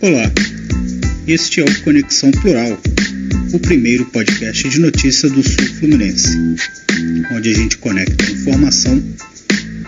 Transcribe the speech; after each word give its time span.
Olá, 0.00 0.30
este 1.26 1.60
é 1.60 1.64
o 1.64 1.82
Conexão 1.82 2.30
Plural, 2.30 2.80
o 3.52 3.58
primeiro 3.58 4.06
podcast 4.06 4.68
de 4.68 4.80
notícia 4.80 5.28
do 5.28 5.42
Sul 5.42 5.66
Fluminense, 5.78 6.38
onde 7.32 7.50
a 7.50 7.54
gente 7.54 7.78
conecta 7.78 8.30
informação, 8.30 9.02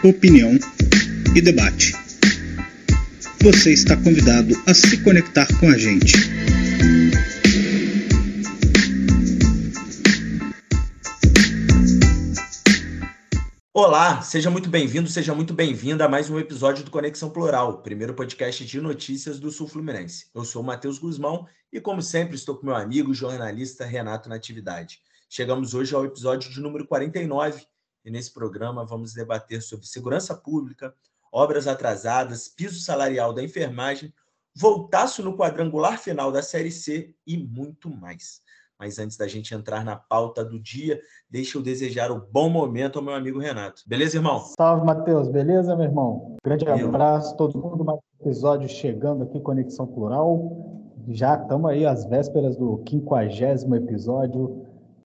opinião 0.02 0.59
e 1.34 1.41
debate. 1.41 1.95
Você 3.43 3.73
está 3.73 3.96
convidado 3.96 4.61
a 4.66 4.75
se 4.75 4.98
conectar 4.98 5.46
com 5.59 5.68
a 5.68 5.79
gente. 5.79 6.12
Olá, 13.83 14.20
seja 14.20 14.51
muito 14.51 14.69
bem-vindo, 14.69 15.09
seja 15.09 15.34
muito 15.34 15.55
bem-vinda 15.55 16.05
a 16.05 16.09
mais 16.09 16.29
um 16.29 16.38
episódio 16.38 16.84
do 16.84 16.91
Conexão 16.91 17.30
Plural, 17.30 17.79
primeiro 17.79 18.12
podcast 18.12 18.62
de 18.62 18.79
notícias 18.79 19.41
do 19.41 19.51
Sul 19.51 19.66
Fluminense. 19.66 20.27
Eu 20.34 20.45
sou 20.45 20.61
o 20.61 20.65
Matheus 20.65 20.98
Guzmão 20.98 21.48
e, 21.73 21.80
como 21.80 22.02
sempre, 22.02 22.37
estou 22.37 22.55
com 22.55 22.66
meu 22.66 22.74
amigo 22.74 23.15
jornalista 23.15 23.87
Renato 23.87 24.29
Natividade. 24.29 25.01
Chegamos 25.30 25.73
hoje 25.73 25.95
ao 25.95 26.05
episódio 26.05 26.51
de 26.51 26.61
número 26.61 26.87
49 26.87 27.66
e 28.05 28.11
nesse 28.11 28.35
programa 28.35 28.85
vamos 28.85 29.15
debater 29.15 29.62
sobre 29.62 29.87
segurança 29.87 30.35
pública, 30.35 30.95
obras 31.33 31.66
atrasadas, 31.66 32.49
piso 32.49 32.80
salarial 32.80 33.33
da 33.33 33.43
enfermagem, 33.43 34.12
voltaço 34.55 35.23
no 35.23 35.35
quadrangular 35.35 35.99
final 35.99 36.30
da 36.30 36.43
Série 36.43 36.71
C 36.71 37.15
e 37.27 37.38
muito 37.38 37.88
mais. 37.88 38.43
Mas 38.80 38.98
antes 38.98 39.19
da 39.19 39.29
gente 39.29 39.55
entrar 39.55 39.84
na 39.84 39.95
pauta 39.95 40.43
do 40.43 40.59
dia, 40.59 40.98
deixa 41.29 41.59
eu 41.59 41.62
desejar 41.62 42.11
o 42.11 42.15
um 42.15 42.23
bom 42.33 42.48
momento 42.48 42.98
ao 42.98 43.05
meu 43.05 43.12
amigo 43.12 43.38
Renato. 43.38 43.83
Beleza, 43.87 44.16
irmão? 44.16 44.41
Salve, 44.57 44.87
Matheus. 44.87 45.29
Beleza, 45.29 45.77
meu 45.77 45.85
irmão? 45.85 46.37
Grande 46.43 46.66
abraço, 46.66 47.37
todo 47.37 47.59
mundo. 47.59 47.85
Mais 47.85 47.99
um 47.99 48.24
episódio 48.24 48.66
chegando 48.71 49.24
aqui, 49.24 49.38
Conexão 49.38 49.87
Plural. 49.87 50.96
Já 51.09 51.35
estamos 51.35 51.71
aí 51.71 51.85
às 51.85 52.07
vésperas 52.07 52.57
do 52.57 52.79
quinquagésimo 52.79 53.74
episódio, 53.74 54.65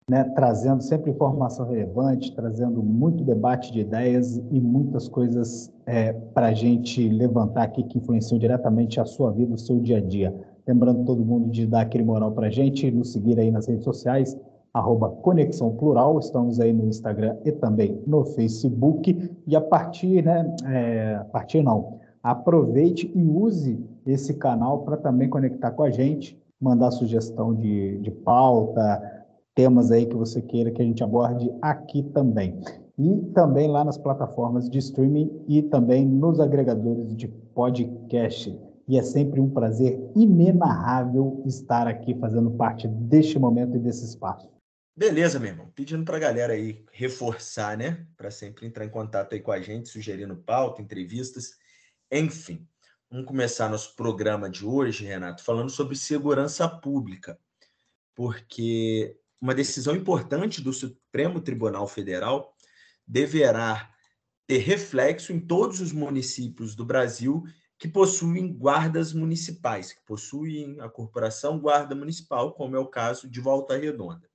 né, 0.10 0.24
trazendo 0.36 0.82
sempre 0.82 1.12
informação 1.12 1.70
relevante, 1.70 2.34
trazendo 2.34 2.82
muito 2.82 3.24
debate 3.24 3.72
de 3.72 3.82
ideias 3.82 4.38
e 4.38 4.60
muitas 4.60 5.08
coisas 5.08 5.72
é, 5.86 6.14
para 6.14 6.48
a 6.48 6.54
gente 6.54 7.08
levantar 7.08 7.64
aqui 7.64 7.84
que 7.84 8.00
influenciam 8.00 8.40
diretamente 8.40 9.00
a 9.00 9.06
sua 9.06 9.32
vida, 9.32 9.54
o 9.54 9.58
seu 9.58 9.80
dia 9.80 9.98
a 9.98 10.02
dia. 10.02 10.51
Lembrando 10.68 11.06
todo 11.06 11.26
mundo 11.26 11.50
de 11.50 11.66
dar 11.66 11.82
aquele 11.82 12.04
moral 12.04 12.32
para 12.32 12.48
a 12.48 12.50
gente, 12.50 12.90
nos 12.92 13.12
seguir 13.12 13.40
aí 13.40 13.50
nas 13.50 13.68
redes 13.68 13.84
sociais, 13.84 14.38
arroba 14.74 15.10
Conexão 15.10 15.76
Plural, 15.76 16.20
estamos 16.20 16.60
aí 16.60 16.72
no 16.72 16.88
Instagram 16.88 17.36
e 17.44 17.52
também 17.52 18.02
no 18.06 18.24
Facebook. 18.24 19.32
E 19.46 19.56
a 19.56 19.62
partir, 19.62 20.24
né, 20.24 20.56
é, 20.66 21.16
a 21.16 21.26
partir 21.26 21.62
não, 21.62 22.00
aproveite 22.24 23.12
e 23.14 23.24
use 23.24 23.84
esse 24.06 24.36
canal 24.36 24.80
para 24.84 24.98
também 24.98 25.30
conectar 25.30 25.72
com 25.72 25.84
a 25.84 25.90
gente, 25.90 26.40
mandar 26.60 26.92
sugestão 26.92 27.54
de, 27.54 27.98
de 27.98 28.12
pauta, 28.12 29.26
temas 29.56 29.92
aí 29.92 30.06
que 30.06 30.16
você 30.16 30.42
queira 30.42 30.72
que 30.72 30.82
a 30.82 30.86
gente 30.86 31.04
aborde 31.04 31.52
aqui 31.62 32.04
também. 32.04 32.60
E 32.98 33.18
também 33.34 33.68
lá 33.68 33.84
nas 33.84 33.98
plataformas 33.98 34.70
de 34.70 34.78
streaming 34.78 35.32
e 35.48 35.64
também 35.64 36.06
nos 36.06 36.40
agregadores 36.40 37.16
de 37.16 37.28
podcast 37.28 38.56
e 38.92 38.98
é 38.98 39.04
sempre 39.04 39.40
um 39.40 39.50
prazer 39.50 39.98
inenarrável 40.14 41.42
estar 41.46 41.88
aqui 41.88 42.14
fazendo 42.20 42.52
parte 42.52 42.90
deste 42.90 43.40
momento 43.40 43.78
e 43.78 43.80
desse 43.80 44.04
espaço. 44.04 44.52
Beleza, 44.94 45.40
meu 45.40 45.52
irmão. 45.52 45.72
Pedindo 45.74 46.04
para 46.04 46.18
a 46.18 46.20
galera 46.20 46.52
aí 46.52 46.84
reforçar, 46.92 47.78
né? 47.78 48.06
Para 48.18 48.30
sempre 48.30 48.68
entrar 48.68 48.84
em 48.84 48.90
contato 48.90 49.32
aí 49.32 49.40
com 49.40 49.54
a 49.54 49.62
gente, 49.62 49.88
sugerindo 49.88 50.36
pauta, 50.36 50.82
entrevistas, 50.82 51.52
enfim. 52.12 52.68
Vamos 53.10 53.26
começar 53.28 53.70
nosso 53.70 53.96
programa 53.96 54.50
de 54.50 54.66
hoje, 54.66 55.06
Renato, 55.06 55.42
falando 55.42 55.70
sobre 55.70 55.96
segurança 55.96 56.68
pública, 56.68 57.40
porque 58.14 59.18
uma 59.40 59.56
decisão 59.56 59.96
importante 59.96 60.62
do 60.62 60.74
Supremo 60.74 61.40
Tribunal 61.40 61.88
Federal 61.88 62.54
deverá 63.08 63.90
ter 64.46 64.58
reflexo 64.58 65.32
em 65.32 65.40
todos 65.40 65.80
os 65.80 65.94
municípios 65.94 66.76
do 66.76 66.84
Brasil 66.84 67.46
que 67.82 67.88
possuem 67.88 68.54
guardas 68.54 69.12
municipais, 69.12 69.92
que 69.92 70.06
possuem 70.06 70.80
a 70.80 70.88
corporação 70.88 71.58
guarda 71.58 71.96
municipal, 71.96 72.54
como 72.54 72.76
é 72.76 72.80
o 72.80 72.86
caso 72.86 73.28
de 73.28 73.42
Volta 73.42 73.76
Redonda. 73.76 74.30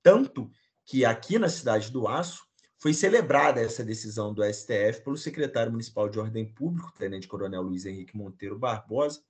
Tanto 0.00 0.48
que 0.84 1.04
aqui 1.04 1.36
na 1.36 1.48
cidade 1.48 1.90
do 1.90 2.06
Aço 2.06 2.46
foi 2.78 2.94
celebrada 2.94 3.60
essa 3.60 3.82
decisão 3.82 4.32
do 4.32 4.40
STF 4.44 5.02
pelo 5.02 5.16
secretário 5.16 5.72
municipal 5.72 6.08
de 6.08 6.20
Ordem 6.20 6.46
Pública, 6.46 6.92
Tenente 6.96 7.26
Coronel 7.26 7.62
Luiz 7.62 7.84
Henrique 7.84 8.16
Monteiro 8.16 8.56
Barbosa, 8.56 9.20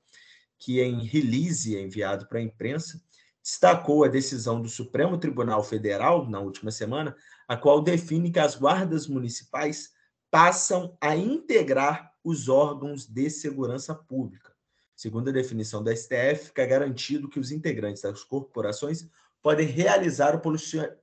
que 0.59 0.83
em 0.83 1.06
release 1.06 1.78
enviado 1.78 2.28
para 2.28 2.41
a 2.41 2.43
imprensa 2.43 3.00
destacou 3.43 4.05
a 4.05 4.09
decisão 4.09 4.61
do 4.61 4.69
Supremo 4.69 5.17
Tribunal 5.17 5.65
Federal 5.65 6.28
na 6.28 6.41
última 6.41 6.71
semana, 6.71 7.17
a 7.49 7.56
qual 7.56 7.81
define 7.81 8.31
que 8.31 8.38
as 8.38 8.55
guardas 8.55 9.06
municipais 9.06 9.94
passam 10.31 10.94
a 11.00 11.17
integrar 11.17 12.12
os 12.26 12.48
órgãos 12.48 13.06
de 13.06 13.31
segurança 13.31 13.94
pública. 13.94 14.53
Segundo 14.97 15.28
a 15.28 15.32
definição 15.32 15.81
da 15.81 15.94
STF, 15.94 16.47
fica 16.47 16.66
garantido 16.66 17.28
que 17.28 17.38
os 17.38 17.53
integrantes 17.53 18.03
das 18.03 18.25
corporações 18.25 19.09
podem 19.41 19.69
realizar 19.69 20.34
o 20.34 20.42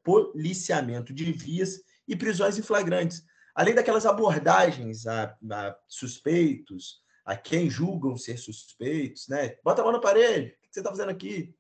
policiamento 0.04 1.14
de 1.14 1.32
vias 1.32 1.82
e 2.06 2.14
prisões 2.14 2.58
em 2.58 2.62
flagrantes, 2.62 3.24
além 3.56 3.74
daquelas 3.74 4.06
abordagens 4.06 5.08
a, 5.08 5.34
a 5.50 5.78
suspeitos, 5.88 7.02
a 7.24 7.38
quem 7.38 7.70
julgam 7.70 8.18
ser 8.18 8.38
suspeitos, 8.38 9.30
né? 9.30 9.56
Bota 9.64 9.82
a 9.82 9.86
mão 9.86 9.94
na 9.94 10.02
parede, 10.02 10.48
o 10.48 10.68
que 10.68 10.74
você 10.74 10.82
está 10.82 10.90
fazendo 10.90 11.12
aqui? 11.12 11.56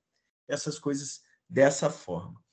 Essas 0.46 0.78
coisas 0.78 1.22
dessa 1.48 1.90
forma. 1.90 2.44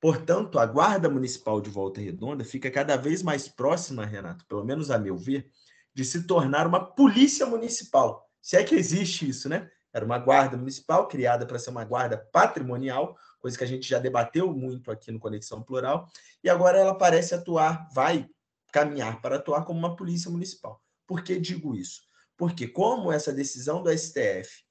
Portanto, 0.00 0.58
a 0.58 0.64
Guarda 0.64 1.10
Municipal 1.10 1.60
de 1.60 1.68
Volta 1.68 2.00
Redonda 2.00 2.42
fica 2.42 2.70
cada 2.70 2.96
vez 2.96 3.22
mais 3.22 3.48
próxima, 3.48 4.06
Renato, 4.06 4.46
pelo 4.46 4.64
menos 4.64 4.90
a 4.90 4.98
meu 4.98 5.14
ver, 5.14 5.50
de 5.94 6.04
se 6.04 6.24
tornar 6.26 6.66
uma 6.66 6.84
polícia 6.84 7.46
municipal. 7.46 8.28
Se 8.42 8.56
é 8.56 8.64
que 8.64 8.74
existe 8.74 9.28
isso, 9.28 9.48
né? 9.48 9.70
Era 9.92 10.04
uma 10.04 10.18
guarda 10.18 10.56
municipal 10.56 11.06
criada 11.06 11.46
para 11.46 11.58
ser 11.58 11.70
uma 11.70 11.84
guarda 11.84 12.18
patrimonial, 12.32 13.16
coisa 13.40 13.56
que 13.56 13.62
a 13.62 13.66
gente 13.66 13.88
já 13.88 13.98
debateu 14.00 14.52
muito 14.52 14.90
aqui 14.90 15.12
no 15.12 15.20
Conexão 15.20 15.62
Plural, 15.62 16.08
e 16.42 16.50
agora 16.50 16.78
ela 16.78 16.98
parece 16.98 17.34
atuar, 17.34 17.88
vai 17.94 18.28
caminhar 18.72 19.20
para 19.20 19.36
atuar 19.36 19.64
como 19.64 19.78
uma 19.78 19.94
polícia 19.94 20.28
municipal. 20.28 20.82
Por 21.06 21.22
que 21.22 21.38
digo 21.38 21.76
isso? 21.76 22.02
Porque, 22.36 22.66
como 22.66 23.12
essa 23.12 23.32
decisão 23.32 23.82
do 23.82 23.96
STF 23.96 24.64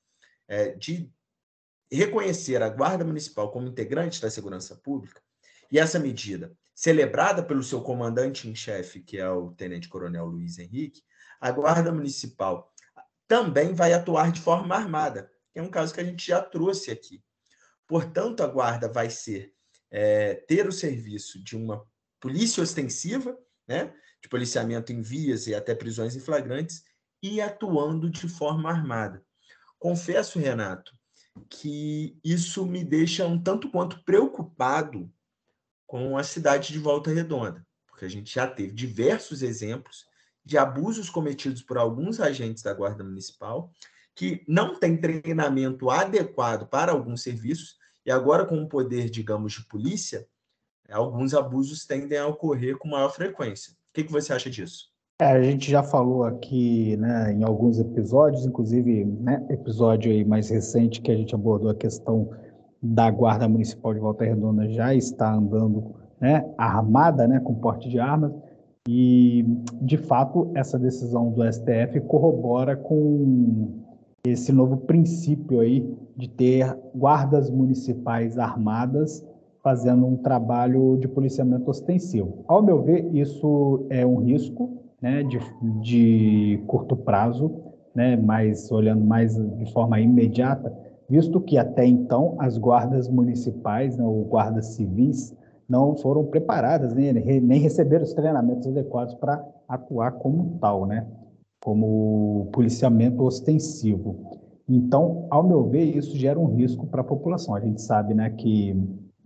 é, 0.47 0.75
de 0.75 1.09
reconhecer 1.89 2.61
a 2.61 2.69
Guarda 2.69 3.05
Municipal 3.05 3.49
como 3.49 3.67
integrante 3.67 4.21
da 4.21 4.29
segurança 4.29 4.75
pública, 4.75 5.21
e 5.71 5.79
essa 5.79 5.97
medida, 5.97 6.51
celebrada 6.75 7.41
pelo 7.41 7.63
seu 7.63 7.81
comandante 7.81 8.49
em 8.49 8.55
chefe, 8.55 8.99
que 8.99 9.17
é 9.17 9.29
o 9.29 9.51
Tenente 9.51 9.87
Coronel 9.87 10.25
Luiz 10.25 10.59
Henrique, 10.59 11.01
a 11.43 11.51
Guarda 11.51 11.91
Municipal 11.91 12.73
também 13.27 13.73
vai 13.73 13.91
atuar 13.91 14.31
de 14.31 14.39
forma 14.39 14.73
armada, 14.73 15.29
que 15.51 15.59
é 15.59 15.61
um 15.61 15.69
caso 15.69 15.93
que 15.93 15.99
a 15.99 16.03
gente 16.03 16.25
já 16.25 16.41
trouxe 16.41 16.89
aqui. 16.89 17.21
Portanto, 17.85 18.41
a 18.41 18.47
Guarda 18.47 18.87
vai 18.87 19.09
ser 19.09 19.53
é, 19.91 20.35
ter 20.35 20.65
o 20.65 20.71
serviço 20.71 21.43
de 21.43 21.57
uma 21.57 21.85
polícia 22.21 22.63
ostensiva, 22.63 23.37
né, 23.67 23.93
de 24.21 24.29
policiamento 24.29 24.93
em 24.93 25.01
vias 25.01 25.45
e 25.45 25.53
até 25.53 25.75
prisões 25.75 26.15
em 26.15 26.21
flagrantes, 26.21 26.85
e 27.21 27.41
atuando 27.41 28.09
de 28.09 28.29
forma 28.29 28.69
armada. 28.69 29.21
Confesso, 29.77 30.39
Renato, 30.39 30.93
que 31.49 32.17
isso 32.23 32.65
me 32.65 32.85
deixa 32.85 33.27
um 33.27 33.37
tanto 33.37 33.69
quanto 33.69 34.01
preocupado 34.05 35.11
com 35.85 36.17
a 36.17 36.23
cidade 36.23 36.71
de 36.71 36.79
Volta 36.79 37.11
Redonda, 37.11 37.67
porque 37.85 38.05
a 38.05 38.09
gente 38.09 38.33
já 38.33 38.47
teve 38.47 38.71
diversos 38.71 39.43
exemplos 39.43 40.05
de 40.45 40.57
abusos 40.57 41.09
cometidos 41.09 41.61
por 41.61 41.77
alguns 41.77 42.19
agentes 42.19 42.63
da 42.63 42.73
Guarda 42.73 43.03
Municipal 43.03 43.71
que 44.15 44.43
não 44.47 44.79
têm 44.79 44.97
treinamento 44.97 45.89
adequado 45.89 46.67
para 46.67 46.91
alguns 46.91 47.23
serviços 47.23 47.77
e 48.05 48.11
agora 48.11 48.45
com 48.45 48.61
o 48.61 48.67
poder, 48.67 49.09
digamos, 49.09 49.53
de 49.53 49.65
polícia, 49.65 50.27
alguns 50.91 51.33
abusos 51.33 51.85
tendem 51.85 52.17
a 52.17 52.27
ocorrer 52.27 52.77
com 52.77 52.89
maior 52.89 53.09
frequência. 53.09 53.73
O 53.73 53.93
que, 53.93 54.03
que 54.03 54.11
você 54.11 54.33
acha 54.33 54.49
disso? 54.49 54.91
É, 55.19 55.25
a 55.25 55.41
gente 55.41 55.69
já 55.69 55.81
falou 55.81 56.25
aqui 56.25 56.97
né, 56.97 57.31
em 57.31 57.43
alguns 57.43 57.79
episódios, 57.79 58.45
inclusive 58.45 59.05
né, 59.05 59.45
episódio 59.49 60.11
aí 60.11 60.25
mais 60.25 60.49
recente 60.49 61.01
que 61.01 61.11
a 61.11 61.15
gente 61.15 61.33
abordou 61.33 61.69
a 61.69 61.75
questão 61.75 62.29
da 62.81 63.09
Guarda 63.09 63.47
Municipal 63.47 63.93
de 63.93 63.99
Volta 63.99 64.25
Redonda 64.25 64.67
já 64.69 64.93
está 64.93 65.33
andando 65.33 65.95
né, 66.19 66.43
armada, 66.57 67.27
né, 67.27 67.39
com 67.39 67.55
porte 67.55 67.87
de 67.89 67.99
armas, 67.99 68.33
e, 68.87 69.45
de 69.81 69.97
fato, 69.97 70.51
essa 70.55 70.77
decisão 70.77 71.29
do 71.31 71.41
STF 71.43 72.01
corrobora 72.01 72.75
com 72.75 73.81
esse 74.25 74.51
novo 74.51 74.77
princípio 74.77 75.61
aí 75.61 75.89
de 76.17 76.29
ter 76.29 76.77
guardas 76.93 77.49
municipais 77.49 78.37
armadas 78.37 79.25
fazendo 79.63 80.05
um 80.05 80.17
trabalho 80.17 80.97
de 80.97 81.07
policiamento 81.07 81.69
ostensivo. 81.71 82.43
Ao 82.45 82.61
meu 82.61 82.81
ver, 82.81 83.09
isso 83.15 83.85
é 83.89 84.05
um 84.05 84.17
risco, 84.17 84.77
né, 85.01 85.23
de, 85.23 85.39
de 85.81 86.61
curto 86.67 86.95
prazo, 86.97 87.51
né, 87.95 88.17
mas 88.17 88.69
olhando 88.69 89.05
mais 89.05 89.35
de 89.35 89.71
forma 89.71 89.99
imediata, 89.99 90.77
visto 91.09 91.39
que 91.39 91.57
até 91.57 91.85
então 91.85 92.35
as 92.39 92.57
guardas 92.57 93.07
municipais, 93.07 93.95
né, 93.95 94.03
ou 94.03 94.25
guardas 94.25 94.67
civis, 94.75 95.33
não 95.67 95.95
foram 95.95 96.25
preparadas, 96.25 96.93
né, 96.93 97.13
nem 97.13 97.59
receberam 97.59 98.03
os 98.03 98.13
treinamentos 98.13 98.67
adequados 98.67 99.13
para 99.15 99.43
atuar 99.67 100.11
como 100.13 100.57
tal, 100.59 100.85
né, 100.85 101.07
como 101.63 102.49
policiamento 102.51 103.23
ostensivo. 103.23 104.39
Então, 104.67 105.27
ao 105.29 105.43
meu 105.43 105.63
ver, 105.63 105.95
isso 105.95 106.17
gera 106.17 106.39
um 106.39 106.47
risco 106.47 106.87
para 106.87 107.01
a 107.01 107.05
população. 107.05 107.53
A 107.55 107.59
gente 107.59 107.81
sabe 107.81 108.13
né, 108.13 108.29
que 108.29 108.75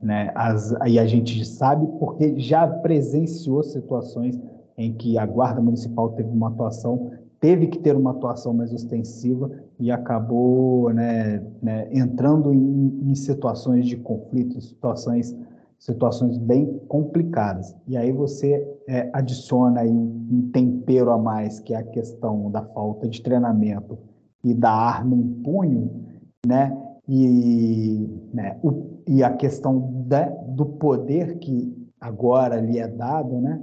né, 0.01 0.31
as, 0.36 0.74
aí 0.81 1.00
a 1.00 1.06
gente 1.06 1.44
sabe 1.45 1.88
porque 2.00 2.40
já 2.40 2.68
presenciou 2.68 3.63
situações 3.63 4.40
em 4.78 4.94
que 4.94 5.18
a 5.18 5.25
Guarda 5.25 5.62
Municipal 5.62 6.10
teve 6.10 6.30
uma 6.30 6.50
atuação, 6.50 7.12
teve 7.40 7.68
que 7.68 7.80
ter 7.80 7.95
uma 7.95 8.12
atuação 8.12 8.54
mais 8.54 8.72
ostensiva 8.72 9.50
e 9.80 9.92
acabou 9.92 10.92
né, 10.94 11.44
né, 11.62 11.88
entrando 11.92 12.54
em, 12.54 13.10
em, 13.10 13.16
situações 13.16 13.88
de 13.88 13.98
conflito, 13.98 14.62
situações, 14.62 15.36
situações 15.80 16.38
bem 16.38 16.80
complicadas. 16.88 17.76
E 17.88 17.96
aí 17.96 18.12
você 18.12 18.68
é, 18.88 19.10
adiciona 19.14 19.82
aí 19.82 19.92
um, 19.92 20.50
tempero 20.52 21.12
a 21.12 21.18
mais, 21.18 21.60
que 21.60 21.74
é 21.74 21.78
a 21.78 21.84
questão 21.84 22.50
da 22.52 22.64
falta 22.64 23.08
de 23.08 23.22
treinamento 23.22 23.98
e 24.44 24.54
da 24.54 24.72
arma 24.72 25.16
em 25.16 25.24
punho, 25.44 25.92
né? 26.46 26.76
E, 27.08 28.10
né, 28.34 28.60
o, 28.62 29.00
e 29.08 29.24
a 29.24 29.32
questão 29.32 30.04
da, 30.08 30.26
do 30.26 30.66
poder 30.66 31.38
que 31.40 31.74
agora 32.02 32.60
lhe 32.60 32.80
é 32.80 32.88
dado, 32.88 33.40
né? 33.40 33.62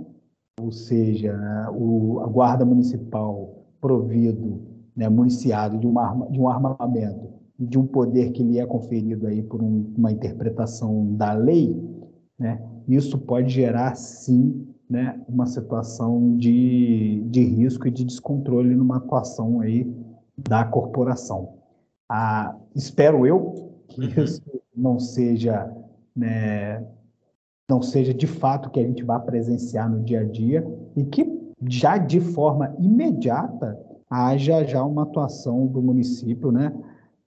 ou 0.60 0.70
seja, 0.70 1.36
o, 1.72 2.20
a 2.20 2.26
guarda 2.26 2.64
municipal 2.64 3.64
provido, 3.80 4.62
né, 4.96 5.08
municiado 5.08 5.78
de, 5.78 5.86
uma 5.86 6.26
de 6.30 6.40
um 6.40 6.48
armamento 6.48 7.28
e 7.58 7.66
de 7.66 7.78
um 7.78 7.86
poder 7.86 8.30
que 8.32 8.42
lhe 8.42 8.58
é 8.58 8.66
conferido 8.66 9.26
aí 9.26 9.42
por 9.42 9.62
um, 9.62 9.92
uma 9.96 10.12
interpretação 10.12 11.14
da 11.16 11.32
lei, 11.32 11.76
né, 12.38 12.60
isso 12.88 13.18
pode 13.18 13.50
gerar, 13.50 13.94
sim, 13.94 14.66
né, 14.88 15.20
uma 15.28 15.46
situação 15.46 16.36
de, 16.36 17.22
de 17.26 17.42
risco 17.42 17.88
e 17.88 17.90
de 17.90 18.04
descontrole 18.04 18.74
numa 18.74 18.98
atuação 18.98 19.60
aí 19.60 19.90
da 20.36 20.64
corporação. 20.64 21.54
Ah, 22.08 22.56
espero 22.74 23.26
eu 23.26 23.72
que 23.88 24.00
uhum. 24.00 24.24
isso 24.24 24.42
não 24.76 24.98
seja, 24.98 25.72
né, 26.14 26.84
não 27.68 27.80
seja 27.80 28.12
de 28.12 28.26
fato 28.26 28.70
que 28.70 28.80
a 28.80 28.86
gente 28.86 29.02
vá 29.02 29.18
presenciar 29.18 29.88
no 29.88 30.02
dia 30.02 30.20
a 30.20 30.24
dia 30.24 30.66
e 30.96 31.04
que 31.04 31.44
já 31.68 31.96
de 31.96 32.20
forma 32.20 32.74
imediata 32.78 33.78
haja 34.10 34.64
já 34.64 34.84
uma 34.84 35.04
atuação 35.04 35.66
do 35.66 35.80
município, 35.80 36.52
né, 36.52 36.72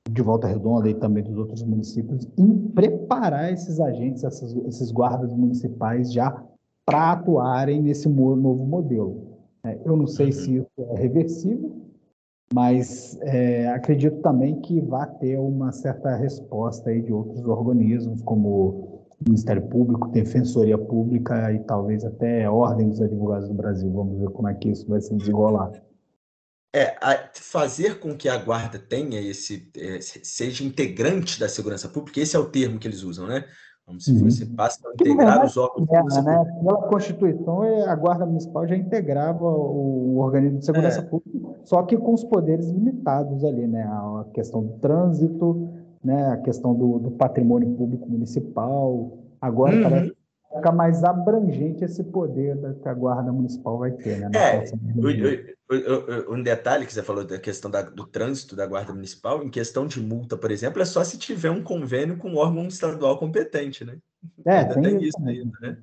de 0.09 0.21
Volta 0.21 0.48
Redonda 0.48 0.89
e 0.89 0.94
também 0.95 1.24
dos 1.24 1.38
outros 1.38 1.63
municípios, 1.63 2.27
em 2.38 2.57
preparar 2.69 3.51
esses 3.51 3.80
agentes, 3.80 4.24
essas, 4.24 4.56
esses 4.68 4.92
guardas 4.92 5.33
municipais 5.33 6.12
já 6.12 6.44
para 6.86 7.12
atuarem 7.12 7.81
nesse 7.81 8.07
novo 8.07 8.65
modelo. 8.65 9.38
É, 9.65 9.77
eu 9.86 9.98
não 9.98 10.07
sei 10.07 10.27
uhum. 10.27 10.31
se 10.31 10.56
isso 10.57 10.68
é 10.80 10.98
reversível, 10.98 11.75
mas 12.54 13.18
é, 13.21 13.68
acredito 13.69 14.21
também 14.21 14.62
que 14.62 14.80
vai 14.80 15.09
ter 15.18 15.38
uma 15.38 15.71
certa 15.71 16.15
resposta 16.15 16.89
aí 16.89 17.01
de 17.01 17.12
outros 17.12 17.45
organismos, 17.45 18.21
como 18.21 19.03
Ministério 19.25 19.63
Público, 19.63 20.07
Defensoria 20.10 20.77
Pública 20.77 21.51
e 21.51 21.60
talvez 21.60 22.06
até 22.06 22.50
Ordem 22.50 22.89
dos 22.89 23.01
Advogados 23.01 23.50
do 23.50 23.53
Brasil. 23.53 23.92
Vamos 23.92 24.19
ver 24.19 24.30
como 24.30 24.48
é 24.48 24.53
que 24.53 24.69
isso 24.69 24.88
vai 24.88 25.01
se 25.01 25.13
desenrolar. 25.15 25.71
É, 26.77 27.29
fazer 27.33 28.00
com 28.00 28.15
que 28.15 28.29
a 28.29 28.38
guarda 28.38 28.77
tenha 28.77 29.19
esse, 29.19 29.71
é, 29.77 30.00
seja 30.01 30.63
integrante 30.63 31.39
da 31.39 31.50
segurança 31.50 31.88
pública, 31.88 32.19
esse 32.19 32.35
é 32.35 32.39
o 32.39 32.50
termo 32.50 32.77
que 32.77 32.88
eles 32.88 33.03
usam, 33.03 33.25
né? 33.25 33.44
Como 33.85 34.01
se 34.01 34.19
fosse 34.19 34.44
uhum. 34.44 34.56
passa 34.56 34.85
a 34.85 34.91
integrar 34.91 35.45
os 35.45 35.56
órgãos. 35.56 35.88
É, 35.89 36.21
né? 36.21 36.45
Pela 36.62 36.88
Constituição, 36.89 37.63
é, 37.63 37.88
a 37.88 37.95
Guarda 37.95 38.25
Municipal 38.25 38.68
já 38.68 38.75
integrava 38.75 39.45
o 39.45 40.18
organismo 40.19 40.59
de 40.59 40.65
segurança 40.65 41.00
é. 41.00 41.03
pública, 41.03 41.56
só 41.63 41.81
que 41.83 41.97
com 41.97 42.13
os 42.13 42.24
poderes 42.25 42.68
limitados 42.69 43.45
ali, 43.45 43.65
né? 43.65 43.83
A 43.83 44.25
questão 44.33 44.62
do 44.62 44.74
trânsito, 44.79 45.69
né? 46.03 46.31
a 46.31 46.38
questão 46.38 46.74
do, 46.74 47.00
do 47.00 47.12
patrimônio 47.12 47.69
público 47.75 48.09
municipal. 48.09 49.18
Agora 49.39 49.75
uhum. 49.75 49.83
parece 49.83 50.16
ficar 50.55 50.71
mais 50.71 51.03
abrangente 51.03 51.83
esse 51.83 52.03
poder 52.03 52.57
que 52.81 52.89
a 52.89 52.94
Guarda 52.94 53.31
Municipal 53.31 53.77
vai 53.77 53.91
ter. 53.91 54.19
Né? 54.19 54.31
É, 54.33 54.63
um 56.29 56.41
detalhe 56.41 56.85
que 56.85 56.94
você 56.94 57.03
falou 57.03 57.25
da 57.25 57.38
questão 57.38 57.69
da, 57.69 57.81
do 57.81 58.05
trânsito 58.05 58.55
da 58.55 58.65
Guarda 58.65 58.94
Municipal, 58.94 59.44
em 59.44 59.49
questão 59.49 59.85
de 59.85 59.99
multa, 59.99 60.38
por 60.38 60.51
exemplo, 60.51 60.81
é 60.81 60.85
só 60.85 61.03
se 61.03 61.17
tiver 61.17 61.51
um 61.51 61.63
convênio 61.63 62.17
com 62.17 62.31
o 62.33 62.38
órgão 62.38 62.67
estadual 62.67 63.17
competente, 63.17 63.83
né? 63.83 63.97
É, 64.45 64.59
ainda 64.59 64.73
tem, 64.75 64.83
tem 64.83 65.03
isso 65.03 65.17
ainda, 65.25 65.57
né? 65.61 65.77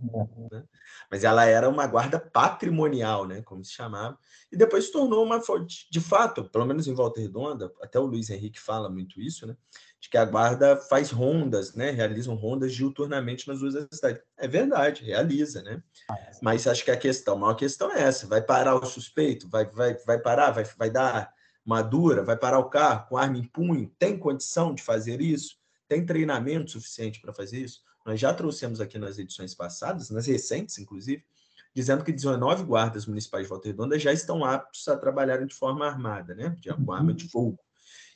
É. 0.53 0.63
Mas 1.11 1.23
ela 1.23 1.45
era 1.45 1.69
uma 1.69 1.87
guarda 1.87 2.19
patrimonial, 2.19 3.27
né? 3.27 3.43
Como 3.43 3.65
se 3.65 3.73
chamava, 3.73 4.19
e 4.51 4.57
depois 4.57 4.87
se 4.87 4.93
tornou 4.93 5.25
uma, 5.25 5.41
de 5.91 6.01
fato, 6.01 6.45
pelo 6.51 6.67
menos 6.67 6.89
em 6.89 6.95
Volta 6.95 7.21
Redonda, 7.21 7.71
até 7.83 7.99
o 7.99 8.07
Luiz 8.07 8.31
Henrique 8.31 8.61
fala 8.61 8.89
muito 8.89 9.21
isso, 9.21 9.47
né? 9.47 9.57
De 10.05 10.11
que 10.11 10.19
a 10.19 10.25
guarda 10.27 10.77
faz 10.77 11.11
rondas, 11.11 11.75
né? 11.75 11.91
Realizam 11.91 12.35
rondas 12.35 12.75
diuturnamente 12.75 13.49
nas 13.49 13.63
ruas 13.63 13.73
da 13.73 13.89
cidade. 13.91 14.21
É 14.37 14.47
verdade, 14.47 15.03
realiza, 15.03 15.63
né? 15.63 15.83
Ah, 16.11 16.19
é. 16.19 16.31
Mas 16.43 16.67
acho 16.67 16.85
que 16.85 16.91
a 16.91 16.97
questão, 16.97 17.37
a 17.37 17.39
maior 17.39 17.55
questão 17.55 17.91
é 17.91 18.03
essa: 18.03 18.27
vai 18.27 18.43
parar 18.43 18.75
o 18.75 18.85
suspeito? 18.85 19.49
Vai, 19.49 19.65
vai, 19.65 19.95
vai 19.95 20.19
parar? 20.19 20.51
Vai, 20.51 20.65
vai 20.65 20.91
dar 20.91 21.33
madura? 21.65 22.23
Vai 22.23 22.37
parar 22.37 22.59
o 22.59 22.69
carro 22.69 23.09
com 23.09 23.17
arma 23.17 23.39
em 23.39 23.45
punho? 23.45 23.91
Tem 23.99 24.19
condição 24.19 24.75
de 24.75 24.83
fazer 24.83 25.23
isso? 25.23 25.57
Tem 25.89 26.05
treinamento 26.05 26.73
suficiente 26.73 27.19
para 27.19 27.33
fazer 27.33 27.61
isso? 27.61 27.81
Nós 28.05 28.21
já 28.21 28.35
trouxemos 28.35 28.83
aqui 28.83 28.99
nas 28.99 29.19
edições 29.19 29.55
passadas, 29.55 30.11
nas 30.11 30.27
recentes, 30.27 30.79
inclusive, 30.79 31.25
dizendo 31.75 32.05
que 32.05 32.13
19 32.13 32.65
guardas 32.65 33.07
municipais 33.07 33.45
de 33.45 33.49
Volta 33.49 33.69
Redonda 33.69 33.99
já 33.99 34.13
estão 34.13 34.45
aptos 34.45 34.87
a 34.87 34.99
trabalhar 34.99 35.47
de 35.47 35.55
forma 35.55 35.87
armada, 35.87 36.35
né? 36.35 36.55
De, 36.61 36.69
com 36.75 36.93
arma 36.93 37.15
de 37.15 37.27
fogo 37.27 37.59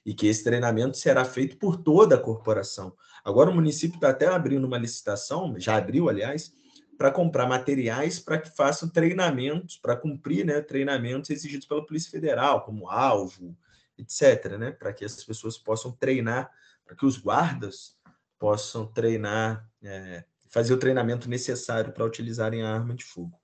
e 0.05 0.15
que 0.15 0.27
esse 0.27 0.45
treinamento 0.45 0.97
será 0.97 1.25
feito 1.25 1.57
por 1.57 1.77
toda 1.77 2.15
a 2.15 2.21
corporação. 2.21 2.95
Agora 3.25 3.51
o 3.51 3.55
município 3.55 3.97
está 3.97 4.11
até 4.11 4.27
abrindo 4.27 4.67
uma 4.67 4.79
licitação, 4.79 5.59
já 5.59 5.77
abriu, 5.77 6.09
aliás, 6.09 6.53
para 6.97 7.13
comprar 7.13 7.47
materiais 7.47 8.19
para 8.19 8.39
que 8.39 8.51
façam 8.51 8.89
treinamentos, 8.89 9.77
para 9.77 9.97
cumprir 9.97 10.45
né, 10.45 10.61
treinamentos 10.61 11.31
exigidos 11.31 11.67
pela 11.67 11.87
Polícia 11.87 12.11
Federal, 12.11 12.65
como 12.65 12.91
alvo, 12.91 13.57
etc., 13.97 14.57
né, 14.59 14.73
para 14.73 14.93
que 14.93 15.05
essas 15.05 15.25
pessoas 15.25 15.57
possam 15.57 15.93
treinar, 15.93 16.51
para 16.85 16.97
que 16.97 17.07
os 17.07 17.17
guardas 17.17 17.97
possam 18.37 18.87
treinar, 18.87 19.69
é, 19.83 20.25
fazer 20.49 20.75
o 20.75 20.79
treinamento 20.79 21.29
necessário 21.29 21.93
para 21.93 22.05
utilizarem 22.05 22.63
a 22.63 22.73
arma 22.73 22.95
de 22.95 23.05
fogo. 23.05 23.39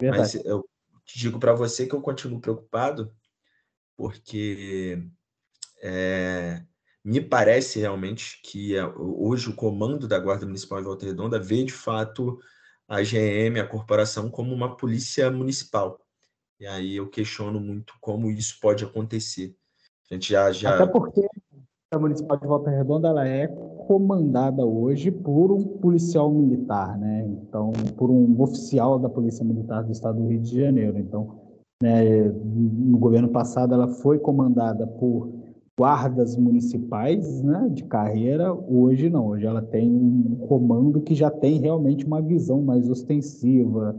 Verdade. 0.00 0.20
Mas 0.20 0.34
eu 0.44 0.68
digo 1.04 1.38
para 1.38 1.52
você 1.52 1.86
que 1.86 1.94
eu 1.94 2.00
continuo 2.00 2.40
preocupado, 2.40 3.14
porque 3.96 5.00
é, 5.82 6.62
me 7.04 7.20
parece 7.20 7.78
realmente 7.78 8.40
que 8.42 8.74
hoje 8.98 9.48
o 9.48 9.54
comando 9.54 10.08
da 10.08 10.18
Guarda 10.18 10.46
Municipal 10.46 10.78
de 10.78 10.84
Volta 10.84 11.06
Redonda 11.06 11.38
vê 11.38 11.64
de 11.64 11.72
fato 11.72 12.38
a 12.88 13.00
GM, 13.00 13.60
a 13.60 13.66
corporação, 13.66 14.30
como 14.30 14.52
uma 14.54 14.76
polícia 14.76 15.30
municipal. 15.30 16.00
E 16.58 16.66
aí 16.66 16.96
eu 16.96 17.08
questiono 17.08 17.60
muito 17.60 17.94
como 18.00 18.30
isso 18.30 18.58
pode 18.60 18.84
acontecer. 18.84 19.54
A 20.10 20.14
gente 20.14 20.32
já, 20.32 20.50
já... 20.52 20.74
Até 20.74 20.86
porque 20.86 21.26
a 21.92 21.98
Municipal 21.98 22.36
de 22.38 22.46
Volta 22.46 22.70
Redonda 22.70 23.08
ela 23.08 23.26
é 23.26 23.46
comandada 23.86 24.64
hoje 24.64 25.10
por 25.10 25.52
um 25.52 25.62
policial 25.78 26.30
militar, 26.30 26.98
né? 26.98 27.24
Então, 27.26 27.72
por 27.96 28.10
um 28.10 28.40
oficial 28.40 28.98
da 28.98 29.08
Polícia 29.08 29.44
Militar 29.44 29.84
do 29.84 29.92
Estado 29.92 30.20
do 30.20 30.28
Rio 30.28 30.40
de 30.40 30.60
Janeiro. 30.60 30.98
Então, 30.98 31.40
né, 31.80 32.22
no 32.22 32.98
governo 32.98 33.28
passado 33.28 33.74
ela 33.74 33.88
foi 33.88 34.18
comandada 34.18 34.86
por 34.86 35.28
guardas 35.78 36.36
municipais 36.36 37.42
né, 37.42 37.68
de 37.70 37.84
carreira, 37.84 38.52
hoje 38.52 39.10
não, 39.10 39.28
hoje 39.28 39.44
ela 39.44 39.60
tem 39.60 39.90
um 39.90 40.36
comando 40.48 41.02
que 41.02 41.14
já 41.14 41.30
tem 41.30 41.60
realmente 41.60 42.06
uma 42.06 42.22
visão 42.22 42.62
mais 42.62 42.88
ostensiva 42.88 43.94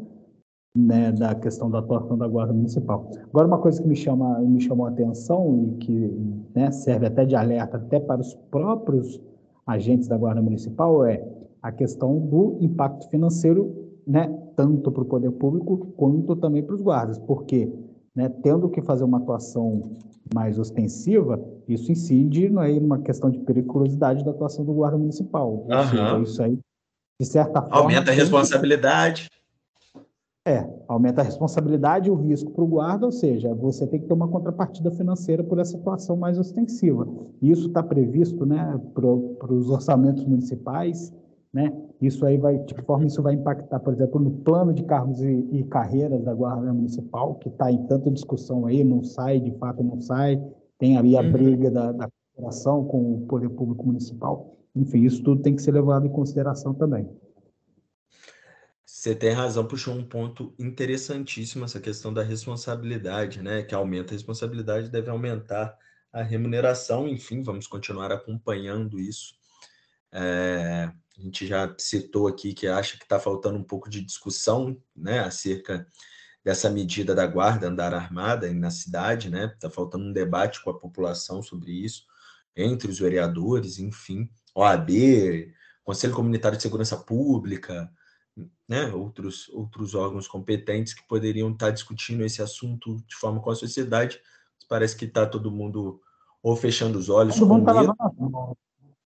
né, 0.76 1.12
da 1.12 1.36
questão 1.36 1.70
da 1.70 1.80
atuação 1.80 2.18
da 2.18 2.28
guarda 2.28 2.54
municipal. 2.54 3.10
Agora, 3.30 3.48
uma 3.48 3.60
coisa 3.60 3.82
que 3.82 3.88
me, 3.88 3.96
chama, 3.96 4.40
me 4.40 4.60
chamou 4.60 4.88
a 4.88 4.90
atenção 4.90 5.66
e 5.66 5.78
que 5.78 5.92
né, 6.56 6.72
serve 6.72 7.06
até 7.06 7.26
de 7.26 7.36
alerta 7.36 7.78
até 7.78 8.00
para 8.00 8.22
os 8.22 8.34
próprios 8.34 9.22
agentes 9.66 10.08
da 10.08 10.18
guarda 10.18 10.42
municipal 10.42 11.06
é 11.06 11.24
a 11.62 11.72
questão 11.72 12.20
do 12.20 12.58
impacto 12.60 13.10
financeiro, 13.10 13.76
né, 14.06 14.36
tanto 14.56 14.92
para 14.92 15.04
o 15.04 15.06
poder 15.06 15.32
público 15.32 15.78
quanto 15.96 16.36
também 16.36 16.64
para 16.64 16.76
os 16.76 16.82
guardas, 16.82 17.18
porque 17.20 17.72
né, 18.18 18.30
tendo 18.42 18.68
que 18.68 18.82
fazer 18.82 19.04
uma 19.04 19.20
atuação 19.20 19.92
mais 20.34 20.58
ostensiva, 20.58 21.40
isso 21.68 21.92
incide 21.92 22.52
aí 22.58 22.80
numa 22.80 22.98
questão 22.98 23.30
de 23.30 23.38
periculosidade 23.38 24.26
da 24.26 24.32
atuação 24.32 24.66
do 24.66 24.74
guarda 24.74 24.98
municipal. 24.98 25.68
Uhum. 25.70 25.88
Seja, 25.88 26.20
isso 26.24 26.44
aí, 26.44 26.60
de 27.22 27.28
certa 27.28 27.62
forma. 27.62 27.78
Aumenta 27.78 28.10
a 28.10 28.14
responsabilidade. 28.16 29.30
É, 30.48 30.68
aumenta 30.88 31.22
a 31.22 31.24
responsabilidade 31.24 32.08
e 32.08 32.12
o 32.12 32.16
risco 32.16 32.50
para 32.52 32.64
o 32.64 32.68
guarda, 32.68 33.06
ou 33.06 33.12
seja, 33.12 33.54
você 33.54 33.86
tem 33.86 34.00
que 34.00 34.08
ter 34.08 34.14
uma 34.14 34.28
contrapartida 34.28 34.90
financeira 34.90 35.44
por 35.44 35.60
essa 35.60 35.78
atuação 35.78 36.18
mais 36.18 36.40
ostensiva. 36.40 37.08
Isso 37.40 37.68
está 37.68 37.84
previsto 37.84 38.48
né, 38.48 38.82
para 38.96 39.54
os 39.54 39.70
orçamentos 39.70 40.26
municipais, 40.26 41.14
né? 41.54 41.72
Isso 42.02 42.26
aí 42.26 42.38
vai, 42.38 42.58
de 42.60 42.74
que 42.74 42.82
forma 42.82 43.06
isso 43.06 43.22
vai 43.22 43.34
impactar, 43.34 43.80
por 43.80 43.94
exemplo, 43.94 44.20
no 44.20 44.32
plano 44.32 44.74
de 44.74 44.84
cargos 44.84 45.22
e, 45.22 45.48
e 45.52 45.64
carreiras 45.66 46.24
da 46.24 46.34
Guarda 46.34 46.74
Municipal, 46.74 47.36
que 47.36 47.50
está 47.50 47.72
em 47.72 47.86
tanta 47.88 48.12
discussão 48.12 48.66
aí, 48.66 48.84
não 48.84 49.04
sai, 49.04 49.40
de 49.40 49.52
fato 49.58 49.84
não 49.84 50.00
sai, 50.00 50.42
tem 50.78 50.98
ali 50.98 51.18
a 51.18 51.22
uhum. 51.22 51.32
briga 51.32 51.72
da, 51.72 51.92
da 51.92 52.10
cooperação 52.36 52.86
com 52.86 53.16
o 53.16 53.28
poder 53.28 53.50
público 53.50 53.86
municipal. 53.86 54.56
Enfim, 54.76 55.04
isso 55.04 55.24
tudo 55.24 55.42
tem 55.42 55.56
que 55.56 55.62
ser 55.62 55.72
levado 55.72 56.06
em 56.06 56.12
consideração 56.12 56.74
também. 56.74 57.10
Você 58.86 59.16
tem 59.16 59.32
razão, 59.32 59.66
puxou 59.66 59.96
um 59.96 60.04
ponto 60.04 60.54
interessantíssimo, 60.60 61.66
essa 61.66 61.80
questão 61.80 62.14
da 62.14 62.24
responsabilidade, 62.24 63.42
né? 63.42 63.64
Que 63.64 63.74
aumenta 63.74 64.12
a 64.12 64.16
responsabilidade, 64.16 64.90
deve 64.90 65.10
aumentar 65.10 65.78
a 66.12 66.24
remuneração, 66.24 67.08
enfim, 67.08 67.44
vamos 67.44 67.68
continuar 67.68 68.12
acompanhando 68.12 69.00
isso. 69.00 69.36
É, 70.12 70.92
a 71.18 71.22
gente 71.22 71.48
já 71.48 71.74
citou 71.78 72.28
aqui 72.28 72.54
que 72.54 72.68
acha 72.68 72.98
que 72.98 73.04
está 73.04 73.20
faltando 73.20 73.58
um 73.58 73.64
pouco 73.64 73.90
de 73.90 74.02
discussão 74.02 74.80
né, 74.96 75.20
acerca 75.20 75.88
dessa 76.44 76.70
medida 76.70 77.16
da 77.16 77.26
guarda 77.26 77.68
andar 77.68 77.94
armada 77.94 78.54
na 78.54 78.70
cidade, 78.70 79.30
né? 79.30 79.52
Está 79.54 79.70
faltando 79.70 80.06
um 80.06 80.14
debate 80.14 80.64
com 80.64 80.70
a 80.70 80.78
população 80.78 81.42
sobre 81.42 81.72
isso, 81.72 82.04
entre 82.56 82.90
os 82.90 83.00
vereadores, 83.00 83.80
enfim, 83.80 84.30
OAB, 84.56 85.52
Conselho 85.84 86.14
Comunitário 86.14 86.56
de 86.56 86.64
Segurança 86.64 86.96
Pública, 86.96 87.92
né, 88.68 88.86
outros, 88.94 89.50
outros 89.50 89.96
órgãos 89.96 90.28
competentes 90.28 90.94
que 90.94 91.06
poderiam 91.08 91.52
estar 91.52 91.72
discutindo 91.72 92.24
esse 92.24 92.42
assunto 92.42 92.98
de 93.08 93.16
forma 93.16 93.42
com 93.42 93.50
a 93.50 93.56
sociedade. 93.56 94.22
Parece 94.70 94.96
que 94.96 95.06
está 95.06 95.26
todo 95.26 95.52
mundo 95.52 96.00
ou 96.44 96.56
fechando 96.56 97.00
os 97.00 97.10
olhos. 97.10 97.36
Todo 97.36 97.48
mundo 97.48 97.62
está 97.62 97.74
lavando 97.74 98.58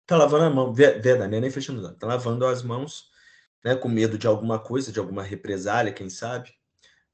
Está 0.03 0.17
lavando 0.17 0.43
a 0.43 0.49
mão, 0.49 0.73
verdade, 0.73 1.27
nem 1.27 1.49
fechando 1.49 1.79
os 1.79 1.85
olhos, 1.85 1.95
está 1.95 2.05
lavando 2.05 2.45
as 2.45 2.61
mãos, 2.61 3.09
né, 3.63 3.73
com 3.73 3.87
medo 3.87 4.17
de 4.17 4.27
alguma 4.27 4.59
coisa, 4.59 4.91
de 4.91 4.99
alguma 4.99 5.23
represália, 5.23 5.93
quem 5.93 6.09
sabe. 6.09 6.53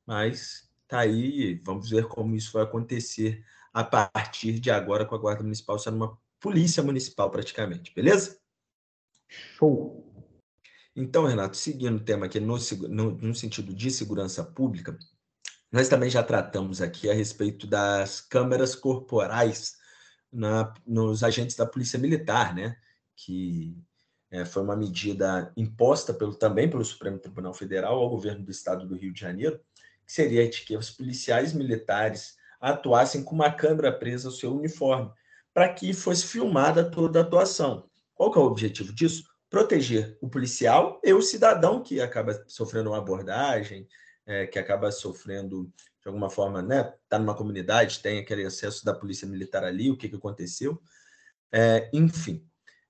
Mas 0.08 0.67
tá 0.88 1.00
aí, 1.00 1.62
vamos 1.63 1.91
ver 1.91 2.08
como 2.08 2.36
isso 2.36 2.51
vai 2.51 2.63
acontecer 2.63 3.46
a 3.72 3.84
partir 3.84 4.60
de 4.60 4.72
agora 4.72 5.05
com 5.05 5.13
a 5.13 5.19
Guarda 5.19 5.43
Municipal 5.43 5.77
sendo 5.77 5.98
uma 5.98 6.17
polícia 6.39 6.81
municipal 6.81 7.29
praticamente, 7.29 7.93
beleza? 7.93 8.39
Show. 9.27 10.03
Então, 10.96 11.27
Renato, 11.27 11.55
seguindo 11.55 11.98
o 11.98 12.03
tema 12.03 12.25
aqui 12.25 12.39
no, 12.39 12.58
no, 12.89 13.12
no, 13.12 13.36
sentido 13.36 13.72
de 13.74 13.91
segurança 13.91 14.43
pública, 14.43 14.98
nós 15.72 15.88
também 15.88 16.10
já 16.10 16.24
tratamos 16.24 16.81
aqui 16.81 17.08
a 17.08 17.13
respeito 17.13 17.67
das 17.67 18.19
câmeras 18.19 18.75
corporais 18.75 19.79
na, 20.32 20.74
nos 20.86 21.24
agentes 21.24 21.56
da 21.56 21.66
Polícia 21.66 22.00
Militar, 22.00 22.54
né? 22.54 22.78
Que 23.16 23.78
é, 24.32 24.46
foi 24.46 24.64
uma 24.64 24.76
medida 24.76 25.52
imposta 25.58 26.14
pelo, 26.14 26.36
também 26.36 26.70
pelo 26.70 26.86
Supremo 26.86 27.20
Tribunal 27.20 27.54
Federal 27.54 28.00
ao 28.00 28.10
governo 28.10 28.44
do 28.44 28.52
Estado 28.52 28.88
do 28.88 28.96
Rio 28.96 29.14
de 29.14 29.20
Janeiro, 29.20 29.60
que 30.06 30.14
seria 30.14 30.48
de 30.48 30.62
que 30.64 30.78
os 30.78 30.90
policiais 30.90 31.54
militares 31.54 32.38
atuassem 32.60 33.24
com 33.24 33.36
uma 33.36 33.52
câmera 33.52 33.92
presa 33.92 34.28
ao 34.28 34.34
seu 34.34 34.56
uniforme, 34.56 35.12
para 35.54 35.74
que 35.74 35.94
fosse 35.94 36.26
filmada 36.26 36.90
toda 36.90 37.20
a 37.20 37.22
atuação. 37.24 37.90
Qual 38.14 38.32
que 38.32 38.38
é 38.38 38.42
o 38.42 38.46
objetivo 38.46 38.94
disso? 38.94 39.30
proteger 39.50 40.18
o 40.22 40.30
policial 40.30 41.02
e 41.04 41.12
o 41.14 41.22
cidadão 41.22 41.82
que 41.82 42.00
acaba 42.00 42.44
sofrendo 42.48 42.92
uma 42.92 43.00
abordagem, 43.00 43.88
é, 44.30 44.46
que 44.46 44.60
acaba 44.60 44.92
sofrendo 44.92 45.66
de 45.66 46.08
alguma 46.08 46.30
forma, 46.30 46.62
né? 46.62 46.94
Está 47.04 47.18
numa 47.18 47.36
comunidade, 47.36 48.00
tem 48.00 48.20
aquele 48.20 48.46
acesso 48.46 48.86
da 48.86 48.94
polícia 48.94 49.28
militar 49.28 49.64
ali, 49.64 49.90
o 49.90 49.98
que, 49.98 50.08
que 50.08 50.16
aconteceu. 50.16 50.80
É, 51.52 51.90
enfim, 51.92 52.46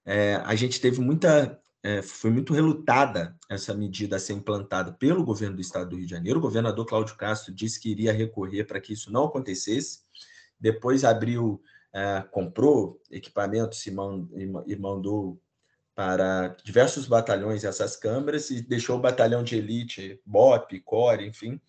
é, 0.05 0.35
a 0.35 0.53
gente 0.53 0.81
teve 0.81 0.99
muita. 0.99 1.57
É, 1.81 2.01
foi 2.01 2.29
muito 2.29 2.53
relutada 2.53 3.37
essa 3.49 3.73
medida 3.73 4.17
a 4.17 4.19
ser 4.19 4.33
implantada 4.33 4.91
pelo 4.91 5.23
governo 5.23 5.55
do 5.55 5.61
estado 5.61 5.91
do 5.91 5.95
Rio 5.95 6.05
de 6.05 6.11
Janeiro. 6.11 6.37
O 6.37 6.41
governador 6.41 6.85
Cláudio 6.85 7.15
Castro 7.15 7.53
disse 7.53 7.79
que 7.79 7.89
iria 7.89 8.11
recorrer 8.11 8.65
para 8.65 8.81
que 8.81 8.91
isso 8.91 9.09
não 9.09 9.23
acontecesse. 9.23 10.01
Depois 10.59 11.05
abriu, 11.05 11.61
é, 11.93 12.21
comprou 12.31 13.01
equipamentos 13.09 13.87
e 13.87 14.75
mandou 14.75 15.41
para 15.99 16.55
diversos 16.63 17.07
batalhões 17.07 17.65
essas 17.65 17.97
câmeras 17.97 18.49
e 18.51 18.61
deixou 18.61 18.97
o 18.97 19.01
batalhão 19.01 19.43
de 19.43 19.57
elite, 19.57 20.17
BOP, 20.25 20.79
CORE, 20.79 21.27
enfim, 21.27 21.59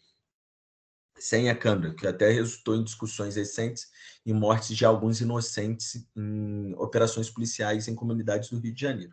sem 1.19 1.51
a 1.51 1.57
câmera, 1.57 1.93
que 1.97 2.07
até 2.07 2.31
resultou 2.31 2.77
em 2.77 2.85
discussões 2.85 3.35
recentes 3.35 3.91
e 4.25 4.33
mortes 4.33 4.77
de 4.77 4.85
alguns 4.85 5.21
inocentes 5.21 6.07
em 6.17 6.73
operações 6.77 7.29
policiais 7.29 7.89
em 7.89 7.95
comunidades 7.97 8.51
do 8.51 8.61
Rio 8.61 8.73
de 8.73 8.81
Janeiro. 8.81 9.13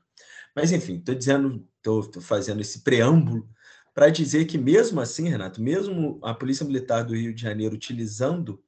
Mas, 0.56 0.72
enfim, 0.72 0.98
estou 0.98 1.16
dizendo, 1.16 1.68
estou 1.78 2.22
fazendo 2.22 2.62
esse 2.62 2.82
preâmbulo 2.82 3.50
para 3.96 4.12
dizer 4.12 4.46
que, 4.46 4.60
mesmo 4.60 5.02
assim, 5.02 5.30
Renato, 5.30 5.60
mesmo 5.60 6.20
a 6.22 6.32
Polícia 6.32 6.64
Militar 6.64 7.04
do 7.04 7.16
Rio 7.16 7.34
de 7.34 7.42
Janeiro 7.42 7.74
utilizando 7.74 8.64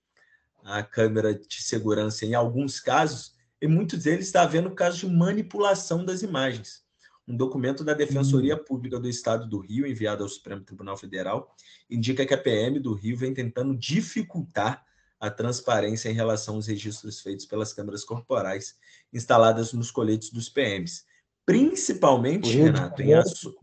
a 0.64 0.82
câmera 0.82 1.32
de 1.32 1.62
segurança 1.62 2.26
em 2.26 2.34
alguns 2.34 2.80
casos, 2.80 3.38
e 3.62 3.68
muitos 3.68 4.04
deles 4.04 4.26
está 4.26 4.44
havendo 4.44 4.72
casos 4.72 5.00
de 5.00 5.08
manipulação 5.08 6.06
das 6.06 6.22
imagens. 6.22 6.84
Um 7.28 7.36
documento 7.36 7.84
da 7.84 7.94
Defensoria 7.94 8.56
hum. 8.56 8.64
Pública 8.66 9.00
do 9.00 9.08
Estado 9.08 9.48
do 9.48 9.60
Rio, 9.60 9.86
enviado 9.86 10.24
ao 10.24 10.30
Supremo 10.30 10.64
Tribunal 10.64 10.98
Federal, 10.98 11.56
indica 11.90 12.26
que 12.26 12.34
a 12.34 12.38
PM 12.38 12.80
do 12.80 12.94
Rio 12.94 13.16
vem 13.16 13.34
tentando 13.34 13.78
dificultar 13.78 14.84
a 15.20 15.30
transparência 15.30 16.10
em 16.10 16.14
relação 16.14 16.56
aos 16.56 16.68
registros 16.68 17.20
feitos 17.20 17.46
pelas 17.46 17.74
câmeras 17.74 18.04
corporais 18.04 18.78
instaladas 19.14 19.74
nos 19.74 19.92
coletes 19.92 20.32
dos 20.32 20.50
PMs. 20.50 21.06
Principalmente, 21.46 22.56
Renato, 22.56 23.02
em 23.02 23.14
aço... 23.14 23.56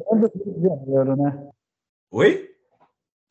né? 1.17 1.49
Oi? 2.11 2.56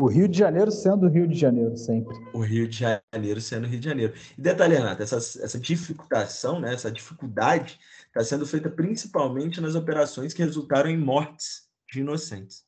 O 0.02 0.08
Rio 0.08 0.28
de 0.28 0.38
Janeiro 0.38 0.72
sendo 0.74 1.06
o 1.06 1.10
Rio 1.10 1.26
de 1.26 1.40
Janeiro, 1.40 1.78
sempre. 1.78 2.14
O 2.34 2.40
Rio 2.40 2.68
de 2.68 2.80
Janeiro 2.80 3.40
sendo 3.40 3.64
o 3.64 3.70
Rio 3.70 3.80
de 3.80 3.86
Janeiro. 3.86 4.14
E 4.38 4.42
detalhe, 4.42 4.76
Renato, 4.76 5.02
essa, 5.02 5.16
essa 5.16 5.58
dificultação, 5.58 6.60
né, 6.60 6.74
essa 6.74 6.92
dificuldade 6.92 7.80
está 8.08 8.22
sendo 8.22 8.46
feita 8.46 8.70
principalmente 8.70 9.62
nas 9.62 9.74
operações 9.74 10.34
que 10.34 10.44
resultaram 10.44 10.90
em 10.90 10.98
mortes 10.98 11.70
de 11.90 12.02
inocentes. 12.02 12.66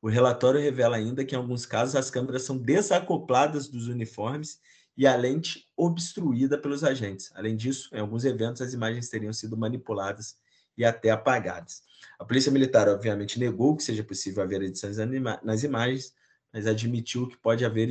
O 0.00 0.08
relatório 0.08 0.60
revela 0.60 0.96
ainda 0.96 1.24
que, 1.24 1.34
em 1.34 1.38
alguns 1.38 1.66
casos, 1.66 1.96
as 1.96 2.12
câmeras 2.12 2.42
são 2.42 2.56
desacopladas 2.56 3.66
dos 3.66 3.88
uniformes 3.88 4.60
e 4.96 5.04
a 5.04 5.16
lente 5.16 5.66
obstruída 5.76 6.56
pelos 6.56 6.84
agentes. 6.84 7.32
Além 7.34 7.56
disso, 7.56 7.88
em 7.92 7.98
alguns 7.98 8.24
eventos, 8.24 8.62
as 8.62 8.72
imagens 8.72 9.08
teriam 9.08 9.32
sido 9.32 9.56
manipuladas 9.56 10.36
e 10.76 10.84
até 10.84 11.10
apagadas. 11.10 11.82
A 12.20 12.24
Polícia 12.24 12.52
Militar, 12.52 12.88
obviamente, 12.88 13.40
negou 13.40 13.76
que 13.76 13.82
seja 13.82 14.04
possível 14.04 14.44
haver 14.44 14.62
edições 14.62 14.96
nas 15.42 15.64
imagens, 15.64 16.14
mas 16.52 16.66
admitiu 16.66 17.28
que 17.28 17.36
pode 17.36 17.64
haver 17.64 17.88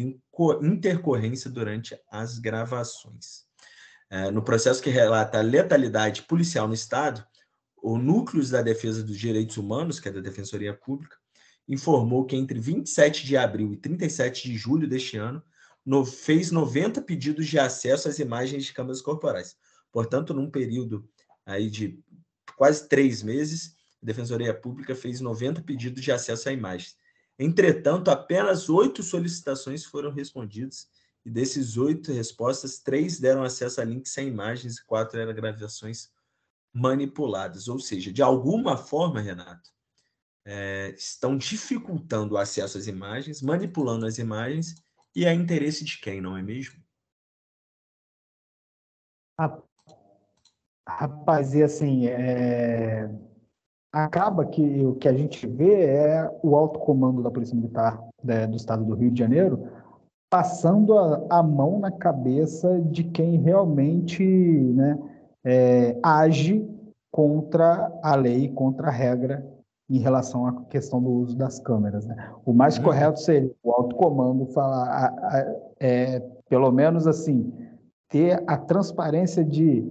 intercorrência 0.61 1.49
durante 1.49 1.97
as 2.11 2.39
gravações. 2.39 3.45
É, 4.09 4.31
no 4.31 4.41
processo 4.41 4.81
que 4.81 4.89
relata 4.89 5.37
a 5.37 5.41
letalidade 5.41 6.23
policial 6.23 6.67
no 6.67 6.73
Estado, 6.73 7.25
o 7.81 7.97
Núcleos 7.97 8.49
da 8.49 8.61
Defesa 8.61 9.03
dos 9.03 9.17
Direitos 9.17 9.57
Humanos, 9.57 9.99
que 9.99 10.09
é 10.09 10.11
da 10.11 10.21
Defensoria 10.21 10.73
Pública, 10.73 11.17
informou 11.67 12.25
que 12.25 12.35
entre 12.35 12.59
27 12.59 13.25
de 13.25 13.35
abril 13.35 13.73
e 13.73 13.77
37 13.77 14.49
de 14.49 14.57
julho 14.57 14.87
deste 14.87 15.17
ano, 15.17 15.43
no, 15.85 16.05
fez 16.05 16.51
90 16.51 17.01
pedidos 17.01 17.47
de 17.47 17.59
acesso 17.59 18.07
às 18.07 18.19
imagens 18.19 18.65
de 18.65 18.73
câmeras 18.73 19.01
corporais. 19.01 19.55
Portanto, 19.91 20.33
num 20.33 20.49
período 20.49 21.07
aí 21.45 21.69
de 21.69 21.99
quase 22.55 22.87
três 22.87 23.21
meses, 23.21 23.75
a 24.01 24.05
Defensoria 24.05 24.53
Pública 24.53 24.95
fez 24.95 25.21
90 25.21 25.61
pedidos 25.61 26.01
de 26.01 26.11
acesso 26.11 26.49
a 26.49 26.51
imagens. 26.51 26.95
Entretanto, 27.39 28.09
apenas 28.09 28.67
oito 28.69 29.03
solicitações 29.03 29.85
foram 29.85 30.11
respondidas, 30.11 30.87
e 31.23 31.29
desses 31.29 31.77
oito 31.77 32.11
respostas, 32.11 32.79
três 32.79 33.19
deram 33.19 33.43
acesso 33.43 33.81
a 33.81 33.83
links 33.83 34.13
sem 34.13 34.27
imagens 34.27 34.77
e 34.77 34.85
quatro 34.85 35.19
eram 35.19 35.35
gravações 35.35 36.09
manipuladas. 36.73 37.67
Ou 37.67 37.79
seja, 37.79 38.11
de 38.11 38.21
alguma 38.21 38.77
forma, 38.77 39.19
Renato, 39.19 39.69
é, 40.45 40.95
estão 40.97 41.37
dificultando 41.37 42.35
o 42.35 42.37
acesso 42.37 42.77
às 42.77 42.87
imagens, 42.87 43.41
manipulando 43.41 44.05
as 44.05 44.17
imagens, 44.17 44.75
e 45.13 45.25
é 45.25 45.33
interesse 45.33 45.83
de 45.83 45.99
quem, 45.99 46.21
não 46.21 46.37
é 46.37 46.41
mesmo? 46.41 46.81
Rapaz, 50.87 51.53
e 51.53 51.61
assim, 51.61 52.07
é 52.07 53.09
acaba 53.91 54.45
que 54.45 54.85
o 54.85 54.95
que 54.95 55.07
a 55.07 55.13
gente 55.13 55.47
vê 55.47 55.85
é 55.85 56.31
o 56.43 56.55
alto 56.55 56.79
comando 56.79 57.23
da 57.23 57.31
Polícia 57.31 57.55
Militar 57.55 58.01
né, 58.23 58.45
do 58.47 58.57
Estado 58.57 58.83
do 58.83 58.95
Rio 58.95 59.11
de 59.11 59.19
Janeiro 59.19 59.67
passando 60.29 60.97
a, 60.97 61.25
a 61.29 61.43
mão 61.43 61.79
na 61.79 61.91
cabeça 61.91 62.81
de 62.81 63.03
quem 63.03 63.37
realmente 63.37 64.23
né, 64.23 64.99
é, 65.43 65.97
age 66.03 66.67
contra 67.11 67.91
a 68.03 68.15
lei, 68.15 68.49
contra 68.49 68.87
a 68.87 68.91
regra 68.91 69.45
em 69.89 69.99
relação 69.99 70.45
à 70.45 70.65
questão 70.65 71.01
do 71.01 71.09
uso 71.09 71.35
das 71.35 71.59
câmeras. 71.59 72.05
Né? 72.05 72.31
O 72.45 72.53
mais 72.53 72.77
uhum. 72.77 72.83
correto 72.83 73.19
seria 73.19 73.51
o 73.63 73.71
alto 73.71 73.95
comando 73.95 74.45
falar, 74.47 74.87
a, 74.89 75.07
a, 75.07 75.55
é, 75.79 76.19
pelo 76.49 76.71
menos 76.71 77.07
assim, 77.07 77.53
ter 78.09 78.43
a 78.47 78.57
transparência 78.57 79.43
de 79.43 79.87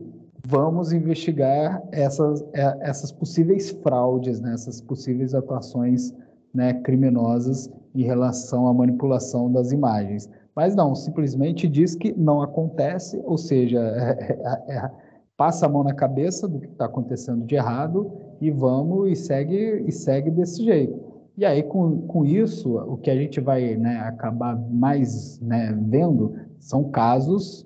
vamos 0.48 0.92
investigar 0.92 1.82
essas, 1.90 2.44
é, 2.52 2.76
essas 2.80 3.10
possíveis 3.10 3.70
fraudes, 3.82 4.40
né? 4.40 4.54
essas 4.54 4.80
possíveis 4.80 5.34
atuações 5.34 6.14
né, 6.54 6.72
criminosas 6.72 7.68
em 7.94 8.04
relação 8.04 8.68
à 8.68 8.72
manipulação 8.72 9.50
das 9.50 9.72
imagens. 9.72 10.30
Mas 10.54 10.76
não, 10.76 10.94
simplesmente 10.94 11.68
diz 11.68 11.96
que 11.96 12.12
não 12.12 12.42
acontece, 12.42 13.20
ou 13.24 13.36
seja, 13.36 13.80
é, 13.80 14.38
é, 14.70 14.76
é, 14.76 14.90
passa 15.36 15.66
a 15.66 15.68
mão 15.68 15.82
na 15.82 15.92
cabeça 15.92 16.46
do 16.46 16.60
que 16.60 16.68
está 16.68 16.84
acontecendo 16.84 17.44
de 17.44 17.56
errado 17.56 18.10
e 18.40 18.50
vamos 18.50 19.10
e 19.10 19.16
segue 19.16 19.84
e 19.84 19.90
segue 19.90 20.30
desse 20.30 20.64
jeito. 20.64 20.98
E 21.36 21.44
aí 21.44 21.62
com, 21.62 22.02
com 22.02 22.24
isso 22.24 22.78
o 22.78 22.96
que 22.96 23.10
a 23.10 23.16
gente 23.16 23.40
vai 23.40 23.76
né, 23.76 23.96
acabar 23.98 24.56
mais 24.70 25.40
né, 25.40 25.76
vendo 25.88 26.34
são 26.58 26.84
casos 26.84 27.65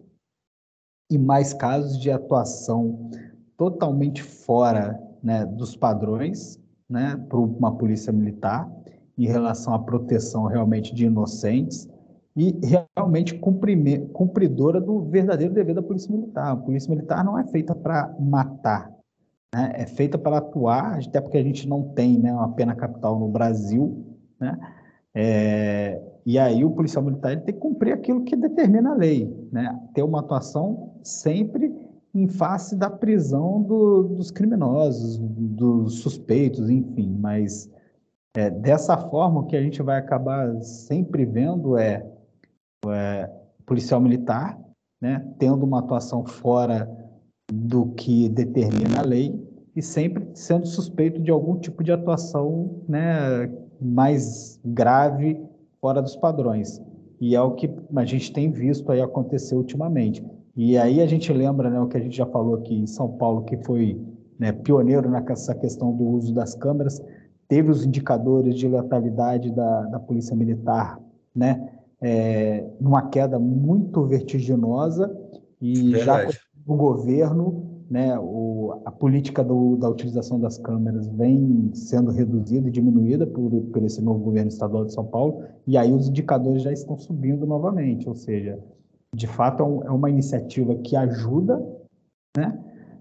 e 1.11 1.19
mais 1.19 1.52
casos 1.52 1.99
de 1.99 2.11
atuação 2.11 3.11
totalmente 3.57 4.23
fora 4.23 4.99
né, 5.23 5.45
dos 5.45 5.76
padrões 5.76 6.59
né, 6.88 7.21
para 7.29 7.38
uma 7.38 7.76
polícia 7.76 8.12
militar 8.12 8.71
em 9.19 9.26
relação 9.26 9.75
à 9.75 9.79
proteção 9.79 10.47
realmente 10.47 10.95
de 10.95 11.07
inocentes 11.07 11.88
e 12.37 12.59
realmente 12.97 13.35
cumpridora 13.35 14.81
do 14.81 15.02
verdadeiro 15.02 15.52
dever 15.52 15.75
da 15.75 15.83
polícia 15.83 16.11
militar. 16.11 16.52
A 16.52 16.57
polícia 16.57 16.88
militar 16.88 17.25
não 17.25 17.38
é 17.38 17.45
feita 17.45 17.75
para 17.75 18.14
matar, 18.19 18.90
né? 19.55 19.73
é 19.75 19.87
feita 19.87 20.17
para 20.17 20.38
atuar, 20.38 20.99
até 20.99 21.21
porque 21.21 21.37
a 21.37 21.43
gente 21.43 21.69
não 21.69 21.83
tem 21.90 22.19
né, 22.19 22.33
uma 22.33 22.52
pena 22.52 22.75
capital 22.75 23.19
no 23.19 23.29
Brasil, 23.29 24.07
né? 24.38 24.59
É, 25.12 26.00
e 26.25 26.39
aí 26.39 26.65
o 26.65 26.71
policial 26.71 27.05
militar 27.05 27.33
ele 27.33 27.41
tem 27.43 27.55
que 27.55 27.61
cumprir 27.61 27.93
aquilo 27.93 28.25
que 28.25 28.37
determina 28.37 28.93
a 28.93 28.95
lei, 28.95 29.49
né? 29.50 29.79
ter 29.95 30.03
uma 30.03 30.21
atuação 30.21 30.95
sempre 31.03 31.75
em 32.15 32.27
face 32.27 32.77
da 32.77 32.91
prisão 32.91 33.62
do, 33.62 34.03
dos 34.03 34.31
criminosos, 34.31 35.19
dos 35.19 36.00
suspeitos, 36.00 36.69
enfim, 36.69 37.17
mas 37.21 37.71
é, 38.37 38.50
dessa 38.50 38.97
forma 38.97 39.41
o 39.41 39.47
que 39.47 39.57
a 39.57 39.62
gente 39.62 39.81
vai 39.83 39.99
acabar 39.99 40.61
sempre 40.62 41.25
vendo 41.25 41.77
é 41.77 42.07
é, 42.89 43.31
policial 43.67 44.00
militar, 44.00 44.59
né, 45.00 45.25
tendo 45.39 45.65
uma 45.65 45.81
atuação 45.81 46.25
fora 46.25 46.89
do 47.53 47.87
que 47.93 48.29
determina 48.29 49.00
a 49.00 49.05
lei 49.05 49.39
e 49.75 49.83
sempre 49.83 50.29
sendo 50.35 50.67
suspeito 50.67 51.21
de 51.21 51.31
algum 51.31 51.59
tipo 51.59 51.83
de 51.83 51.93
atuação 51.93 52.83
né, 52.89 53.50
mais 53.81 54.61
grave 54.65 55.41
fora 55.81 56.03
dos 56.03 56.17
padrões. 56.17 56.81
E 57.21 57.35
é 57.35 57.41
o 57.41 57.53
que 57.53 57.71
a 57.95 58.05
gente 58.05 58.33
tem 58.33 58.51
visto 58.51 58.91
aí 58.91 59.01
acontecer 59.01 59.55
ultimamente. 59.55 60.25
E 60.57 60.77
aí 60.77 61.01
a 61.01 61.07
gente 61.07 61.33
lembra 61.33 61.71
né, 61.71 61.81
o 61.81 61.87
que 61.87 61.97
a 61.97 62.01
gente 62.01 62.17
já 62.17 62.27
falou 62.27 62.55
aqui 62.55 62.75
em 62.75 62.87
São 62.87 63.09
Paulo, 63.09 63.45
que 63.45 63.57
foi 63.59 64.01
né, 64.39 64.53
pioneiro 64.53 65.11
nessa 65.11 65.55
questão 65.55 65.93
do 65.93 66.05
uso 66.05 66.35
das 66.35 66.55
câmeras, 66.55 67.03
teve 67.47 67.71
os 67.71 67.85
indicadores 67.85 68.55
de 68.55 68.67
letalidade 68.69 69.51
da, 69.51 69.83
da 69.83 70.01
Polícia 70.01 70.35
Militar 70.35 70.99
né, 71.35 71.69
é, 72.01 72.65
numa 72.81 73.09
queda 73.09 73.39
muito 73.39 74.05
vertiginosa 74.05 75.15
e 75.61 75.91
Verdade. 75.91 76.33
já 76.33 76.39
o 76.67 76.75
governo, 76.75 77.70
né, 77.90 78.16
o, 78.20 78.80
a 78.85 78.92
política 78.92 79.42
do, 79.42 79.76
da 79.76 79.88
utilização 79.88 80.38
das 80.38 80.56
câmeras 80.56 81.09
vem 81.09 81.70
sendo 81.75 82.12
reduzida 82.12 82.68
e 82.68 82.70
diminuída 82.70 83.26
por, 83.26 83.50
por 83.50 83.82
esse 83.82 84.00
novo 84.00 84.20
governo 84.20 84.49
estadual 84.49 84.85
de 84.85 84.94
São 84.94 85.04
Paulo, 85.04 85.42
e 85.66 85.76
aí 85.76 85.92
os 85.92 86.09
indicadores 86.09 86.62
já 86.62 86.73
estão 86.73 86.97
subindo 86.97 87.44
novamente, 87.44 88.09
ou 88.09 88.14
seja, 88.14 88.61
de 89.12 89.26
fato 89.26 89.83
é, 89.83 89.88
é 89.88 89.90
uma 89.90 90.09
iniciativa 90.09 90.76
que 90.76 90.94
ajuda 90.94 91.61
né, 92.37 92.57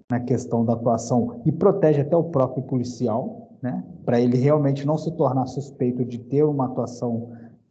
na 0.09 0.19
questão 0.19 0.65
da 0.65 0.73
atuação 0.73 1.39
e 1.45 1.51
protege 1.51 2.01
até 2.01 2.17
o 2.17 2.23
próprio 2.23 2.63
policial, 2.63 3.49
né, 3.61 3.83
para 4.03 4.19
ele 4.19 4.37
realmente 4.37 4.87
não 4.87 4.97
se 4.97 5.11
tornar 5.11 5.45
suspeito 5.45 6.03
de 6.03 6.17
ter 6.17 6.43
uma 6.43 6.65
atuação 6.65 7.29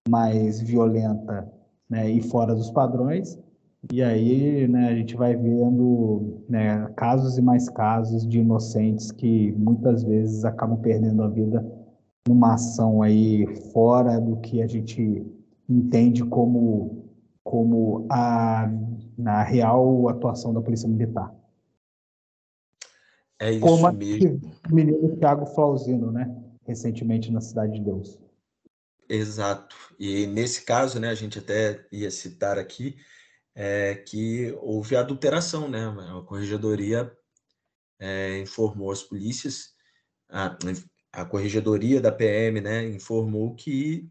mais 0.09 0.61
violenta 0.61 1.50
né, 1.90 2.09
e 2.09 2.22
fora 2.22 2.54
dos 2.54 2.70
padrões. 2.70 3.37
E 3.93 4.03
aí 4.03 4.67
né, 4.67 4.88
a 4.88 4.95
gente 4.95 5.17
vai 5.17 5.37
vendo 5.37 6.43
né, 6.49 6.88
casos 6.97 7.38
e 7.38 7.43
mais 7.43 7.69
casos 7.69 8.27
de 8.27 8.41
inocentes 8.41 9.12
que 9.12 9.53
muitas 9.53 10.03
vezes 10.03 10.45
acabam 10.45 10.81
perdendo 10.81 11.23
a 11.23 11.29
vida 11.29 11.64
numa 12.27 12.55
ação 12.55 13.01
aí 13.03 13.47
fora 13.73 14.21
do 14.21 14.37
que 14.41 14.61
a 14.61 14.67
gente 14.67 15.25
entende 15.69 16.25
como, 16.25 17.05
como 17.45 18.07
a, 18.11 18.69
a 19.25 19.43
real 19.45 20.09
atuação 20.09 20.53
da 20.53 20.61
Polícia 20.61 20.88
Militar. 20.88 21.33
É 23.41 23.53
isso 23.53 23.61
como 23.61 23.93
mesmo. 23.93 24.41
O 24.71 24.75
menino 24.75 25.17
Thiago 25.17 25.47
Flauzino, 25.47 26.11
né? 26.11 26.35
Recentemente 26.67 27.31
na 27.31 27.41
Cidade 27.41 27.75
de 27.75 27.85
Deus. 27.85 28.19
Exato. 29.09 29.77
E 29.99 30.27
nesse 30.27 30.64
caso, 30.64 30.99
né, 30.99 31.09
a 31.09 31.14
gente 31.14 31.38
até 31.38 31.87
ia 31.91 32.11
citar 32.11 32.59
aqui 32.59 32.97
é, 33.61 33.97
que 33.97 34.57
houve 34.61 34.94
adulteração, 34.94 35.68
né? 35.68 35.85
A 36.16 36.23
corregedoria 36.23 37.12
é, 37.99 38.38
informou 38.38 38.92
as 38.92 39.03
polícias, 39.03 39.75
a, 40.29 40.57
a 41.12 41.25
corregedoria 41.25 42.01
da 42.01 42.12
PM, 42.12 42.61
né, 42.61 42.87
informou 42.87 43.57
que 43.57 44.09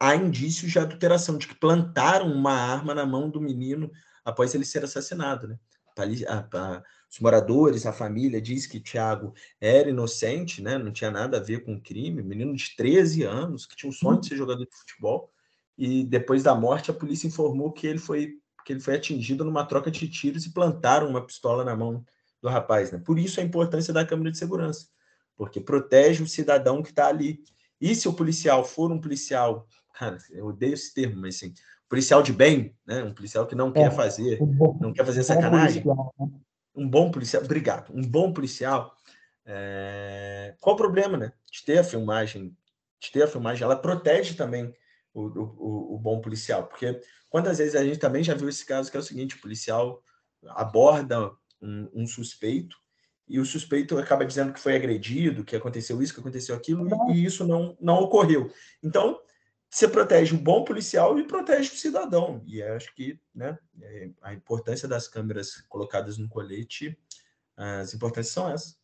há 0.00 0.16
indícios 0.16 0.72
de 0.72 0.78
adulteração, 0.80 1.38
de 1.38 1.46
que 1.46 1.54
plantaram 1.54 2.32
uma 2.32 2.52
arma 2.52 2.92
na 2.92 3.06
mão 3.06 3.30
do 3.30 3.40
menino 3.40 3.88
após 4.24 4.52
ele 4.56 4.64
ser 4.64 4.82
assassinado, 4.82 5.46
né? 5.46 5.56
A, 5.96 6.58
a, 6.58 6.82
os 7.08 7.20
moradores, 7.20 7.86
a 7.86 7.92
família 7.92 8.40
diz 8.40 8.66
que 8.66 8.80
Tiago 8.80 9.34
era 9.60 9.90
inocente, 9.90 10.60
né? 10.60 10.78
não 10.78 10.90
tinha 10.90 11.10
nada 11.10 11.36
a 11.36 11.40
ver 11.40 11.62
com 11.64 11.74
o 11.74 11.80
crime, 11.80 12.22
menino 12.22 12.56
de 12.56 12.74
13 12.74 13.22
anos, 13.22 13.66
que 13.66 13.76
tinha 13.76 13.90
um 13.90 13.92
sonho 13.92 14.18
de 14.18 14.28
ser 14.28 14.36
jogador 14.36 14.64
de 14.64 14.74
futebol, 14.74 15.31
e 15.76 16.04
depois 16.04 16.42
da 16.42 16.54
morte 16.54 16.90
a 16.90 16.94
polícia 16.94 17.26
informou 17.26 17.72
que 17.72 17.86
ele 17.86 17.98
foi, 17.98 18.34
que 18.64 18.72
ele 18.72 18.80
foi 18.80 18.96
atingido 18.96 19.44
numa 19.44 19.64
troca 19.64 19.90
de 19.90 20.08
tiros 20.08 20.44
e 20.44 20.52
plantaram 20.52 21.08
uma 21.08 21.24
pistola 21.24 21.64
na 21.64 21.74
mão 21.74 22.04
do 22.40 22.48
rapaz. 22.48 22.90
Né? 22.90 22.98
Por 22.98 23.18
isso 23.18 23.40
a 23.40 23.44
importância 23.44 23.92
da 23.92 24.04
câmera 24.04 24.30
de 24.30 24.38
segurança, 24.38 24.86
porque 25.36 25.60
protege 25.60 26.22
o 26.22 26.28
cidadão 26.28 26.82
que 26.82 26.90
está 26.90 27.06
ali. 27.06 27.40
E 27.80 27.94
se 27.94 28.08
o 28.08 28.12
policial 28.12 28.64
for 28.64 28.92
um 28.92 29.00
policial, 29.00 29.66
cara, 29.94 30.18
eu 30.30 30.46
odeio 30.46 30.74
esse 30.74 30.92
termo, 30.92 31.20
mas 31.20 31.36
assim, 31.36 31.54
policial 31.88 32.22
de 32.22 32.32
bem, 32.32 32.74
né? 32.86 33.02
um 33.02 33.14
policial 33.14 33.46
que 33.46 33.54
não 33.54 33.68
é, 33.68 33.72
quer 33.72 33.92
fazer, 33.92 34.38
não 34.80 34.92
quer 34.92 35.04
fazer 35.04 35.22
sacanagem, 35.22 35.84
né? 35.84 35.94
um 36.74 36.88
bom 36.88 37.10
policial, 37.10 37.42
obrigado, 37.42 37.92
um 37.94 38.02
bom 38.02 38.32
policial, 38.32 38.96
é... 39.44 40.54
qual 40.60 40.74
o 40.74 40.78
problema, 40.78 41.18
né? 41.18 41.32
De 41.50 41.64
ter 41.64 41.78
a 41.78 41.84
filmagem, 41.84 42.56
de 43.00 43.10
ter 43.10 43.24
a 43.24 43.26
filmagem, 43.26 43.64
ela 43.64 43.76
protege 43.76 44.34
também 44.34 44.72
o, 45.14 45.22
o, 45.22 45.94
o, 45.94 45.98
bom 45.98 46.20
policial, 46.20 46.66
porque 46.66 47.00
quantas 47.28 47.58
vezes 47.58 47.74
a 47.74 47.84
gente 47.84 47.98
também 47.98 48.22
já 48.22 48.34
viu 48.34 48.48
esse 48.48 48.64
caso 48.64 48.90
que 48.90 48.96
é 48.96 49.00
o 49.00 49.02
seguinte, 49.02 49.36
o 49.36 49.40
policial 49.40 50.02
aborda 50.48 51.30
um, 51.60 51.88
um 51.94 52.06
suspeito 52.06 52.76
e 53.28 53.38
o 53.38 53.44
suspeito 53.44 53.96
acaba 53.98 54.26
dizendo 54.26 54.52
que 54.52 54.60
foi 54.60 54.74
agredido, 54.74 55.44
que 55.44 55.56
aconteceu 55.56 56.02
isso, 56.02 56.12
que 56.12 56.20
aconteceu 56.20 56.54
aquilo, 56.54 56.86
e, 57.08 57.12
e 57.12 57.24
isso 57.24 57.46
não, 57.46 57.76
não 57.80 58.00
ocorreu. 58.00 58.50
Então, 58.82 59.18
você 59.70 59.88
protege 59.88 60.34
o 60.34 60.38
bom 60.38 60.64
policial 60.64 61.18
e 61.18 61.26
protege 61.26 61.72
o 61.72 61.76
cidadão. 61.76 62.42
E 62.44 62.62
acho 62.62 62.94
que 62.94 63.18
né, 63.34 63.58
é, 63.80 64.10
a 64.20 64.34
importância 64.34 64.86
das 64.86 65.08
câmeras 65.08 65.62
colocadas 65.68 66.18
no 66.18 66.28
colete, 66.28 66.98
as 67.56 67.94
importâncias 67.94 68.34
são 68.34 68.50
essas. 68.50 68.76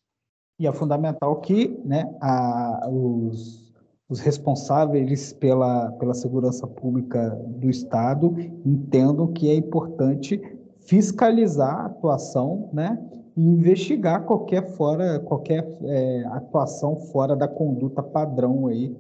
E 0.58 0.66
é 0.66 0.72
fundamental 0.72 1.40
que 1.42 1.68
né, 1.84 2.04
a, 2.22 2.88
os, 2.88 3.67
os 4.08 4.20
responsáveis 4.20 5.32
pela, 5.34 5.92
pela 5.92 6.14
segurança 6.14 6.66
pública 6.66 7.30
do 7.46 7.68
Estado 7.68 8.34
entendam 8.64 9.26
que 9.26 9.50
é 9.50 9.54
importante 9.54 10.40
fiscalizar 10.80 11.74
a 11.74 11.86
atuação 11.86 12.70
né, 12.72 12.98
e 13.36 13.46
investigar 13.46 14.24
qualquer, 14.24 14.62
fora, 14.76 15.20
qualquer 15.20 15.68
é, 15.82 16.24
atuação 16.30 16.96
fora 16.96 17.36
da 17.36 17.46
conduta 17.46 18.02
padrão 18.02 18.66
aí 18.66 18.96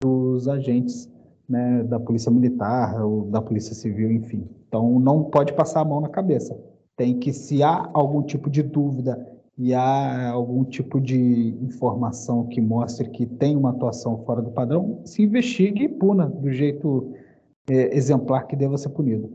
dos 0.00 0.46
agentes 0.46 1.08
né, 1.48 1.82
da 1.84 1.98
polícia 1.98 2.30
militar 2.30 3.02
ou 3.02 3.22
da 3.22 3.40
polícia 3.40 3.74
civil, 3.74 4.12
enfim. 4.12 4.46
Então 4.68 5.00
não 5.00 5.24
pode 5.24 5.54
passar 5.54 5.80
a 5.80 5.84
mão 5.84 6.02
na 6.02 6.08
cabeça. 6.08 6.56
Tem 6.96 7.18
que, 7.18 7.32
se 7.32 7.62
há 7.62 7.88
algum 7.94 8.22
tipo 8.22 8.50
de 8.50 8.62
dúvida 8.62 9.26
e 9.58 9.74
há 9.74 10.30
algum 10.30 10.64
tipo 10.64 11.00
de 11.00 11.18
informação 11.60 12.46
que 12.48 12.60
mostre 12.60 13.10
que 13.10 13.26
tem 13.26 13.56
uma 13.56 13.70
atuação 13.70 14.24
fora 14.24 14.40
do 14.40 14.50
padrão, 14.50 15.02
se 15.04 15.22
investigue 15.22 15.84
e 15.84 15.88
puna 15.88 16.26
do 16.26 16.50
jeito 16.50 17.14
é, 17.68 17.94
exemplar 17.96 18.46
que 18.46 18.56
deva 18.56 18.78
ser 18.78 18.88
punido. 18.90 19.30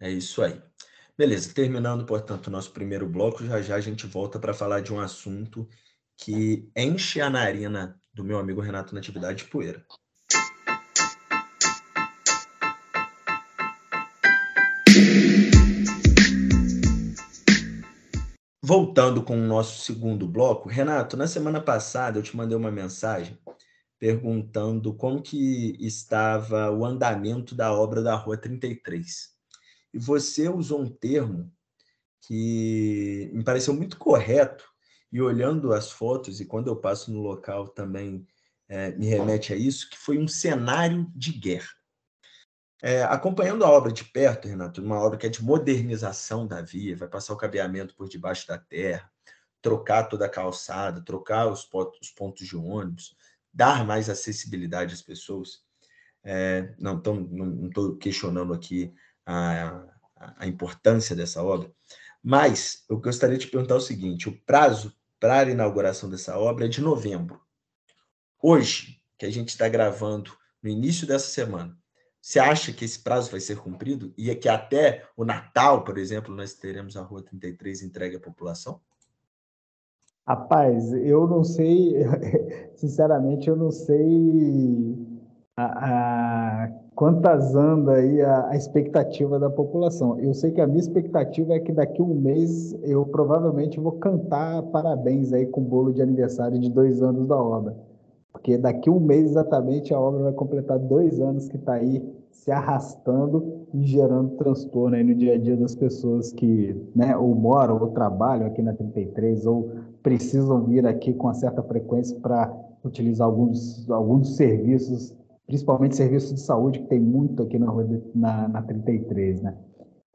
É 0.00 0.10
isso 0.10 0.42
aí. 0.42 0.60
Beleza, 1.16 1.54
terminando, 1.54 2.04
portanto, 2.04 2.48
o 2.48 2.50
nosso 2.50 2.72
primeiro 2.72 3.08
bloco, 3.08 3.44
já 3.44 3.62
já 3.62 3.76
a 3.76 3.80
gente 3.80 4.06
volta 4.06 4.38
para 4.38 4.52
falar 4.52 4.80
de 4.80 4.92
um 4.92 4.98
assunto 4.98 5.68
que 6.16 6.68
enche 6.76 7.20
a 7.20 7.30
narina 7.30 8.00
do 8.12 8.24
meu 8.24 8.38
amigo 8.38 8.60
Renato 8.60 8.94
Natividade 8.94 9.44
de 9.44 9.50
poeira. 9.50 9.84
Voltando 18.66 19.22
com 19.22 19.36
o 19.36 19.46
nosso 19.46 19.82
segundo 19.82 20.26
bloco, 20.26 20.70
Renato, 20.70 21.18
na 21.18 21.26
semana 21.26 21.60
passada 21.60 22.18
eu 22.18 22.22
te 22.22 22.34
mandei 22.34 22.56
uma 22.56 22.70
mensagem 22.70 23.38
perguntando 23.98 24.94
como 24.94 25.20
que 25.20 25.76
estava 25.78 26.70
o 26.70 26.82
andamento 26.82 27.54
da 27.54 27.74
obra 27.74 28.00
da 28.00 28.14
Rua 28.14 28.38
33. 28.38 29.28
E 29.92 29.98
você 29.98 30.48
usou 30.48 30.80
um 30.80 30.88
termo 30.88 31.52
que 32.22 33.30
me 33.34 33.44
pareceu 33.44 33.74
muito 33.74 33.98
correto, 33.98 34.64
e 35.12 35.20
olhando 35.20 35.74
as 35.74 35.90
fotos, 35.90 36.40
e 36.40 36.46
quando 36.46 36.68
eu 36.68 36.76
passo 36.76 37.12
no 37.12 37.20
local 37.20 37.68
também 37.68 38.26
é, 38.66 38.92
me 38.92 39.04
remete 39.04 39.52
a 39.52 39.56
isso, 39.56 39.90
que 39.90 39.98
foi 39.98 40.16
um 40.16 40.26
cenário 40.26 41.06
de 41.14 41.32
guerra. 41.32 41.68
É, 42.82 43.02
acompanhando 43.04 43.64
a 43.64 43.70
obra 43.70 43.92
de 43.92 44.04
perto, 44.04 44.48
Renato, 44.48 44.82
uma 44.82 44.98
obra 44.98 45.18
que 45.18 45.26
é 45.26 45.30
de 45.30 45.42
modernização 45.42 46.46
da 46.46 46.60
via, 46.60 46.96
vai 46.96 47.08
passar 47.08 47.32
o 47.32 47.38
cabeamento 47.38 47.94
por 47.94 48.08
debaixo 48.08 48.46
da 48.46 48.58
terra, 48.58 49.10
trocar 49.62 50.04
toda 50.04 50.26
a 50.26 50.30
calçada, 50.30 51.02
trocar 51.02 51.46
os, 51.46 51.68
os 52.00 52.10
pontos 52.10 52.46
de 52.46 52.56
ônibus, 52.56 53.16
dar 53.52 53.86
mais 53.86 54.10
acessibilidade 54.10 54.92
às 54.92 55.00
pessoas. 55.00 55.62
É, 56.22 56.74
não 56.78 56.98
estou 56.98 57.96
questionando 57.96 58.52
aqui 58.52 58.92
a, 59.24 59.86
a 60.36 60.46
importância 60.46 61.14
dessa 61.16 61.42
obra, 61.42 61.72
mas 62.22 62.84
eu 62.88 62.98
gostaria 62.98 63.38
de 63.38 63.46
perguntar 63.46 63.76
o 63.76 63.80
seguinte: 63.80 64.28
o 64.28 64.38
prazo 64.44 64.94
para 65.20 65.40
a 65.40 65.50
inauguração 65.50 66.10
dessa 66.10 66.38
obra 66.38 66.66
é 66.66 66.68
de 66.68 66.80
novembro. 66.80 67.40
Hoje, 68.42 69.00
que 69.18 69.24
a 69.24 69.30
gente 69.30 69.48
está 69.48 69.68
gravando 69.68 70.36
no 70.62 70.68
início 70.68 71.06
dessa 71.06 71.28
semana, 71.28 71.78
você 72.24 72.38
acha 72.38 72.72
que 72.72 72.86
esse 72.86 72.98
prazo 72.98 73.30
vai 73.30 73.38
ser 73.38 73.58
cumprido 73.58 74.10
e 74.16 74.30
é 74.30 74.34
que 74.34 74.48
até 74.48 75.02
o 75.14 75.26
Natal, 75.26 75.84
por 75.84 75.98
exemplo, 75.98 76.34
nós 76.34 76.54
teremos 76.54 76.96
a 76.96 77.02
Rua 77.02 77.22
33 77.22 77.82
entregue 77.82 78.16
à 78.16 78.18
população? 78.18 78.80
Rapaz, 80.26 80.90
eu 80.94 81.28
não 81.28 81.44
sei, 81.44 81.92
sinceramente, 82.76 83.46
eu 83.46 83.54
não 83.54 83.70
sei 83.70 84.96
a, 85.54 85.64
a, 86.64 86.68
quantas 86.94 87.54
anda 87.54 87.96
aí 87.96 88.22
a, 88.22 88.48
a, 88.48 88.56
expectativa 88.56 89.38
da 89.38 89.50
população. 89.50 90.18
Eu 90.18 90.32
sei 90.32 90.50
que 90.50 90.62
a 90.62 90.66
minha 90.66 90.80
expectativa 90.80 91.52
é 91.52 91.60
que 91.60 91.72
daqui 91.72 92.00
a 92.00 92.04
um 92.06 92.14
mês 92.14 92.72
eu 92.84 93.04
provavelmente 93.04 93.78
vou 93.78 93.98
cantar 93.98 94.62
parabéns 94.62 95.30
aí 95.30 95.46
com 95.46 95.60
o 95.60 95.64
bolo 95.64 95.92
de 95.92 96.00
aniversário 96.00 96.58
de 96.58 96.70
dois 96.70 97.02
anos 97.02 97.28
da 97.28 97.36
obra. 97.36 97.76
Porque 98.44 98.58
daqui 98.58 98.90
um 98.90 99.00
mês 99.00 99.30
exatamente 99.30 99.94
a 99.94 99.98
obra 99.98 100.24
vai 100.24 100.32
completar 100.34 100.78
dois 100.78 101.18
anos 101.18 101.48
que 101.48 101.56
está 101.56 101.72
aí 101.72 102.04
se 102.30 102.50
arrastando 102.50 103.64
e 103.72 103.86
gerando 103.86 104.36
transtorno 104.36 104.94
aí 104.94 105.02
no 105.02 105.14
dia 105.14 105.32
a 105.32 105.38
dia 105.38 105.56
das 105.56 105.74
pessoas 105.74 106.30
que 106.30 106.76
né, 106.94 107.16
ou 107.16 107.34
moram 107.34 107.80
ou 107.80 107.88
trabalham 107.92 108.46
aqui 108.46 108.60
na 108.60 108.74
33 108.74 109.46
ou 109.46 109.70
precisam 110.02 110.62
vir 110.62 110.86
aqui 110.86 111.14
com 111.14 111.28
uma 111.28 111.32
certa 111.32 111.62
frequência 111.62 112.20
para 112.20 112.54
utilizar 112.84 113.26
alguns, 113.26 113.90
alguns 113.90 114.36
serviços, 114.36 115.16
principalmente 115.46 115.96
serviços 115.96 116.34
de 116.34 116.40
saúde, 116.40 116.80
que 116.80 116.88
tem 116.88 117.00
muito 117.00 117.44
aqui 117.44 117.58
na, 117.58 117.72
na, 118.14 118.48
na 118.48 118.62
33, 118.62 119.40
né? 119.40 119.56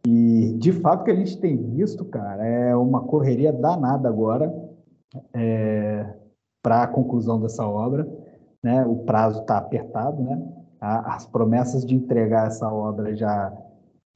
E, 0.06 0.56
de 0.60 0.72
fato, 0.72 1.04
que 1.04 1.10
a 1.10 1.16
gente 1.16 1.36
tem 1.40 1.58
visto, 1.58 2.06
cara, 2.06 2.46
é 2.46 2.76
uma 2.76 3.02
correria 3.02 3.52
danada 3.52 4.08
agora 4.08 4.54
é, 5.34 6.14
para 6.62 6.84
a 6.84 6.88
conclusão 6.88 7.40
dessa 7.42 7.68
obra. 7.68 8.08
Né? 8.64 8.86
O 8.86 8.98
prazo 8.98 9.42
está 9.42 9.58
apertado, 9.58 10.22
né? 10.22 10.42
as 10.82 11.26
promessas 11.26 11.86
de 11.86 11.96
entregar 11.96 12.48
essa 12.48 12.72
obra 12.72 13.16
já 13.16 13.54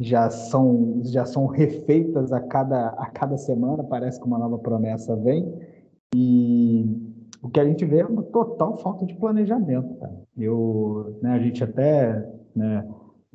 já 0.01 0.29
são 0.29 1.01
já 1.03 1.25
são 1.25 1.45
refeitas 1.45 2.31
a 2.31 2.39
cada 2.39 2.89
a 2.89 3.05
cada 3.07 3.37
semana 3.37 3.83
parece 3.83 4.19
que 4.19 4.25
uma 4.25 4.39
nova 4.39 4.57
promessa 4.57 5.15
vem 5.15 5.53
e 6.15 6.85
o 7.41 7.49
que 7.49 7.59
a 7.59 7.65
gente 7.65 7.85
vê 7.85 7.99
é 7.99 8.05
uma 8.05 8.23
total 8.23 8.77
falta 8.77 9.05
de 9.05 9.13
planejamento 9.15 9.93
cara. 9.99 10.21
eu 10.37 11.17
né, 11.21 11.33
a 11.33 11.39
gente 11.39 11.63
até 11.63 12.27
né, 12.55 12.87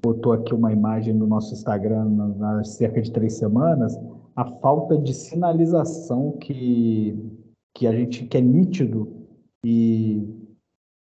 botou 0.02 0.32
aqui 0.32 0.54
uma 0.54 0.72
imagem 0.72 1.14
no 1.14 1.26
nosso 1.26 1.54
Instagram 1.54 2.34
há 2.40 2.64
cerca 2.64 3.00
de 3.00 3.12
três 3.12 3.34
semanas 3.34 3.96
a 4.34 4.44
falta 4.44 4.96
de 4.98 5.14
sinalização 5.14 6.32
que 6.32 7.16
que 7.74 7.86
a 7.86 7.92
gente 7.92 8.24
que 8.24 8.36
é 8.36 8.40
nítido 8.40 9.08
e 9.64 10.37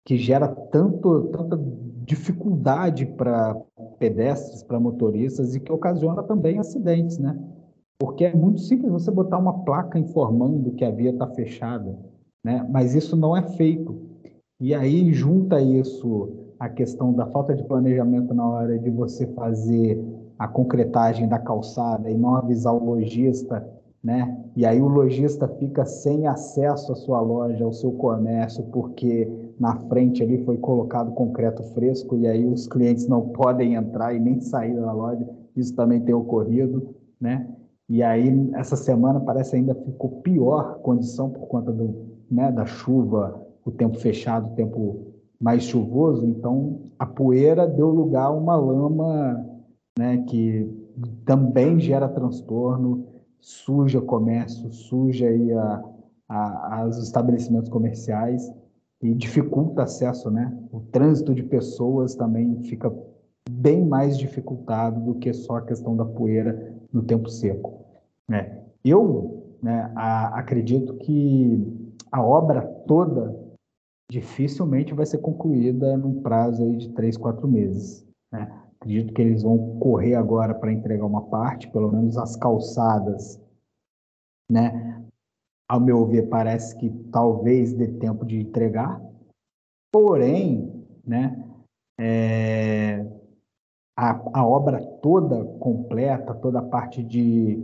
que 0.04 0.16
gera 0.16 0.48
tanto 0.48 1.28
tanta 1.28 1.58
dificuldade 2.04 3.06
para 3.06 3.54
pedestres, 3.98 4.62
para 4.62 4.80
motoristas 4.80 5.54
e 5.54 5.60
que 5.60 5.72
ocasiona 5.72 6.22
também 6.22 6.58
acidentes, 6.58 7.18
né? 7.18 7.38
Porque 8.00 8.24
é 8.24 8.34
muito 8.34 8.60
simples 8.60 8.90
você 8.90 9.10
botar 9.10 9.38
uma 9.38 9.62
placa 9.62 9.98
informando 9.98 10.72
que 10.72 10.84
a 10.84 10.90
via 10.90 11.10
está 11.10 11.26
fechada, 11.28 11.96
né? 12.42 12.66
Mas 12.70 12.94
isso 12.94 13.14
não 13.16 13.36
é 13.36 13.42
feito. 13.42 13.94
E 14.58 14.74
aí 14.74 15.12
junta 15.12 15.60
isso 15.60 16.30
a 16.58 16.68
questão 16.68 17.12
da 17.12 17.26
falta 17.26 17.54
de 17.54 17.62
planejamento 17.64 18.34
na 18.34 18.46
hora 18.46 18.78
de 18.78 18.90
você 18.90 19.26
fazer 19.28 19.98
a 20.38 20.48
concretagem 20.48 21.28
da 21.28 21.38
calçada 21.38 22.10
e 22.10 22.16
não 22.16 22.34
avisar 22.34 22.74
o 22.74 22.84
lojista, 22.84 23.66
né? 24.02 24.38
E 24.56 24.66
aí 24.66 24.80
o 24.80 24.88
lojista 24.88 25.46
fica 25.46 25.84
sem 25.84 26.26
acesso 26.26 26.92
à 26.92 26.96
sua 26.96 27.20
loja, 27.20 27.64
ao 27.64 27.72
seu 27.72 27.92
comércio, 27.92 28.64
porque 28.72 29.30
na 29.60 29.76
frente 29.76 30.22
ali 30.22 30.42
foi 30.42 30.56
colocado 30.56 31.12
concreto 31.12 31.62
fresco 31.74 32.16
e 32.16 32.26
aí 32.26 32.46
os 32.46 32.66
clientes 32.66 33.06
não 33.06 33.28
podem 33.28 33.74
entrar 33.74 34.14
e 34.14 34.18
nem 34.18 34.40
sair 34.40 34.74
da 34.74 34.90
loja. 34.90 35.28
Isso 35.54 35.76
também 35.76 36.00
tem 36.00 36.14
ocorrido, 36.14 36.94
né? 37.20 37.46
E 37.86 38.02
aí 38.02 38.50
essa 38.54 38.74
semana 38.74 39.20
parece 39.20 39.56
ainda 39.56 39.74
ficou 39.74 40.22
pior 40.22 40.78
condição 40.78 41.28
por 41.28 41.46
conta 41.46 41.70
do, 41.70 42.06
né, 42.30 42.50
da 42.50 42.64
chuva, 42.64 43.46
o 43.64 43.70
tempo 43.70 43.98
fechado, 43.98 44.46
o 44.46 44.54
tempo 44.54 45.08
mais 45.38 45.64
chuvoso. 45.64 46.24
Então 46.24 46.80
a 46.98 47.04
poeira 47.04 47.66
deu 47.66 47.90
lugar 47.90 48.26
a 48.26 48.30
uma 48.30 48.56
lama, 48.56 49.44
né, 49.98 50.24
que 50.28 50.70
também 51.26 51.78
gera 51.78 52.08
transtorno, 52.08 53.04
suja 53.40 54.00
comércio, 54.00 54.72
suja 54.72 55.26
aí 55.26 55.52
a, 55.52 55.82
a, 56.28 56.86
os 56.88 56.96
estabelecimentos 56.98 57.68
comerciais 57.68 58.50
e 59.02 59.14
dificulta 59.14 59.82
acesso, 59.82 60.30
né? 60.30 60.56
O 60.70 60.80
trânsito 60.80 61.34
de 61.34 61.42
pessoas 61.42 62.14
também 62.14 62.62
fica 62.64 62.92
bem 63.48 63.84
mais 63.84 64.18
dificultado 64.18 65.00
do 65.00 65.14
que 65.14 65.32
só 65.32 65.56
a 65.56 65.62
questão 65.62 65.96
da 65.96 66.04
poeira 66.04 66.74
no 66.92 67.02
tempo 67.02 67.28
seco. 67.28 67.84
Né? 68.28 68.62
Eu 68.84 69.54
né, 69.62 69.90
a, 69.96 70.38
acredito 70.38 70.94
que 70.98 71.90
a 72.12 72.22
obra 72.22 72.62
toda 72.86 73.38
dificilmente 74.10 74.92
vai 74.92 75.06
ser 75.06 75.18
concluída 75.18 75.96
num 75.96 76.20
prazo 76.20 76.62
aí 76.62 76.76
de 76.76 76.88
três, 76.90 77.16
quatro 77.16 77.48
meses. 77.48 78.06
Né? 78.32 78.52
Acredito 78.80 79.12
que 79.14 79.22
eles 79.22 79.42
vão 79.42 79.78
correr 79.78 80.14
agora 80.14 80.54
para 80.54 80.72
entregar 80.72 81.06
uma 81.06 81.22
parte, 81.22 81.70
pelo 81.70 81.92
menos 81.92 82.16
as 82.16 82.34
calçadas, 82.36 83.40
né? 84.50 85.04
Ao 85.70 85.78
meu 85.78 86.04
ver, 86.04 86.28
parece 86.28 86.76
que 86.76 86.90
talvez 87.12 87.72
dê 87.72 87.86
tempo 87.86 88.26
de 88.26 88.40
entregar. 88.40 89.00
Porém, 89.92 90.84
né, 91.06 91.44
é, 92.00 93.06
a, 93.96 94.40
a 94.40 94.44
obra 94.44 94.82
toda 95.00 95.44
completa, 95.60 96.34
toda 96.34 96.58
a 96.58 96.62
parte 96.62 97.04
de, 97.04 97.62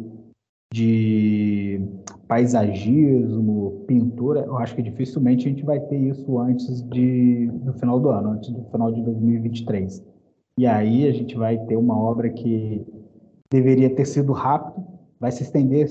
de 0.72 1.80
paisagismo, 2.28 3.84
pintura, 3.88 4.44
eu 4.44 4.56
acho 4.56 4.76
que 4.76 4.82
dificilmente 4.82 5.48
a 5.48 5.50
gente 5.50 5.64
vai 5.64 5.80
ter 5.80 5.98
isso 5.98 6.38
antes 6.38 6.82
de, 6.82 7.48
do 7.48 7.72
final 7.72 7.98
do 7.98 8.10
ano, 8.10 8.30
antes 8.30 8.50
do 8.50 8.62
final 8.70 8.92
de 8.92 9.02
2023. 9.02 10.00
E 10.60 10.64
aí 10.64 11.08
a 11.08 11.12
gente 11.12 11.34
vai 11.34 11.58
ter 11.66 11.74
uma 11.74 12.00
obra 12.00 12.30
que 12.30 12.86
deveria 13.50 13.92
ter 13.92 14.04
sido 14.04 14.32
rápido, 14.32 14.86
vai 15.18 15.32
se 15.32 15.42
estender 15.42 15.88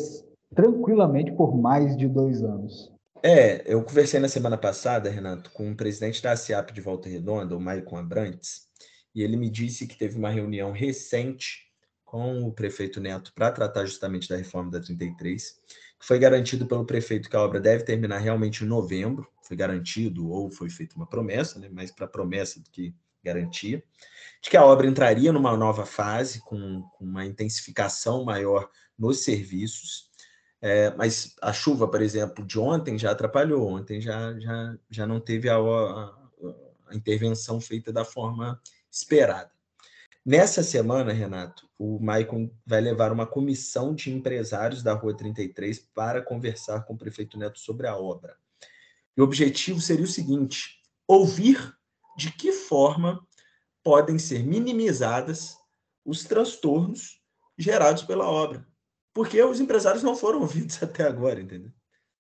tranquilamente 0.56 1.32
por 1.32 1.56
mais 1.56 1.96
de 1.98 2.08
dois 2.08 2.41
anos. 2.41 2.91
É, 3.22 3.63
eu 3.65 3.84
conversei 3.84 4.20
na 4.20 4.30
semana 4.30 4.58
passada, 4.58 5.10
Renato, 5.10 5.52
com 5.52 5.72
o 5.72 5.76
presidente 5.76 6.22
da 6.22 6.32
ASIAP 6.32 6.72
de 6.72 6.82
Volta 6.82 7.10
Redonda, 7.10 7.56
o 7.56 7.60
Maicon 7.60 7.98
Abrantes, 7.98 8.68
e 9.13 9.24
ele 9.24 9.36
me 9.36 9.50
disse 9.50 9.88
que 9.88 9.98
teve 9.98 10.18
uma 10.18 10.30
reunião 10.30 10.72
recente 10.72 11.65
com 12.04 12.44
o 12.44 12.52
prefeito 12.52 13.02
Neto 13.02 13.34
para 13.34 13.52
tratar 13.52 13.86
justamente 13.86 14.30
da 14.30 14.38
reforma 14.38 14.72
da 14.72 14.80
33, 14.80 15.60
que 16.00 16.06
foi 16.06 16.20
garantido 16.20 16.68
pelo 16.68 16.86
prefeito 16.86 17.30
que 17.30 17.36
a 17.36 17.41
obra 17.41 17.60
deve 17.60 17.84
terminar 17.84 18.20
realmente 18.20 18.63
em 18.63 18.68
novembro, 18.68 19.28
foi 19.41 19.58
garantido 19.58 20.30
ou 20.30 20.52
foi 20.52 20.70
feita 20.70 20.96
uma 20.96 21.08
promessa, 21.08 21.60
né, 21.60 21.68
mais 21.68 21.91
para 21.91 22.08
promessa 22.08 22.60
do 22.60 22.70
que 22.70 22.94
garantia, 23.24 23.84
de 24.41 24.50
que 24.50 24.56
a 24.56 24.63
obra 24.63 24.86
entraria 24.86 25.34
numa 25.34 25.58
nova 25.58 25.86
fase, 25.86 26.39
com, 26.41 26.84
com 26.94 27.06
uma 27.06 27.26
intensificação 27.26 28.24
maior 28.24 28.70
nos 28.98 29.24
serviços, 29.24 30.12
É, 30.67 30.89
mas 30.95 31.36
a 31.43 31.54
chuva, 31.54 31.88
por 31.88 32.01
exemplo, 32.01 32.43
de 32.43 32.58
ontem 32.58 32.97
já 32.97 33.12
atrapalhou, 33.12 33.67
ontem 33.69 34.01
já, 34.01 34.34
já, 34.39 34.75
já 34.89 35.06
não 35.06 35.19
teve 35.19 35.47
a, 35.47 35.58
a, 35.58 36.17
a 36.88 36.95
intervenção 36.95 37.62
feita 37.62 37.93
da 37.93 38.04
forma 38.04 38.60
esperada. 38.91 39.51
Nessa 40.25 40.63
semana, 40.63 41.13
Renato, 41.13 41.69
o 41.78 41.99
Maicon 41.99 42.49
vai 42.65 42.82
levar 42.82 43.12
uma 43.12 43.28
comissão 43.28 43.93
de 43.93 44.12
empresários 44.12 44.82
da 44.82 44.93
Rua 44.93 45.15
33 45.15 45.78
para 45.93 46.19
conversar 46.19 46.84
com 46.86 46.95
o 46.95 46.97
prefeito 46.97 47.38
Neto 47.38 47.60
sobre 47.60 47.86
a 47.86 47.95
obra. 47.95 48.36
E 49.15 49.21
o 49.21 49.23
objetivo 49.23 49.80
seria 49.80 50.06
o 50.06 50.08
seguinte: 50.08 50.82
ouvir 51.08 51.78
de 52.17 52.32
que 52.32 52.51
forma 52.51 53.23
podem 53.84 54.17
ser 54.17 54.43
minimizadas 54.43 55.56
os 56.04 56.23
transtornos 56.23 57.21
gerados 57.56 58.01
pela 58.01 58.28
obra. 58.28 58.67
Porque 59.15 59.41
os 59.41 59.62
empresários 59.62 60.04
não 60.04 60.13
foram 60.13 60.41
ouvidos 60.43 60.84
até 60.84 61.04
agora, 61.04 61.41
entendeu? 61.41 61.71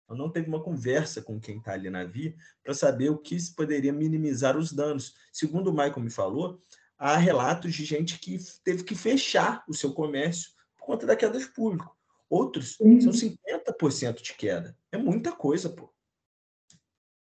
Então, 0.05 0.15
não 0.15 0.31
teve 0.31 0.47
uma 0.47 0.63
conversa 0.63 1.21
com 1.21 1.39
quem 1.39 1.57
está 1.57 1.73
ali 1.73 1.89
na 1.89 2.05
via 2.05 2.33
para 2.63 2.73
saber 2.73 3.09
o 3.09 3.17
que 3.17 3.37
poderia 3.55 3.91
minimizar 3.91 4.55
os 4.57 4.71
danos. 4.71 5.13
Segundo 5.33 5.67
o 5.69 5.73
Michael 5.73 5.99
me 5.99 6.09
falou, 6.09 6.61
há 6.97 7.17
relatos 7.17 7.73
de 7.73 7.83
gente 7.83 8.17
que 8.19 8.37
teve 8.63 8.83
que 8.83 8.95
fechar 8.95 9.63
o 9.67 9.73
seu 9.73 9.93
comércio 9.93 10.51
por 10.77 10.85
conta 10.85 11.05
da 11.05 11.15
queda 11.15 11.37
de 11.37 11.47
público. 11.47 11.93
Outros 12.29 12.77
Sim. 12.77 13.01
são 13.01 13.11
50% 13.11 14.21
de 14.21 14.33
queda. 14.35 14.77
É 14.91 14.97
muita 14.97 15.31
coisa, 15.31 15.69
pô. 15.69 15.89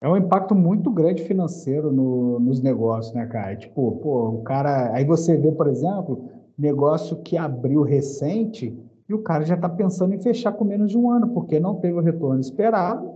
É 0.01 0.09
um 0.09 0.16
impacto 0.16 0.55
muito 0.55 0.90
grande 0.90 1.25
financeiro 1.25 1.90
no, 1.90 2.38
nos 2.38 2.61
negócios, 2.61 3.14
né, 3.14 3.27
cara? 3.27 3.57
Tipo, 3.57 3.97
pô, 3.99 4.29
o 4.29 4.42
cara. 4.42 4.92
Aí 4.92 5.05
você 5.05 5.37
vê, 5.37 5.51
por 5.51 5.69
exemplo, 5.69 6.31
negócio 6.59 7.23
que 7.23 7.37
abriu 7.37 7.83
recente 7.83 8.77
e 9.09 9.14
o 9.14 9.23
cara 9.23 9.45
já 9.45 9.55
está 9.55 9.69
pensando 9.69 10.14
em 10.14 10.21
fechar 10.21 10.53
com 10.53 10.64
menos 10.64 10.90
de 10.90 10.99
um 10.99 11.11
ano, 11.11 11.29
porque 11.29 11.61
não 11.61 11.77
teve 11.77 11.95
o 11.95 12.03
retorno 12.03 12.40
esperado, 12.40 13.11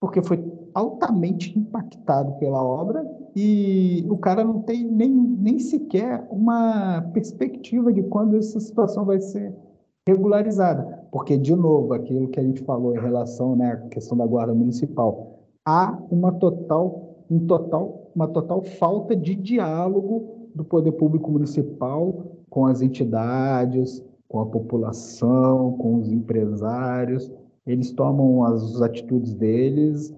porque 0.00 0.22
foi 0.22 0.44
altamente 0.74 1.58
impactado 1.58 2.32
pela 2.34 2.62
obra 2.62 3.06
e 3.34 4.04
o 4.08 4.18
cara 4.18 4.44
não 4.44 4.60
tem 4.60 4.84
nem, 4.84 5.10
nem 5.10 5.58
sequer 5.58 6.26
uma 6.30 7.00
perspectiva 7.12 7.92
de 7.92 8.02
quando 8.02 8.36
essa 8.36 8.60
situação 8.60 9.04
vai 9.04 9.20
ser 9.20 9.54
regularizada. 10.06 11.04
Porque, 11.10 11.36
de 11.36 11.54
novo, 11.54 11.94
aquilo 11.94 12.28
que 12.28 12.38
a 12.38 12.42
gente 12.42 12.62
falou 12.62 12.94
em 12.94 13.00
relação 13.00 13.56
né, 13.56 13.72
à 13.72 13.76
questão 13.88 14.16
da 14.16 14.26
guarda 14.26 14.52
municipal, 14.52 15.38
há 15.64 15.98
uma 16.10 16.32
total, 16.32 17.16
um 17.30 17.46
total, 17.46 18.10
uma 18.14 18.28
total 18.28 18.62
falta 18.62 19.16
de 19.16 19.34
diálogo 19.34 20.48
do 20.54 20.64
poder 20.64 20.92
público 20.92 21.30
municipal 21.30 22.24
com 22.50 22.66
as 22.66 22.82
entidades, 22.82 24.04
com 24.34 24.40
a 24.40 24.46
população, 24.46 25.78
com 25.78 26.00
os 26.00 26.10
empresários. 26.10 27.30
Eles 27.64 27.92
tomam 27.92 28.42
as 28.42 28.82
atitudes 28.82 29.32
deles 29.32 30.12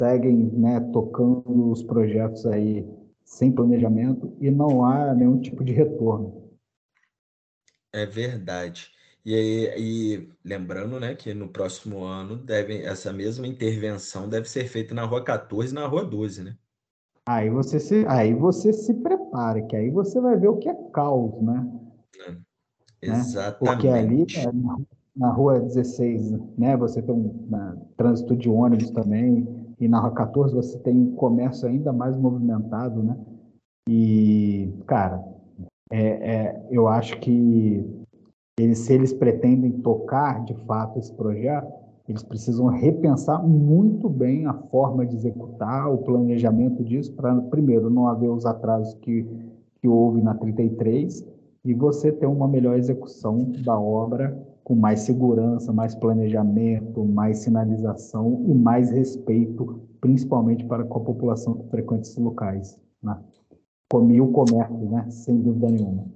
seguem 0.00 0.50
né, 0.52 0.80
tocando 0.92 1.70
os 1.70 1.80
projetos 1.80 2.44
aí 2.44 2.84
sem 3.24 3.52
planejamento 3.52 4.36
e 4.40 4.50
não 4.50 4.84
há 4.84 5.14
nenhum 5.14 5.40
tipo 5.40 5.62
de 5.62 5.72
retorno. 5.72 6.50
É 7.92 8.04
verdade. 8.04 8.90
E, 9.24 9.32
aí, 9.32 9.74
e 9.78 10.28
lembrando 10.44 10.98
né, 10.98 11.14
que 11.14 11.32
no 11.32 11.48
próximo 11.48 12.02
ano 12.02 12.36
deve, 12.36 12.82
essa 12.82 13.12
mesma 13.12 13.46
intervenção 13.46 14.28
deve 14.28 14.48
ser 14.48 14.66
feita 14.66 14.92
na 14.92 15.04
Rua 15.04 15.22
14 15.22 15.70
e 15.70 15.74
na 15.74 15.86
Rua 15.86 16.04
12, 16.04 16.42
né? 16.42 16.56
Aí 17.24 17.48
você 17.48 17.78
se, 17.78 18.04
aí 18.08 18.34
você 18.34 18.72
se 18.72 18.92
prepara, 18.94 19.62
que 19.62 19.76
aí 19.76 19.88
você 19.88 20.20
vai 20.20 20.36
ver 20.36 20.48
o 20.48 20.56
que 20.56 20.68
é 20.68 20.74
caos, 20.92 21.40
né? 21.40 21.64
É, 22.26 22.36
exatamente. 23.02 23.58
Porque 23.58 23.88
ali, 23.88 24.26
é, 24.36 24.52
na 25.16 25.30
Rua 25.30 25.60
16, 25.60 26.32
né, 26.56 26.76
você 26.76 27.02
tem 27.02 27.14
um 27.14 27.46
na, 27.48 27.76
trânsito 27.96 28.36
de 28.36 28.48
ônibus 28.48 28.90
também, 28.90 29.46
e 29.78 29.88
na 29.88 30.00
Rua 30.00 30.12
14 30.12 30.54
você 30.54 30.78
tem 30.78 30.96
um 30.96 31.14
comércio 31.16 31.68
ainda 31.68 31.92
mais 31.92 32.16
movimentado, 32.16 33.02
né? 33.02 33.16
E, 33.88 34.72
cara, 34.86 35.22
é, 35.90 36.00
é, 36.00 36.66
eu 36.70 36.86
acho 36.88 37.18
que 37.18 37.84
eles, 38.58 38.78
se 38.78 38.92
eles 38.92 39.12
pretendem 39.12 39.72
tocar 39.72 40.44
de 40.44 40.54
fato 40.66 40.98
esse 40.98 41.12
projeto, 41.12 41.72
eles 42.08 42.22
precisam 42.22 42.66
repensar 42.66 43.42
muito 43.42 44.08
bem 44.08 44.46
a 44.46 44.54
forma 44.54 45.06
de 45.06 45.16
executar, 45.16 45.92
o 45.92 45.98
planejamento 45.98 46.82
disso, 46.84 47.12
para, 47.12 47.34
primeiro, 47.42 47.90
não 47.90 48.06
haver 48.06 48.28
os 48.28 48.46
atrasos 48.46 48.94
que, 48.94 49.26
que 49.80 49.88
houve 49.88 50.20
na 50.20 50.34
33 50.34 51.24
e 51.64 51.72
você 51.74 52.10
ter 52.10 52.26
uma 52.26 52.48
melhor 52.48 52.76
execução 52.76 53.38
da 53.64 53.78
obra 53.78 54.36
com 54.64 54.74
mais 54.74 55.00
segurança, 55.00 55.72
mais 55.72 55.94
planejamento, 55.94 57.04
mais 57.04 57.38
sinalização 57.38 58.44
e 58.46 58.54
mais 58.54 58.90
respeito, 58.90 59.88
principalmente 60.00 60.64
para 60.64 60.84
com 60.84 60.98
a 60.98 61.04
população 61.04 61.54
que 61.54 61.68
frequenta 61.68 62.02
esses 62.02 62.16
locais. 62.16 62.80
Né? 63.02 63.18
Comi 63.90 64.20
o 64.20 64.32
comércio, 64.32 64.90
né? 64.90 65.10
sem 65.10 65.40
dúvida 65.40 65.70
nenhuma. 65.70 66.06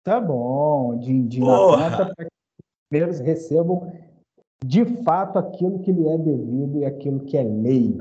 tá 0.03 0.21
bom. 0.21 0.95
Din-din 0.99 1.39
na 1.39 1.57
conta 1.57 2.13
para 2.13 2.13
que 2.13 2.25
os 2.25 2.29
primeiros 2.87 3.19
recebam 3.19 3.91
de 4.63 4.85
fato 5.03 5.39
aquilo 5.39 5.79
que 5.79 5.91
lhe 5.91 6.07
é 6.07 6.19
devido 6.19 6.77
e 6.77 6.85
aquilo 6.85 7.21
que 7.21 7.35
é 7.35 7.41
lei. 7.41 7.97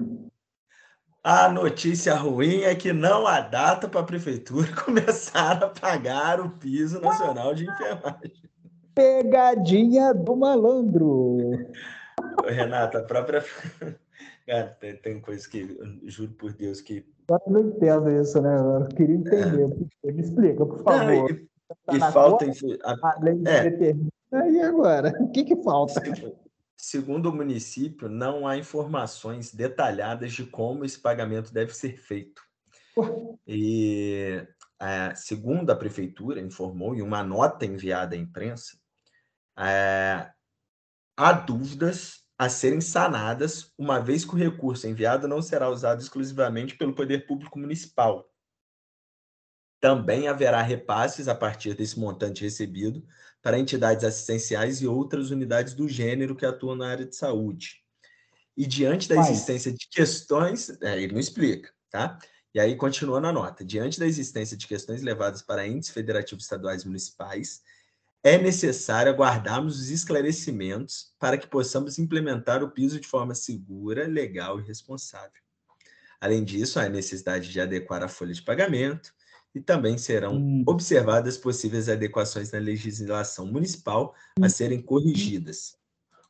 A 1.29 1.49
notícia 1.49 2.15
ruim 2.15 2.61
é 2.61 2.73
que 2.73 2.93
não 2.93 3.27
há 3.27 3.41
data 3.41 3.89
para 3.89 4.01
a 4.01 4.05
prefeitura 4.05 4.69
começar 4.85 5.61
a 5.61 5.69
pagar 5.69 6.41
o 6.41 6.51
piso 6.51 7.01
nacional 7.01 7.53
de 7.53 7.69
enfermagem. 7.69 8.33
Pegadinha 8.95 10.15
do 10.15 10.37
malandro. 10.37 11.39
Renata, 12.47 12.99
a 12.99 13.03
própria. 13.03 13.43
Cara, 14.47 14.69
tem, 14.79 14.97
tem 14.99 15.21
coisas 15.21 15.49
que, 15.49 15.77
juro 16.05 16.31
por 16.35 16.53
Deus, 16.53 16.81
que. 16.81 17.05
Eu 17.29 17.41
não 17.49 17.61
entendo 17.71 18.09
isso, 18.09 18.41
né? 18.41 18.57
Eu 18.57 18.87
queria 18.95 19.17
entender. 19.17 19.89
É. 20.05 20.13
Me 20.13 20.23
explica, 20.23 20.65
por 20.65 20.81
favor. 20.85 21.07
Não, 21.07 21.29
e, 21.29 21.49
tá 21.87 21.97
e 21.97 22.13
falta. 22.13 22.47
A, 22.85 22.93
a 22.93 23.19
lei 23.21 23.43
é. 23.47 23.69
determina. 23.69 24.11
E 24.33 24.61
agora? 24.61 25.13
O 25.21 25.33
que, 25.33 25.43
que 25.43 25.57
falta? 25.65 26.01
Segundo 26.77 27.31
o 27.31 27.35
município, 27.35 28.09
não 28.09 28.47
há 28.47 28.57
informações 28.57 29.53
detalhadas 29.53 30.33
de 30.33 30.45
como 30.45 30.85
esse 30.85 30.99
pagamento 31.01 31.53
deve 31.53 31.75
ser 31.75 31.97
feito. 31.99 32.43
E, 33.47 34.47
é, 34.81 35.15
segundo 35.15 35.71
a 35.71 35.77
prefeitura 35.77 36.41
informou, 36.41 36.95
em 36.95 37.03
uma 37.03 37.23
nota 37.23 37.65
enviada 37.65 38.15
à 38.15 38.19
imprensa, 38.19 38.79
é, 39.59 40.31
há 41.17 41.33
dúvidas 41.33 42.27
a 42.39 42.51
serem 42.51 42.83
sanadas, 42.83 43.73
uma 43.79 43.99
vez 43.99 44.25
que 44.25 44.35
o 44.35 44.39
recurso 44.39 44.87
enviado 44.87 45.27
não 45.27 45.41
será 45.41 45.71
usado 45.71 46.03
exclusivamente 46.03 46.77
pelo 46.77 46.95
poder 46.95 47.27
público 47.27 47.59
municipal. 47.59 48.31
Também 49.81 50.29
haverá 50.29 50.61
repasses 50.61 51.29
a 51.29 51.35
partir 51.35 51.75
desse 51.75 51.99
montante 51.99 52.43
recebido 52.43 53.07
para 53.47 53.61
entidades 53.61 54.03
assistenciais 54.03 54.83
e 54.83 54.89
outras 54.89 55.31
unidades 55.31 55.73
do 55.73 55.89
gênero 55.89 56.35
que 56.35 56.45
atuam 56.45 56.75
na 56.75 56.89
área 56.89 57.07
de 57.07 57.15
saúde. 57.15 57.77
E 58.57 58.67
diante 58.67 59.09
da 59.09 59.15
existência 59.19 59.71
de 59.71 59.87
questões, 59.89 60.69
é, 60.83 61.01
ele 61.01 61.13
não 61.13 61.21
explica, 61.21 61.71
tá? 61.89 62.19
E 62.53 62.59
aí 62.59 62.75
continua 62.75 63.21
na 63.21 63.31
nota. 63.31 63.65
Diante 63.65 64.01
da 64.01 64.07
existência 64.07 64.57
de 64.57 64.67
questões 64.67 65.01
levadas 65.01 65.43
para 65.43 65.65
entes 65.65 65.91
federativos 65.91 66.43
estaduais 66.43 66.83
e 66.83 66.89
municipais, 66.89 67.63
é 68.21 68.37
necessário 68.37 69.13
aguardarmos 69.13 69.79
os 69.79 69.91
esclarecimentos 69.91 71.15
para 71.17 71.39
que 71.39 71.47
possamos 71.47 72.01
implementar 72.01 72.65
o 72.65 72.73
piso 72.73 72.99
de 72.99 73.07
forma 73.07 73.33
segura, 73.33 74.09
legal 74.09 74.59
e 74.59 74.65
responsável. 74.65 75.41
Além 76.21 76.43
disso, 76.43 76.81
há 76.81 76.89
necessidade 76.89 77.53
de 77.53 77.61
adequar 77.61 78.03
a 78.03 78.09
folha 78.09 78.35
de 78.35 78.43
pagamento, 78.43 79.15
e 79.57 79.61
também 79.61 79.97
serão 79.97 80.37
hum. 80.37 80.63
observadas 80.67 81.39
possíveis 81.39 81.89
adequações 81.89 82.53
na 82.53 82.59
legislação 82.59 83.47
municipal 83.47 84.15
a 84.39 84.45
hum. 84.45 84.49
serem 84.51 84.83
corrigidas, 84.83 85.79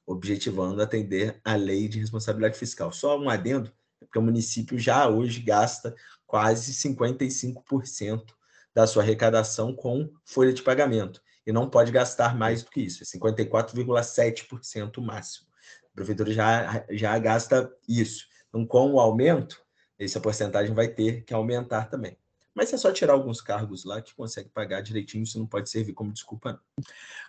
objetivando 0.07 0.81
atender 0.81 1.41
à 1.45 1.57
lei 1.57 1.89
de 1.89 1.99
responsabilidade 1.99 2.57
fiscal. 2.57 2.93
Só 2.93 3.19
um 3.19 3.29
adendo, 3.29 3.73
é 4.01 4.05
porque 4.05 4.21
o 4.21 4.23
município 4.23 4.79
já 4.79 5.09
hoje 5.09 5.41
gasta 5.41 5.93
quase 6.25 6.73
55% 6.73 8.27
da 8.73 8.87
sua 8.87 9.03
arrecadação 9.03 9.75
com 9.75 10.09
folha 10.25 10.53
de 10.53 10.63
pagamento. 10.63 11.21
e 11.45 11.53
não 11.53 11.71
pode 11.71 11.93
gastar 11.93 12.37
mais 12.37 12.63
do 12.63 12.71
que 12.71 12.81
isso, 12.81 13.03
é 13.03 13.07
54,7% 13.07 14.99
o 14.99 15.03
máximo. 15.03 15.47
A 15.93 15.95
prefeitura 15.95 16.33
já, 16.33 16.85
já 16.91 17.17
gasta 17.19 17.73
isso. 17.89 18.27
Então, 18.49 18.67
com 18.67 18.93
o 18.93 19.01
aumento, 19.01 19.61
essa 19.99 20.21
porcentagem 20.21 20.75
vai 20.75 20.89
ter 20.89 21.25
que 21.25 21.33
aumentar 21.33 21.89
também. 21.89 22.17
Mas 22.57 22.73
é 22.73 22.79
só 22.79 22.91
tirar 22.91 23.13
alguns 23.13 23.43
cargos 23.43 23.85
lá 23.85 24.01
que 24.01 24.15
consegue 24.15 24.49
pagar 24.49 24.81
direitinho, 24.81 25.25
isso 25.25 25.39
não 25.39 25.47
pode 25.47 25.69
servir 25.69 25.93
como 25.93 26.11
desculpa, 26.11 26.53
não. 26.53 26.85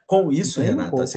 Com 0.08 0.32
isso, 0.32 0.62
Renata, 0.62 1.04
a 1.04 1.08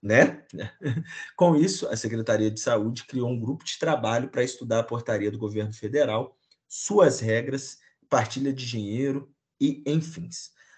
né? 0.00 0.46
Com 1.36 1.56
isso, 1.56 1.88
a 1.88 1.96
Secretaria 1.96 2.48
de 2.48 2.60
Saúde 2.60 3.04
criou 3.04 3.28
um 3.28 3.40
grupo 3.40 3.64
de 3.64 3.76
trabalho 3.76 4.28
para 4.28 4.44
estudar 4.44 4.78
a 4.78 4.84
portaria 4.84 5.32
do 5.32 5.36
governo 5.36 5.72
federal, 5.72 6.38
suas 6.68 7.18
regras, 7.18 7.78
partilha 8.08 8.52
de 8.52 8.64
dinheiro 8.64 9.34
e 9.60 9.82
enfim. 9.84 10.28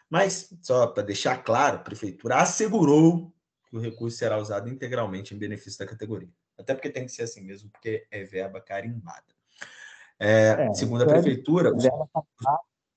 Mas, 0.09 0.53
só 0.63 0.87
para 0.87 1.03
deixar 1.03 1.45
claro, 1.45 1.77
a 1.77 1.83
Prefeitura 1.83 2.37
assegurou 2.37 3.35
que 3.69 3.77
o 3.77 3.81
recurso 3.81 4.17
será 4.17 4.39
usado 4.39 4.71
integralmente 4.71 5.35
em 5.35 5.39
benefício 5.39 5.79
da 5.79 5.87
categoria. 5.87 6.33
Até 6.59 6.75
porque 6.75 6.89
tem 6.89 7.05
que 7.05 7.13
ser 7.13 7.25
assim 7.25 7.43
mesmo, 7.43 7.69
porque 7.71 8.07
é 8.11 8.25
verba 8.25 8.63
carimbada. 8.63 9.32
É, 10.25 10.69
é, 10.69 10.75
segundo 10.75 11.03
a 11.03 11.07
Prefeitura. 11.07 11.73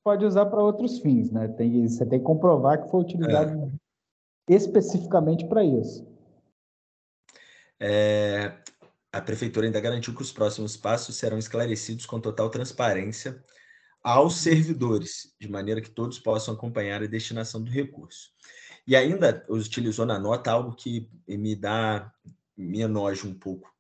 Pode 0.04 0.24
usar 0.24 0.46
para 0.46 0.62
outros 0.62 1.00
fins, 1.00 1.32
né? 1.32 1.48
Tem, 1.48 1.88
você 1.88 2.06
tem 2.06 2.20
que 2.20 2.26
comprovar 2.26 2.84
que 2.84 2.92
foi 2.92 3.02
utilizado 3.02 3.74
especificamente 4.48 5.48
para 5.48 5.64
isso. 5.64 6.08
É, 7.80 8.56
a 9.12 9.20
Prefeitura 9.20 9.66
ainda 9.66 9.82
garantiu 9.82 10.14
que 10.14 10.22
os 10.22 10.32
próximos 10.32 10.78
passos 10.78 11.16
serão 11.16 11.40
esclarecidos 11.40 12.06
com 12.06 12.20
total 12.20 12.48
transparência 12.52 13.44
aos 14.04 14.38
servidores, 14.38 15.34
de 15.42 15.50
maneira 15.50 15.82
que 15.82 15.90
todos 15.90 16.20
possam 16.20 16.54
acompanhar 16.54 17.02
a 17.02 17.08
destinação 17.08 17.60
do 17.60 17.72
recurso. 17.72 18.30
E 18.88 18.96
ainda 18.96 19.44
utilizou 19.50 20.06
na 20.06 20.20
nota 20.20 20.52
algo 20.52 20.76
que 20.76 21.10
me 21.28 21.56
dá, 21.56 22.14
me 22.56 22.82
enoja 22.82 23.28
um 23.28 23.34
pouco, 23.34 23.74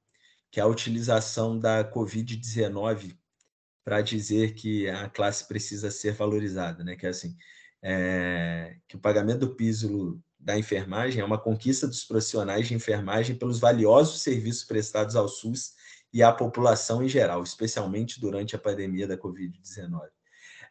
que 0.49 0.60
é 0.60 0.63
a 0.63 0.67
utilização 0.67 1.60
da 1.60 1.88
Covid-19 1.93 3.15
para 3.86 4.02
dizer 4.02 4.56
que 4.56 4.89
a 4.89 5.08
classe 5.08 5.48
precisa 5.48 5.91
ser 5.91 6.13
valorizada, 6.13 6.84
né? 6.84 6.95
Que 6.95 7.06
é 7.06 7.10
assim, 7.10 7.38
é, 7.84 8.78
que 8.88 8.95
o 8.95 9.00
pagamento 9.00 9.41
do 9.41 9.56
piso 9.56 10.19
da 10.39 10.58
enfermagem 10.58 11.21
é 11.21 11.26
uma 11.26 11.38
conquista 11.38 11.88
dos 11.88 12.04
profissionais 12.04 12.67
de 12.67 12.74
enfermagem 12.74 13.36
pelos 13.36 13.60
valiosos 13.60 14.21
serviços 14.21 14.63
prestados 14.63 15.15
ao 15.15 15.28
SUS 15.28 15.74
e 16.12 16.24
à 16.24 16.32
população 16.32 17.04
em 17.04 17.08
geral, 17.08 17.43
especialmente 17.43 18.19
durante 18.19 18.56
a 18.56 18.60
pandemia 18.60 19.08
da 19.08 19.17
Covid-19. 19.17 20.02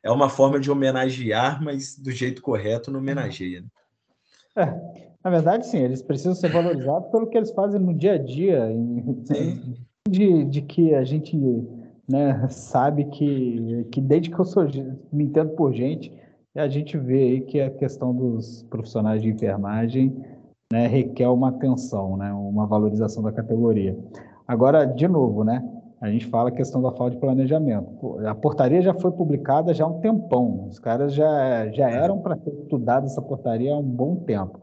É 0.03 0.11
uma 0.11 0.29
forma 0.29 0.59
de 0.59 0.71
homenagear, 0.71 1.63
mas 1.63 1.97
do 1.97 2.11
jeito 2.11 2.43
correto 2.43 2.91
não 2.91 2.99
homenageia. 2.99 3.61
Né? 3.61 3.69
É, 4.57 5.11
na 5.23 5.31
verdade, 5.31 5.67
sim, 5.67 5.79
eles 5.79 6.03
precisam 6.03 6.35
ser 6.35 6.53
valorizados 6.53 7.11
pelo 7.11 7.29
que 7.29 7.37
eles 7.37 7.53
fazem 7.53 7.81
no 7.81 7.95
dia 7.95 8.15
a 8.15 8.19
dia, 8.19 8.69
de, 10.09 10.45
de 10.45 10.63
que 10.63 10.95
a 10.95 11.05
gente 11.05 11.37
né, 12.09 12.49
sabe 12.49 13.05
que, 13.07 13.87
que 13.91 14.01
desde 14.01 14.31
que 14.31 14.39
eu 14.39 14.45
sou, 14.45 14.65
me 15.13 15.25
entendo 15.25 15.51
por 15.51 15.73
gente, 15.73 16.13
a 16.55 16.69
gente 16.69 16.97
vê 16.97 17.23
aí 17.23 17.41
que 17.41 17.61
a 17.61 17.71
questão 17.71 18.15
dos 18.15 18.63
profissionais 18.65 19.23
de 19.23 19.29
enfermagem 19.29 20.17
né, 20.73 20.87
requer 20.87 21.29
uma 21.29 21.49
atenção, 21.49 22.17
né, 22.17 22.33
uma 22.33 22.67
valorização 22.67 23.23
da 23.23 23.33
categoria. 23.33 23.97
Agora, 24.47 24.85
de 24.85 25.09
novo, 25.09 25.43
né? 25.43 25.63
A 26.01 26.11
gente 26.11 26.27
fala 26.27 26.51
a 26.51 26.53
questão 26.53 26.83
da 26.83 26.93
falta 26.93 27.13
de 27.13 27.17
planejamento. 27.17 28.19
A 28.27 28.35
portaria 28.35 28.83
já 28.83 28.93
foi 28.93 29.11
publicada 29.11 29.73
já 29.73 29.85
há 29.85 29.89
um 29.89 30.01
tempão. 30.01 30.67
Os 30.69 30.79
caras 30.79 31.15
já, 31.15 31.69
já 31.71 31.91
é. 31.91 31.95
eram 31.95 32.19
para 32.19 32.37
ter 32.37 32.53
estudado 32.53 33.07
essa 33.07 33.23
portaria 33.23 33.73
há 33.73 33.79
um 33.79 33.83
bom 33.83 34.17
tempo. 34.17 34.61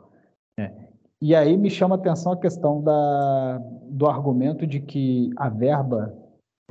É. 0.59 0.71
E 1.19 1.33
aí 1.33 1.57
me 1.57 1.69
chama 1.69 1.95
a 1.95 1.97
atenção 1.97 2.33
a 2.33 2.37
questão 2.37 2.81
da, 2.81 3.59
do 3.89 4.07
argumento 4.07 4.67
de 4.67 4.79
que 4.79 5.31
a 5.35 5.49
verba 5.49 6.13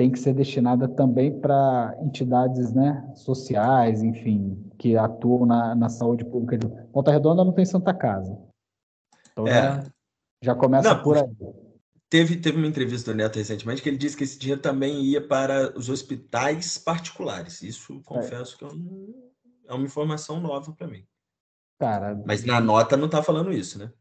tem 0.00 0.10
que 0.10 0.18
ser 0.18 0.32
destinada 0.32 0.88
também 0.88 1.30
para 1.42 1.94
entidades 2.00 2.72
né, 2.72 3.06
sociais, 3.14 4.02
enfim, 4.02 4.66
que 4.78 4.96
atuam 4.96 5.44
na, 5.44 5.74
na 5.74 5.90
saúde 5.90 6.24
pública. 6.24 6.56
Volta 6.90 7.10
Redonda 7.10 7.44
não 7.44 7.52
tem 7.52 7.66
Santa 7.66 7.92
Casa. 7.92 8.34
Então 9.30 9.46
é. 9.46 9.52
já, 9.52 9.84
já 10.42 10.54
começa 10.54 10.94
não, 10.94 11.02
por 11.02 11.18
aí. 11.18 11.28
Teve, 12.08 12.36
teve 12.36 12.56
uma 12.56 12.66
entrevista 12.66 13.12
do 13.12 13.16
Neto 13.18 13.36
recentemente 13.36 13.82
que 13.82 13.90
ele 13.90 13.98
disse 13.98 14.16
que 14.16 14.24
esse 14.24 14.38
dinheiro 14.38 14.62
também 14.62 15.02
ia 15.02 15.20
para 15.20 15.78
os 15.78 15.90
hospitais 15.90 16.78
particulares. 16.78 17.60
Isso, 17.60 18.00
confesso 18.02 18.54
é. 18.54 18.58
que 18.58 18.64
não, 18.74 19.14
é 19.68 19.74
uma 19.74 19.84
informação 19.84 20.40
nova 20.40 20.72
para 20.72 20.86
mim. 20.86 21.04
Cara, 21.78 22.18
Mas 22.24 22.42
na 22.42 22.58
nota 22.58 22.96
não 22.96 23.04
está 23.04 23.22
falando 23.22 23.52
isso, 23.52 23.78
né? 23.78 23.92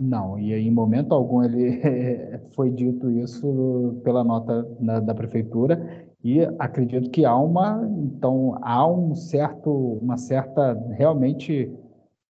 Não, 0.00 0.38
e 0.38 0.54
em 0.54 0.70
momento 0.70 1.12
algum 1.12 1.42
ele 1.42 1.80
foi 2.54 2.70
dito 2.70 3.10
isso 3.10 4.00
pela 4.04 4.22
nota 4.22 4.62
da, 4.80 5.00
da 5.00 5.14
prefeitura 5.14 6.06
e 6.22 6.40
acredito 6.58 7.10
que 7.10 7.24
há 7.24 7.36
uma, 7.36 7.88
então 7.98 8.58
há 8.62 8.86
um 8.86 9.14
certo, 9.14 9.70
uma 9.70 10.16
certa 10.16 10.74
realmente 10.92 11.72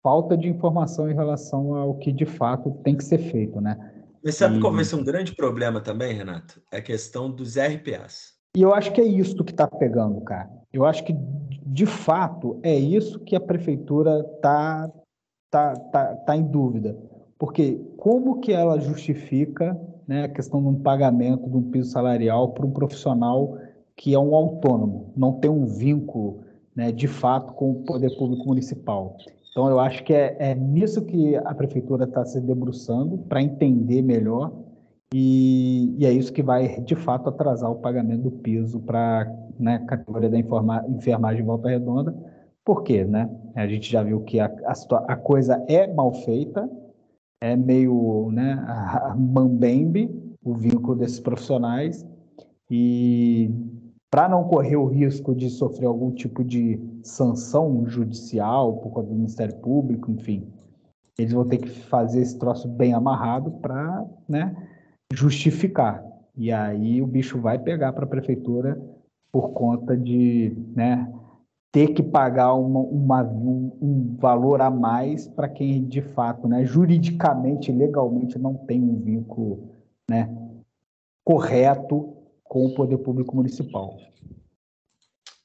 falta 0.02 0.36
de 0.36 0.48
informação 0.48 1.10
em 1.10 1.14
relação 1.14 1.74
ao 1.74 1.94
que 1.94 2.12
de 2.12 2.24
fato 2.24 2.70
tem 2.82 2.96
que 2.96 3.04
ser 3.04 3.18
feito, 3.18 3.60
né? 3.60 3.76
Mas 4.24 4.36
sabe 4.36 4.56
e... 4.56 4.60
qual 4.60 4.72
vai 4.72 4.84
ser 4.84 4.96
um 4.96 5.04
grande 5.04 5.34
problema 5.34 5.80
também, 5.80 6.14
Renato? 6.14 6.62
É 6.72 6.78
a 6.78 6.82
questão 6.82 7.30
dos 7.30 7.56
RPAs. 7.56 8.34
E 8.56 8.62
eu 8.62 8.74
acho 8.74 8.92
que 8.92 9.00
é 9.00 9.04
isso 9.04 9.44
que 9.44 9.52
está 9.52 9.66
pegando, 9.66 10.20
cara. 10.22 10.50
Eu 10.72 10.84
acho 10.84 11.04
que, 11.04 11.14
de 11.66 11.86
fato, 11.86 12.58
é 12.62 12.74
isso 12.74 13.20
que 13.20 13.36
a 13.36 13.40
prefeitura 13.40 14.20
está 14.34 14.90
tá, 15.50 15.74
tá, 15.74 16.16
tá 16.16 16.36
em 16.36 16.42
dúvida. 16.42 16.96
Porque 17.40 17.80
como 17.96 18.38
que 18.38 18.52
ela 18.52 18.78
justifica 18.78 19.74
né, 20.06 20.24
a 20.24 20.28
questão 20.28 20.60
de 20.60 20.68
um 20.68 20.74
pagamento 20.74 21.48
de 21.48 21.56
um 21.56 21.70
piso 21.70 21.90
salarial 21.90 22.50
para 22.50 22.66
um 22.66 22.70
profissional 22.70 23.56
que 23.96 24.12
é 24.14 24.18
um 24.18 24.34
autônomo, 24.34 25.10
não 25.16 25.32
tem 25.32 25.50
um 25.50 25.64
vínculo 25.64 26.40
né, 26.76 26.92
de 26.92 27.08
fato 27.08 27.54
com 27.54 27.70
o 27.70 27.74
poder 27.76 28.14
público 28.18 28.46
municipal? 28.46 29.16
Então, 29.50 29.70
eu 29.70 29.80
acho 29.80 30.04
que 30.04 30.12
é, 30.12 30.36
é 30.38 30.54
nisso 30.54 31.02
que 31.06 31.34
a 31.34 31.54
prefeitura 31.54 32.04
está 32.04 32.26
se 32.26 32.38
debruçando 32.42 33.16
para 33.16 33.42
entender 33.42 34.02
melhor 34.02 34.52
e, 35.14 35.94
e, 35.98 36.04
é 36.04 36.12
isso 36.12 36.34
que 36.34 36.42
vai, 36.42 36.78
de 36.82 36.94
fato, 36.94 37.30
atrasar 37.30 37.70
o 37.70 37.76
pagamento 37.76 38.24
do 38.24 38.30
piso 38.30 38.80
para 38.80 39.34
né, 39.58 39.76
a 39.76 39.86
categoria 39.86 40.28
da 40.28 40.38
enfermagem 40.38 41.42
Volta 41.42 41.70
Redonda. 41.70 42.14
Por 42.62 42.82
quê? 42.82 43.02
Né? 43.02 43.30
A 43.56 43.66
gente 43.66 43.90
já 43.90 44.02
viu 44.02 44.20
que 44.20 44.38
a, 44.38 44.46
a, 44.66 44.74
a 45.08 45.16
coisa 45.16 45.64
é 45.68 45.86
mal 45.92 46.12
feita, 46.12 46.70
é 47.40 47.56
meio 47.56 48.30
né, 48.32 48.62
mambembe, 49.16 50.10
o 50.42 50.54
vínculo 50.54 50.96
desses 50.96 51.20
profissionais, 51.20 52.06
e 52.70 53.50
para 54.10 54.28
não 54.28 54.44
correr 54.44 54.76
o 54.76 54.86
risco 54.86 55.34
de 55.34 55.48
sofrer 55.48 55.86
algum 55.86 56.10
tipo 56.10 56.44
de 56.44 56.80
sanção 57.02 57.86
judicial 57.86 58.76
por 58.78 58.90
conta 58.90 59.08
do 59.08 59.14
Ministério 59.14 59.56
Público, 59.56 60.10
enfim, 60.10 60.46
eles 61.18 61.32
vão 61.32 61.46
ter 61.46 61.58
que 61.58 61.68
fazer 61.68 62.20
esse 62.20 62.38
troço 62.38 62.68
bem 62.68 62.92
amarrado 62.92 63.50
para 63.52 64.04
né, 64.28 64.54
justificar. 65.12 66.04
E 66.36 66.50
aí 66.50 67.00
o 67.02 67.06
bicho 67.06 67.40
vai 67.40 67.58
pegar 67.58 67.92
para 67.92 68.04
a 68.04 68.08
prefeitura 68.08 68.80
por 69.30 69.50
conta 69.50 69.96
de 69.96 70.56
né, 70.74 71.12
ter 71.72 71.94
que 71.94 72.02
pagar 72.02 72.54
uma, 72.54 72.80
uma, 72.80 73.22
um, 73.22 73.78
um, 73.80 74.16
valor 74.16 74.60
a 74.60 74.70
mais 74.70 75.28
para 75.28 75.48
quem 75.48 75.86
de 75.86 76.02
fato, 76.02 76.48
né, 76.48 76.64
juridicamente, 76.64 77.70
legalmente, 77.70 78.38
não 78.38 78.54
tem 78.54 78.82
um 78.82 79.00
vínculo 79.00 79.72
né, 80.08 80.28
correto 81.24 82.16
com 82.42 82.66
o 82.66 82.74
poder 82.74 82.98
público 82.98 83.36
municipal. 83.36 83.96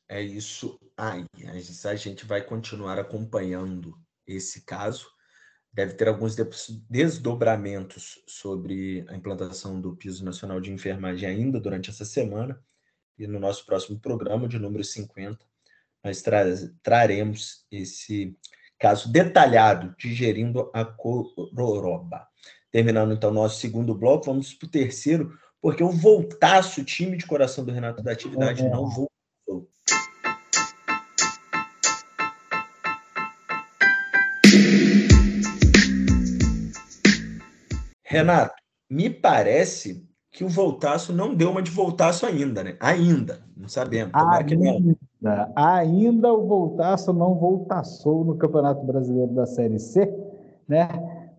É 0.09 0.21
isso 0.21 0.79
aí. 0.97 1.25
A 1.85 1.95
gente 1.95 2.25
vai 2.25 2.41
continuar 2.41 2.97
acompanhando 2.97 3.95
esse 4.25 4.61
caso. 4.61 5.07
Deve 5.71 5.93
ter 5.93 6.07
alguns 6.07 6.35
desdobramentos 6.89 8.23
sobre 8.27 9.05
a 9.09 9.15
implantação 9.15 9.79
do 9.79 9.95
piso 9.95 10.23
nacional 10.23 10.59
de 10.61 10.71
enfermagem 10.71 11.27
ainda 11.27 11.59
durante 11.59 11.89
essa 11.89 12.05
semana. 12.05 12.59
E 13.17 13.27
no 13.27 13.39
nosso 13.39 13.65
próximo 13.65 13.99
programa, 13.99 14.47
de 14.47 14.57
número 14.57 14.83
50, 14.83 15.45
nós 16.05 16.21
tra 16.21 16.43
traremos 16.83 17.65
esse 17.71 18.37
caso 18.79 19.11
detalhado 19.11 19.95
digerindo 19.97 20.69
a 20.71 20.85
cororoba. 20.85 22.27
Terminando 22.71 23.11
então 23.11 23.31
nosso 23.31 23.59
segundo 23.59 23.95
bloco, 23.95 24.25
vamos 24.25 24.53
para 24.53 24.67
o 24.67 24.69
terceiro, 24.69 25.35
porque 25.59 25.83
o 25.83 25.89
voltaço, 25.89 26.81
o 26.81 26.85
time 26.85 27.17
de 27.17 27.25
coração 27.25 27.65
do 27.65 27.71
Renato 27.71 28.03
da 28.03 28.11
Atividade, 28.11 28.63
é. 28.63 28.69
não 28.69 28.87
voltou. 28.87 29.67
Renato, 38.03 38.53
me 38.87 39.09
parece 39.09 40.07
que 40.31 40.43
o 40.43 40.49
voltaço 40.49 41.11
não 41.11 41.33
deu 41.33 41.49
uma 41.49 41.63
de 41.63 41.71
voltaço 41.71 42.25
ainda, 42.25 42.63
né? 42.63 42.77
Ainda, 42.79 43.43
não 43.57 43.67
sabemos. 43.67 44.13
Ainda, 44.13 44.94
ainda 45.55 46.33
o 46.33 46.45
voltaço 46.45 47.13
não 47.13 47.35
voltaçou 47.35 48.23
no 48.23 48.35
Campeonato 48.35 48.85
Brasileiro 48.85 49.33
da 49.33 49.45
Série 49.45 49.79
C. 49.79 50.13
né? 50.67 50.87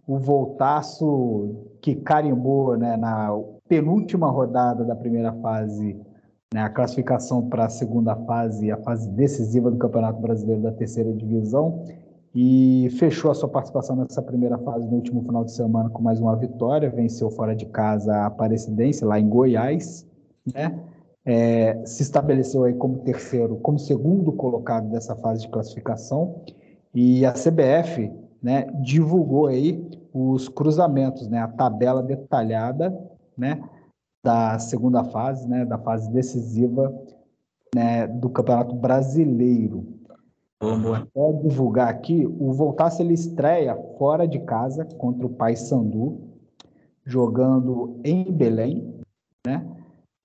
O 0.06 0.18
Voltaço 0.18 1.56
que 1.80 1.94
carimbou 1.96 2.76
né, 2.76 2.96
na 2.96 3.30
penúltima 3.68 4.30
rodada 4.30 4.84
da 4.84 4.94
primeira 4.94 5.32
fase 5.34 6.00
né, 6.54 6.62
a 6.62 6.68
classificação 6.68 7.48
para 7.48 7.66
a 7.66 7.68
segunda 7.68 8.14
fase, 8.14 8.70
a 8.70 8.76
fase 8.78 9.08
decisiva 9.10 9.70
do 9.70 9.76
Campeonato 9.76 10.20
Brasileiro 10.20 10.62
da 10.62 10.72
terceira 10.72 11.12
divisão, 11.12 11.84
e 12.34 12.88
fechou 12.98 13.30
a 13.30 13.34
sua 13.34 13.48
participação 13.48 13.96
nessa 13.96 14.20
primeira 14.20 14.58
fase 14.58 14.86
no 14.86 14.96
último 14.96 15.22
final 15.22 15.44
de 15.44 15.52
semana 15.52 15.88
com 15.88 16.02
mais 16.02 16.20
uma 16.20 16.36
vitória, 16.36 16.90
venceu 16.90 17.30
fora 17.30 17.56
de 17.56 17.66
casa 17.66 18.14
a 18.14 18.26
Aparecidense, 18.26 19.04
lá 19.04 19.18
em 19.18 19.28
Goiás, 19.28 20.06
né? 20.54 20.78
É, 21.28 21.84
se 21.84 22.02
estabeleceu 22.02 22.62
aí 22.62 22.74
como 22.74 22.98
terceiro, 22.98 23.56
como 23.56 23.80
segundo 23.80 24.30
colocado 24.32 24.88
dessa 24.88 25.16
fase 25.16 25.42
de 25.42 25.48
classificação, 25.48 26.42
e 26.94 27.26
a 27.26 27.32
CBF 27.32 28.12
né, 28.40 28.66
divulgou 28.80 29.48
aí 29.48 29.84
os 30.14 30.48
cruzamentos, 30.48 31.28
né, 31.28 31.40
a 31.40 31.48
tabela 31.48 32.00
detalhada, 32.00 32.96
né, 33.36 33.60
da 34.24 34.58
segunda 34.58 35.04
fase, 35.04 35.48
né, 35.48 35.64
da 35.64 35.78
fase 35.78 36.10
decisiva 36.12 36.94
né, 37.74 38.06
do 38.06 38.30
Campeonato 38.30 38.74
Brasileiro. 38.74 39.84
Vamos 40.62 40.96
até 40.96 41.32
divulgar 41.42 41.88
aqui, 41.88 42.24
o 42.24 42.52
Voltaço 42.52 43.02
ele 43.02 43.14
estreia 43.14 43.76
fora 43.98 44.26
de 44.26 44.38
casa 44.40 44.84
contra 44.84 45.26
o 45.26 45.30
Paysandu, 45.30 46.18
jogando 47.04 48.00
em 48.02 48.32
Belém, 48.32 48.94
né? 49.46 49.75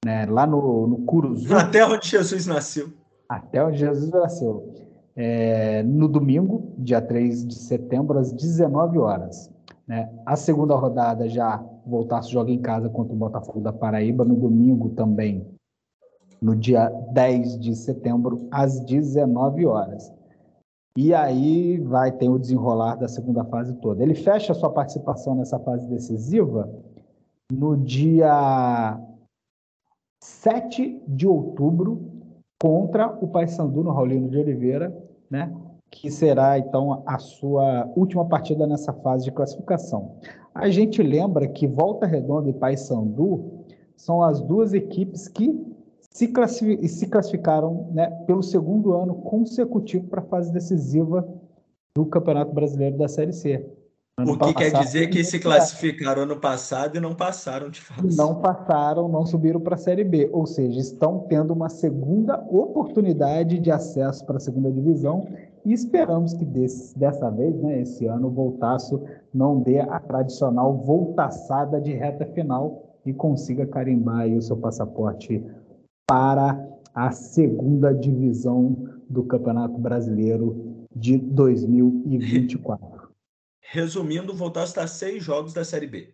Né 0.06 0.26
lá 0.26 0.46
no, 0.48 0.88
no 0.88 0.98
Curuzu. 1.00 1.54
Até 1.56 1.86
onde 1.86 2.08
Jesus 2.08 2.46
nasceu. 2.46 2.90
Até 3.28 3.64
onde 3.64 3.78
Jesus 3.78 4.10
nasceu. 4.10 4.74
É, 5.16 5.84
no 5.84 6.08
domingo, 6.08 6.74
dia 6.78 7.02
3 7.02 7.46
de 7.46 7.56
setembro, 7.56 8.18
às 8.18 8.32
19 8.32 8.98
horas. 8.98 9.52
Né? 9.88 10.10
A 10.26 10.36
segunda 10.36 10.76
rodada 10.76 11.28
já 11.28 11.64
voltasse 11.86 12.32
joga 12.32 12.52
em 12.52 12.62
casa 12.62 12.90
contra 12.90 13.14
o 13.14 13.18
Botafogo 13.18 13.60
da 13.60 13.74
Paraíba 13.74 14.24
no 14.24 14.36
domingo 14.36 14.90
também, 14.90 15.46
no 16.42 16.56
dia 16.56 16.90
10 17.12 17.60
de 17.60 17.76
setembro, 17.76 18.48
às 18.52 18.80
19 18.80 19.66
horas. 19.66 20.12
E 20.98 21.14
aí 21.14 21.78
vai 21.80 22.12
ter 22.12 22.30
o 22.30 22.40
desenrolar 22.40 22.96
da 22.96 23.08
segunda 23.08 23.46
fase 23.46 23.74
toda. 23.76 24.04
Ele 24.04 24.16
fecha 24.16 24.54
sua 24.54 24.70
participação 24.70 25.36
nessa 25.36 25.58
fase 25.60 25.88
decisiva 25.88 26.70
no 27.52 27.78
dia 27.78 29.00
7 30.22 31.02
de 31.08 31.28
outubro 31.28 32.02
contra 32.62 33.08
o 33.22 33.28
Paysandu 33.28 33.84
no 33.84 33.92
Raulino 33.92 34.30
de 34.30 34.38
Oliveira, 34.38 34.96
né? 35.30 35.52
que 35.90 36.10
será 36.10 36.58
então 36.58 37.04
a 37.06 37.20
sua 37.20 37.92
última 37.96 38.26
partida 38.26 38.66
nessa 38.66 38.94
fase 38.94 39.26
de 39.26 39.32
classificação. 39.32 40.16
A 40.56 40.70
gente 40.70 41.04
lembra 41.04 41.48
que 41.48 41.68
Volta 41.68 42.06
Redonda 42.06 42.50
e 42.50 42.54
Paysandu 42.54 43.66
são 43.98 44.24
as 44.24 44.42
duas 44.42 44.74
equipes 44.74 45.28
que 45.28 45.60
se, 46.10 46.28
classificaram 46.28 47.90
né, 47.92 48.10
pelo 48.26 48.42
segundo 48.42 48.94
ano 48.94 49.16
consecutivo 49.16 50.08
para 50.08 50.22
a 50.22 50.26
fase 50.26 50.52
decisiva 50.52 51.28
do 51.96 52.06
Campeonato 52.06 52.54
Brasileiro 52.54 52.98
da 52.98 53.08
Série 53.08 53.34
C. 53.34 53.66
Ano 54.18 54.34
o 54.34 54.38
que 54.38 54.54
quer 54.54 54.72
dizer 54.72 55.08
que 55.08 55.24
se 55.24 55.40
classificaram 55.40 56.24
ano 56.24 56.40
passado 56.40 56.98
e 56.98 57.00
não 57.00 57.16
passaram 57.16 57.70
de 57.70 57.82
fase. 57.82 58.18
Não 58.18 58.36
passaram, 58.36 59.08
não 59.08 59.26
subiram 59.26 59.60
para 59.60 59.76
a 59.76 59.78
Série 59.78 60.04
B. 60.04 60.30
Ou 60.34 60.46
seja, 60.46 60.80
estão 60.80 61.26
tendo 61.30 61.54
uma 61.54 61.70
segunda 61.70 62.38
oportunidade 62.50 63.60
de 63.60 63.72
acesso 63.72 64.26
para 64.26 64.38
a 64.38 64.40
segunda 64.40 64.72
divisão 64.72 65.28
e 65.66 65.74
esperamos 65.74 66.34
que 66.34 66.44
desse, 66.44 66.98
dessa 66.98 67.30
vez, 67.30 67.56
né, 67.62 67.82
esse 67.82 68.06
ano, 68.06 68.28
o 68.28 68.32
Voltaço 68.32 69.02
não 69.34 69.60
dê 69.60 69.80
a 69.80 70.00
tradicional 70.00 70.78
voltaçada 70.78 71.80
de 71.80 71.94
reta 71.94 72.26
final 72.26 72.98
e 73.06 73.14
consiga 73.14 73.66
carimbar 73.66 74.28
o 74.28 74.42
seu 74.42 74.58
passaporte 74.58 75.44
para 76.08 76.68
a 76.94 77.12
segunda 77.12 77.94
divisão 77.94 78.76
do 79.10 79.24
Campeonato 79.24 79.78
Brasileiro 79.78 80.86
de 80.94 81.18
2024. 81.18 83.01
Resumindo, 83.62 84.34
o 84.34 84.36
Voltaço 84.36 84.72
está 84.72 84.88
seis 84.88 85.24
jogos 85.24 85.54
da 85.54 85.64
Série 85.64 85.88
B. 85.88 86.14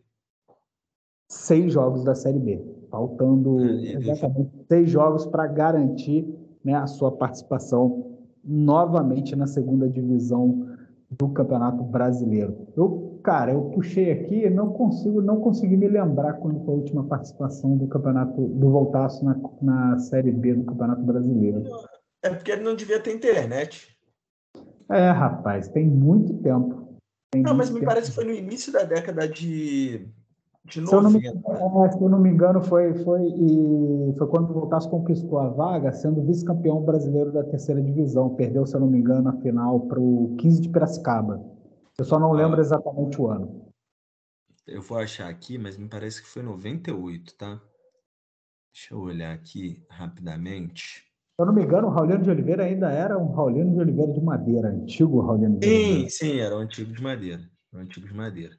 Seis 1.29 1.73
jogos 1.73 2.03
da 2.03 2.13
Série 2.13 2.39
B. 2.39 2.63
Faltando 2.89 3.59
é, 3.63 3.93
exatamente 3.93 4.51
seis 4.67 4.89
jogos 4.89 5.25
para 5.25 5.47
garantir 5.47 6.27
né, 6.63 6.75
a 6.75 6.87
sua 6.87 7.11
participação 7.11 8.17
novamente 8.43 9.35
na 9.35 9.47
segunda 9.47 9.89
divisão 9.89 10.67
do 11.09 11.29
Campeonato 11.29 11.83
Brasileiro. 11.83 12.67
Eu, 12.75 13.19
cara, 13.23 13.51
eu 13.51 13.63
puxei 13.71 14.11
aqui, 14.11 14.49
não 14.49 14.71
consigo, 14.71 15.21
não 15.21 15.39
consegui 15.39 15.77
me 15.77 15.87
lembrar 15.87 16.33
quando 16.33 16.63
foi 16.63 16.73
a 16.73 16.77
última 16.77 17.03
participação 17.05 17.77
do 17.77 17.87
Campeonato 17.87 18.41
do 18.41 18.69
Voltaço 18.69 19.23
na, 19.23 19.39
na 19.61 19.99
Série 19.99 20.31
B 20.31 20.53
do 20.53 20.65
Campeonato 20.65 21.01
Brasileiro. 21.03 21.63
É 22.21 22.29
porque 22.29 22.51
ele 22.51 22.63
não 22.63 22.75
devia 22.75 22.99
ter 22.99 23.15
internet. 23.15 23.97
É, 24.89 25.09
rapaz, 25.11 25.67
tem 25.69 25.85
muito 25.85 26.33
tempo. 26.35 26.86
Não, 27.35 27.53
mas 27.53 27.69
me 27.69 27.83
parece 27.83 28.09
que 28.09 28.15
foi 28.15 28.23
no 28.23 28.31
início 28.31 28.71
da 28.71 28.83
década 28.83 29.27
de 29.27 30.09
de 30.67 30.85
se, 30.85 30.93
eu 30.93 31.01
não 31.01 31.09
me, 31.09 31.25
é, 31.25 31.31
se 31.91 32.01
eu 32.01 32.09
não 32.09 32.19
me 32.19 32.29
engano, 32.29 32.61
foi, 32.61 32.93
foi, 32.95 33.21
e 33.25 34.13
foi 34.17 34.27
quando 34.27 34.49
o 34.49 34.53
Voltaço 34.53 34.89
conquistou 34.89 35.39
a 35.39 35.47
vaga, 35.47 35.93
sendo 35.93 36.21
vice-campeão 36.23 36.81
brasileiro 36.81 37.31
da 37.31 37.41
terceira 37.41 37.81
divisão. 37.81 38.35
Perdeu, 38.35 38.65
se 38.65 38.75
eu 38.75 38.81
não 38.81 38.87
me 38.87 38.99
engano, 38.99 39.29
a 39.29 39.33
final 39.37 39.79
para 39.87 39.97
o 39.97 40.35
15 40.37 40.61
de 40.61 40.69
Piracicaba. 40.69 41.41
Eu 41.97 42.03
só 42.03 42.19
não 42.19 42.33
lembro 42.33 42.59
exatamente 42.59 43.19
o 43.19 43.27
ano. 43.27 43.71
Eu 44.65 44.81
vou 44.81 44.97
achar 44.97 45.29
aqui, 45.29 45.57
mas 45.57 45.77
me 45.77 45.87
parece 45.87 46.21
que 46.21 46.27
foi 46.27 46.43
98, 46.43 47.35
tá? 47.35 47.61
Deixa 48.73 48.93
eu 48.93 48.99
olhar 48.99 49.33
aqui 49.33 49.81
rapidamente. 49.89 51.06
Se 51.37 51.43
eu 51.43 51.45
não 51.45 51.53
me 51.53 51.63
engano, 51.63 51.85
o 51.85 51.91
Raulino 51.91 52.23
de 52.23 52.31
Oliveira 52.31 52.63
ainda 52.63 52.89
era 52.89 53.15
um 53.15 53.31
Raulino 53.31 53.71
de 53.71 53.79
Oliveira 53.79 54.11
de 54.11 54.19
madeira, 54.19 54.69
antigo 54.69 55.21
Raulino 55.21 55.59
de 55.59 55.67
Oliveira. 55.67 55.99
Sim, 55.99 56.09
sim, 56.09 56.39
era 56.39 56.55
um 56.55 56.61
antigo 56.61 56.91
de 56.91 56.99
madeira. 56.99 57.43
Um 57.71 57.77
antigo 57.77 58.07
de 58.07 58.13
madeira. 58.15 58.55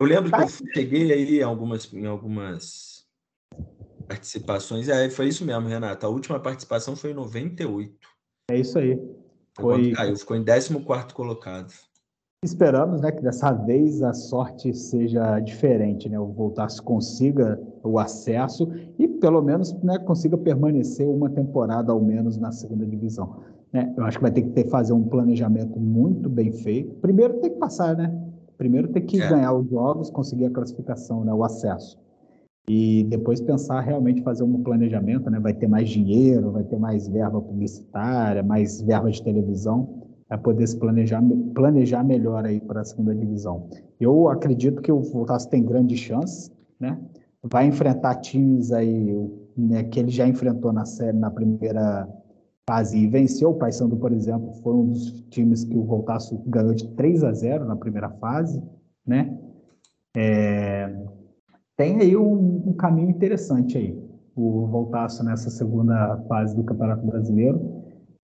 Eu 0.00 0.06
lembro 0.08 0.32
que 0.32 0.42
eu 0.42 0.48
cheguei 0.74 1.12
aí 1.12 1.38
em 1.38 1.42
algumas, 1.44 1.92
em 1.94 2.04
algumas 2.04 3.06
participações. 4.08 4.88
É, 4.88 5.08
foi 5.08 5.28
isso 5.28 5.44
mesmo, 5.44 5.68
Renato. 5.68 6.04
A 6.04 6.08
última 6.08 6.40
participação 6.40 6.96
foi 6.96 7.12
em 7.12 7.14
98. 7.14 7.96
É 8.50 8.58
isso 8.58 8.80
aí. 8.80 9.00
Foi... 9.54 9.92
Caiu, 9.92 10.16
ficou 10.16 10.36
em 10.36 10.44
14 10.44 11.14
colocado. 11.14 11.72
Esperamos 12.44 13.00
né, 13.00 13.12
que 13.12 13.22
dessa 13.22 13.52
vez 13.52 14.02
a 14.02 14.12
sorte 14.12 14.74
seja 14.74 15.38
diferente, 15.38 16.08
né? 16.08 16.18
O 16.18 16.32
Voltaço 16.32 16.82
consiga 16.82 17.56
o 17.82 17.98
acesso 17.98 18.70
e 18.98 19.06
pelo 19.06 19.42
menos 19.42 19.72
né, 19.82 19.98
consiga 19.98 20.36
permanecer 20.36 21.08
uma 21.08 21.30
temporada 21.30 21.92
ao 21.92 22.00
menos 22.00 22.38
na 22.38 22.52
segunda 22.52 22.86
divisão. 22.86 23.36
Né? 23.72 23.92
Eu 23.96 24.04
acho 24.04 24.18
que 24.18 24.22
vai 24.22 24.32
ter 24.32 24.42
que 24.42 24.50
ter, 24.50 24.68
fazer 24.68 24.92
um 24.92 25.04
planejamento 25.04 25.78
muito 25.78 26.28
bem 26.28 26.52
feito. 26.52 26.94
Primeiro 26.96 27.34
tem 27.40 27.50
que 27.50 27.58
passar, 27.58 27.96
né? 27.96 28.12
Primeiro 28.56 28.88
tem 28.88 29.04
que 29.04 29.20
é. 29.20 29.28
ganhar 29.28 29.52
os 29.52 29.68
jogos, 29.68 30.10
conseguir 30.10 30.46
a 30.46 30.50
classificação, 30.50 31.24
né, 31.24 31.32
o 31.32 31.44
acesso. 31.44 31.98
E 32.68 33.04
depois 33.04 33.40
pensar 33.40 33.80
realmente 33.80 34.22
fazer 34.22 34.42
um 34.42 34.62
planejamento, 34.62 35.30
né? 35.30 35.38
Vai 35.38 35.54
ter 35.54 35.68
mais 35.68 35.88
dinheiro, 35.88 36.50
vai 36.50 36.64
ter 36.64 36.78
mais 36.78 37.06
verba 37.06 37.40
publicitária, 37.40 38.42
mais 38.42 38.80
verba 38.80 39.10
de 39.10 39.22
televisão, 39.22 40.02
para 40.26 40.38
poder 40.38 40.66
se 40.66 40.76
planejar, 40.76 41.22
planejar 41.54 42.02
melhor 42.02 42.44
aí 42.44 42.60
para 42.60 42.80
a 42.80 42.84
segunda 42.84 43.14
divisão. 43.14 43.68
Eu 44.00 44.28
acredito 44.28 44.82
que 44.82 44.90
o 44.90 45.00
Voltaço 45.00 45.48
tem 45.48 45.64
grande 45.64 45.96
chance, 45.96 46.50
né? 46.80 46.98
Vai 47.50 47.66
enfrentar 47.66 48.16
times 48.16 48.72
aí 48.72 49.30
né, 49.56 49.84
que 49.84 50.00
ele 50.00 50.10
já 50.10 50.26
enfrentou 50.26 50.72
na 50.72 50.84
série 50.84 51.16
na 51.16 51.30
primeira 51.30 52.08
fase 52.68 52.98
e 52.98 53.06
venceu. 53.06 53.50
O 53.50 53.54
Paysandu, 53.54 53.96
por 53.96 54.12
exemplo, 54.12 54.52
foi 54.62 54.74
um 54.74 54.86
dos 54.86 55.12
times 55.30 55.64
que 55.64 55.76
o 55.76 55.84
Voltaço 55.84 56.36
ganhou 56.46 56.74
de 56.74 56.88
3 56.94 57.24
a 57.24 57.32
0 57.32 57.64
na 57.64 57.76
primeira 57.76 58.10
fase, 58.10 58.62
né? 59.06 59.38
É, 60.16 60.92
tem 61.76 62.00
aí 62.00 62.16
um, 62.16 62.62
um, 62.66 62.72
caminho 62.72 63.10
interessante 63.10 63.76
aí, 63.76 63.96
o 64.34 64.66
Voltaço 64.66 65.22
nessa 65.22 65.50
segunda 65.50 66.16
fase 66.26 66.56
do 66.56 66.64
Campeonato 66.64 67.06
Brasileiro. 67.06 67.85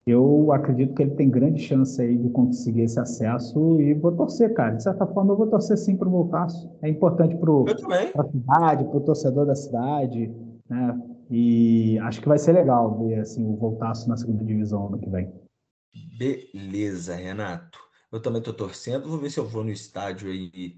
Eu 0.07 0.53
acredito 0.53 0.95
que 0.95 1.03
ele 1.03 1.17
tem 1.17 1.29
grande 1.29 1.61
chance 1.61 2.01
aí 2.01 2.17
de 2.17 2.31
conseguir 2.31 2.83
esse 2.83 3.01
acesso 3.01 3.81
e 3.81 3.93
vou 3.93 4.13
torcer, 4.13 4.55
cara. 4.55 4.77
De 4.77 4.83
certa 4.85 5.05
forma, 5.05 5.33
eu 5.33 5.37
vou 5.37 5.49
torcer 5.49 5.77
sim 5.77 5.97
para 5.97 6.07
o 6.07 6.13
Voltaço. 6.13 6.71
É 6.81 6.89
importante 6.89 7.37
para 7.37 8.23
a 8.23 8.31
cidade, 8.31 8.85
para 8.85 8.97
o 8.97 9.01
torcedor 9.01 9.47
da 9.47 9.57
cidade, 9.57 10.33
né? 10.69 10.97
E 11.29 11.99
acho 11.99 12.21
que 12.21 12.29
vai 12.29 12.39
ser 12.39 12.53
legal 12.53 12.97
ver 13.05 13.19
assim, 13.19 13.45
o 13.45 13.57
Voltaço 13.57 14.09
na 14.09 14.17
segunda 14.17 14.45
divisão 14.45 14.87
ano 14.87 15.01
que 15.01 15.11
vem. 15.11 15.29
Beleza, 16.17 17.17
Renato. 17.17 17.81
Eu 18.13 18.23
também 18.23 18.39
estou 18.39 18.55
torcendo. 18.55 19.09
Vou 19.09 19.19
ver 19.19 19.31
se 19.31 19.41
eu 19.41 19.45
vou 19.45 19.65
no 19.65 19.71
estádio 19.71 20.31
aí 20.31 20.77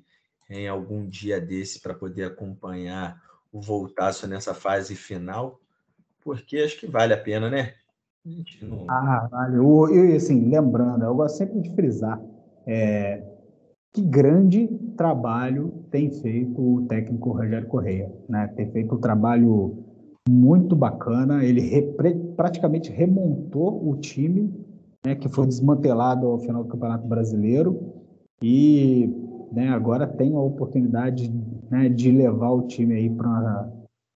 em 0.48 0.66
algum 0.66 1.06
dia 1.06 1.38
desse 1.38 1.82
para 1.82 1.92
poder 1.92 2.24
acompanhar 2.24 3.22
o 3.52 3.60
Voltaço 3.60 4.26
nessa 4.26 4.54
fase 4.54 4.96
final, 4.96 5.60
porque 6.24 6.58
acho 6.58 6.80
que 6.80 6.86
vale 6.86 7.12
a 7.12 7.22
pena, 7.22 7.50
né? 7.50 7.74
Ah, 8.88 9.28
vale. 9.30 9.56
Eu, 9.56 10.16
assim, 10.16 10.48
lembrando, 10.48 11.04
eu 11.04 11.14
gosto 11.14 11.36
sempre 11.36 11.60
de 11.60 11.74
frisar. 11.74 12.20
É, 12.66 13.22
que 13.92 14.02
grande 14.02 14.68
trabalho 14.96 15.72
tem 15.90 16.10
feito 16.10 16.60
o 16.60 16.86
técnico 16.86 17.32
Rogério 17.32 17.66
Correia, 17.68 18.12
né? 18.28 18.46
Tem 18.48 18.70
feito 18.70 18.94
um 18.94 19.00
trabalho 19.00 19.84
muito 20.28 20.76
bacana, 20.76 21.42
ele 21.42 21.60
repre, 21.60 22.14
praticamente 22.36 22.92
remontou 22.92 23.88
o 23.88 23.96
time, 23.96 24.52
né, 25.04 25.14
que 25.14 25.28
foi 25.28 25.46
desmantelado 25.46 26.26
ao 26.26 26.38
final 26.38 26.62
do 26.62 26.68
Campeonato 26.68 27.08
Brasileiro 27.08 27.94
e 28.42 29.10
né, 29.50 29.70
agora 29.70 30.06
tem 30.06 30.34
a 30.34 30.40
oportunidade 30.40 31.32
né, 31.70 31.88
de 31.88 32.12
levar 32.12 32.50
o 32.50 32.66
time 32.66 32.94
aí 32.94 33.08
para 33.08 33.70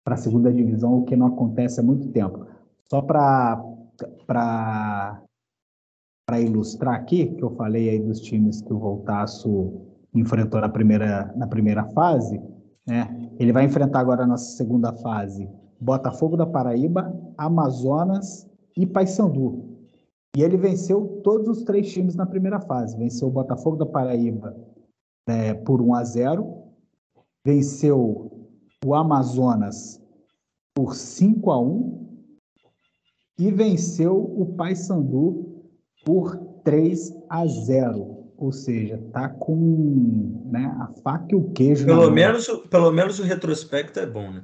a 0.07 0.17
segunda 0.17 0.53
divisão, 0.53 0.99
o 0.99 1.05
que 1.05 1.17
não 1.17 1.29
acontece 1.29 1.81
há 1.81 1.83
muito 1.83 2.09
tempo. 2.09 2.47
Só 2.91 3.01
para 3.01 3.65
para 4.27 5.21
ilustrar 6.41 6.95
aqui, 6.95 7.27
que 7.27 7.43
eu 7.43 7.51
falei 7.57 7.91
aí 7.91 7.99
dos 7.99 8.21
times 8.21 8.61
que 8.63 8.73
o 8.73 8.79
Voltaço 8.79 9.81
enfrentou 10.15 10.61
na 10.61 10.69
primeira, 10.69 11.33
na 11.37 11.47
primeira 11.47 11.85
fase, 11.91 12.41
né? 12.87 13.31
ele 13.39 13.53
vai 13.53 13.65
enfrentar 13.65 14.01
agora 14.01 14.27
na 14.27 14.37
segunda 14.37 14.93
fase 14.93 15.49
Botafogo 15.83 16.37
da 16.37 16.47
Paraíba, 16.47 17.13
Amazonas 17.37 18.49
e 18.77 18.87
Paysandu. 18.87 19.73
E 20.37 20.43
ele 20.43 20.57
venceu 20.57 21.21
todos 21.25 21.49
os 21.49 21.65
três 21.65 21.93
times 21.93 22.15
na 22.15 22.25
primeira 22.25 22.61
fase. 22.61 22.97
Venceu 22.97 23.27
o 23.27 23.33
Botafogo 23.33 23.77
da 23.77 23.85
Paraíba 23.85 24.57
é, 25.29 25.53
por 25.53 25.83
1 25.83 25.95
a 25.95 26.05
0, 26.05 26.63
venceu 27.45 28.31
o 28.85 28.95
Amazonas 28.95 30.01
por 30.75 30.95
5 30.95 31.51
a 31.51 31.61
1 31.61 32.02
e 33.39 33.51
venceu 33.51 34.17
o 34.17 34.47
Paysandu 34.57 35.65
por 36.05 36.37
3 36.65 37.13
a 37.29 37.47
0. 37.47 38.23
Ou 38.37 38.51
seja, 38.51 39.01
tá 39.13 39.29
com 39.29 40.43
né, 40.51 40.65
a 40.81 40.89
faca 41.03 41.29
e 41.31 41.37
o 41.37 41.51
queijo. 41.53 41.87
Pelo 41.87 42.11
menos, 42.11 42.49
pelo 42.69 42.91
menos 42.91 43.19
o 43.21 43.23
retrospecto 43.23 44.01
é 44.01 44.07
bom, 44.07 44.31
né? 44.33 44.43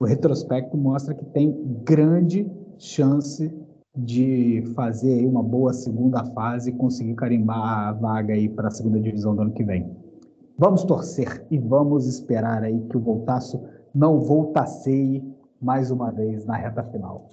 O 0.00 0.04
retrospecto 0.04 0.76
mostra 0.76 1.14
que 1.14 1.24
tem 1.26 1.54
grande 1.84 2.46
chance 2.78 3.50
de 3.96 4.62
fazer 4.74 5.24
uma 5.26 5.42
boa 5.42 5.72
segunda 5.72 6.24
fase 6.32 6.70
e 6.70 6.74
conseguir 6.74 7.14
carimbar 7.14 7.88
a 7.88 7.92
vaga 7.92 8.34
aí 8.34 8.48
para 8.48 8.68
a 8.68 8.70
segunda 8.70 9.00
divisão 9.00 9.34
do 9.34 9.42
ano 9.42 9.52
que 9.52 9.64
vem. 9.64 9.90
Vamos 10.58 10.84
torcer 10.84 11.46
e 11.50 11.58
vamos 11.58 12.06
esperar 12.06 12.62
aí 12.62 12.78
que 12.90 12.96
o 12.96 13.00
Voltaço 13.00 13.62
não 13.94 14.20
voltaceie 14.20 15.22
mais 15.60 15.90
uma 15.90 16.10
vez 16.10 16.44
na 16.44 16.56
reta 16.56 16.82
final. 16.84 17.30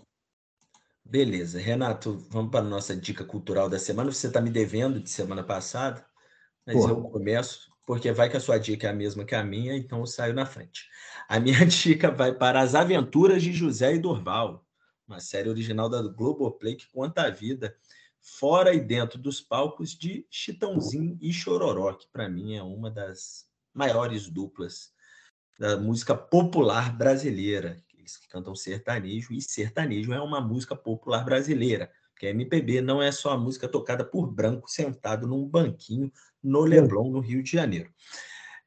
Beleza. 1.06 1.60
Renato, 1.60 2.18
vamos 2.30 2.52
para 2.52 2.66
a 2.66 2.70
nossa 2.70 2.96
dica 2.96 3.26
cultural 3.26 3.70
da 3.70 3.78
semana. 3.78 4.12
Você 4.12 4.28
está 4.28 4.42
me 4.42 4.50
devendo 4.50 5.00
de 5.00 5.10
semana 5.10 5.44
passada, 5.44 6.06
mas 6.66 6.76
Porra. 6.76 6.92
eu 6.92 7.02
começo, 7.02 7.72
porque 7.86 8.12
vai 8.12 8.30
que 8.30 8.38
a 8.38 8.40
sua 8.40 8.58
dica 8.58 8.88
é 8.88 8.90
a 8.90 8.94
mesma 8.94 9.26
que 9.26 9.36
a 9.36 9.44
minha, 9.44 9.76
então 9.76 10.00
eu 10.00 10.06
saio 10.06 10.34
na 10.34 10.46
frente. 10.46 10.88
A 11.28 11.40
minha 11.40 11.64
dica 11.68 12.10
vai 12.10 12.34
para 12.34 12.62
As 12.62 12.74
Aventuras 12.74 13.44
de 13.44 13.52
José 13.52 13.96
e 13.96 14.00
Durval, 14.00 14.66
uma 15.08 15.20
série 15.20 15.50
original 15.50 15.90
da 15.90 16.02
Globoplay 16.02 16.76
que 16.76 16.90
conta 16.92 17.24
a 17.24 17.30
vida 17.30 17.76
fora 18.24 18.74
e 18.74 18.80
dentro 18.80 19.20
dos 19.20 19.42
palcos 19.42 19.92
de 19.92 20.26
Chitãozinho 20.32 21.18
e 21.22 21.34
Chororó, 21.34 21.94
que 21.94 22.08
para 22.08 22.30
mim 22.30 22.56
é 22.56 22.64
uma 22.64 22.90
das 22.90 23.46
maiores 23.74 24.30
duplas 24.30 24.94
da 25.60 25.78
música 25.78 26.16
popular 26.16 26.98
brasileira 26.98 27.84
eles 28.04 28.18
que 28.18 28.28
cantam 28.28 28.54
sertanejo, 28.54 29.34
e 29.34 29.42
sertanejo 29.42 30.14
é 30.14 30.22
uma 30.22 30.42
música 30.42 30.76
popular 30.76 31.24
brasileira, 31.24 31.92
porque 32.12 32.28
MPB 32.28 32.82
não 32.82 33.02
é 33.02 33.12
só 33.12 33.32
a 33.32 33.38
música 33.38 33.68
tocada 33.68 34.04
por 34.04 34.28
branco 34.28 34.70
sentado 34.70 35.28
num 35.28 35.48
banquinho 35.48 36.12
no 36.44 36.62
Leblon, 36.62 37.10
no 37.10 37.20
Rio 37.20 37.42
de 37.42 37.52
Janeiro. 37.52 37.92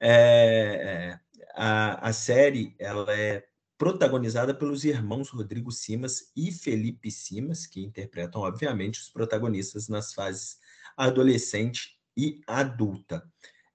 É, 0.01 0.11
é, 0.11 1.21
a, 1.55 2.09
a 2.09 2.13
série 2.13 2.75
ela 2.79 3.15
é 3.15 3.45
protagonizada 3.79 4.55
pelos 4.55 4.85
irmãos 4.85 5.29
Rodrigo 5.29 5.71
Simas 5.71 6.33
e 6.35 6.51
Felipe 6.51 7.11
Simas, 7.11 7.67
que 7.67 7.85
interpretam, 7.85 8.41
obviamente, 8.41 9.01
os 9.01 9.11
protagonistas 9.11 9.87
nas 9.89 10.15
fases 10.15 10.59
adolescente 10.97 11.99
e 12.17 12.41
adulta. 12.47 13.23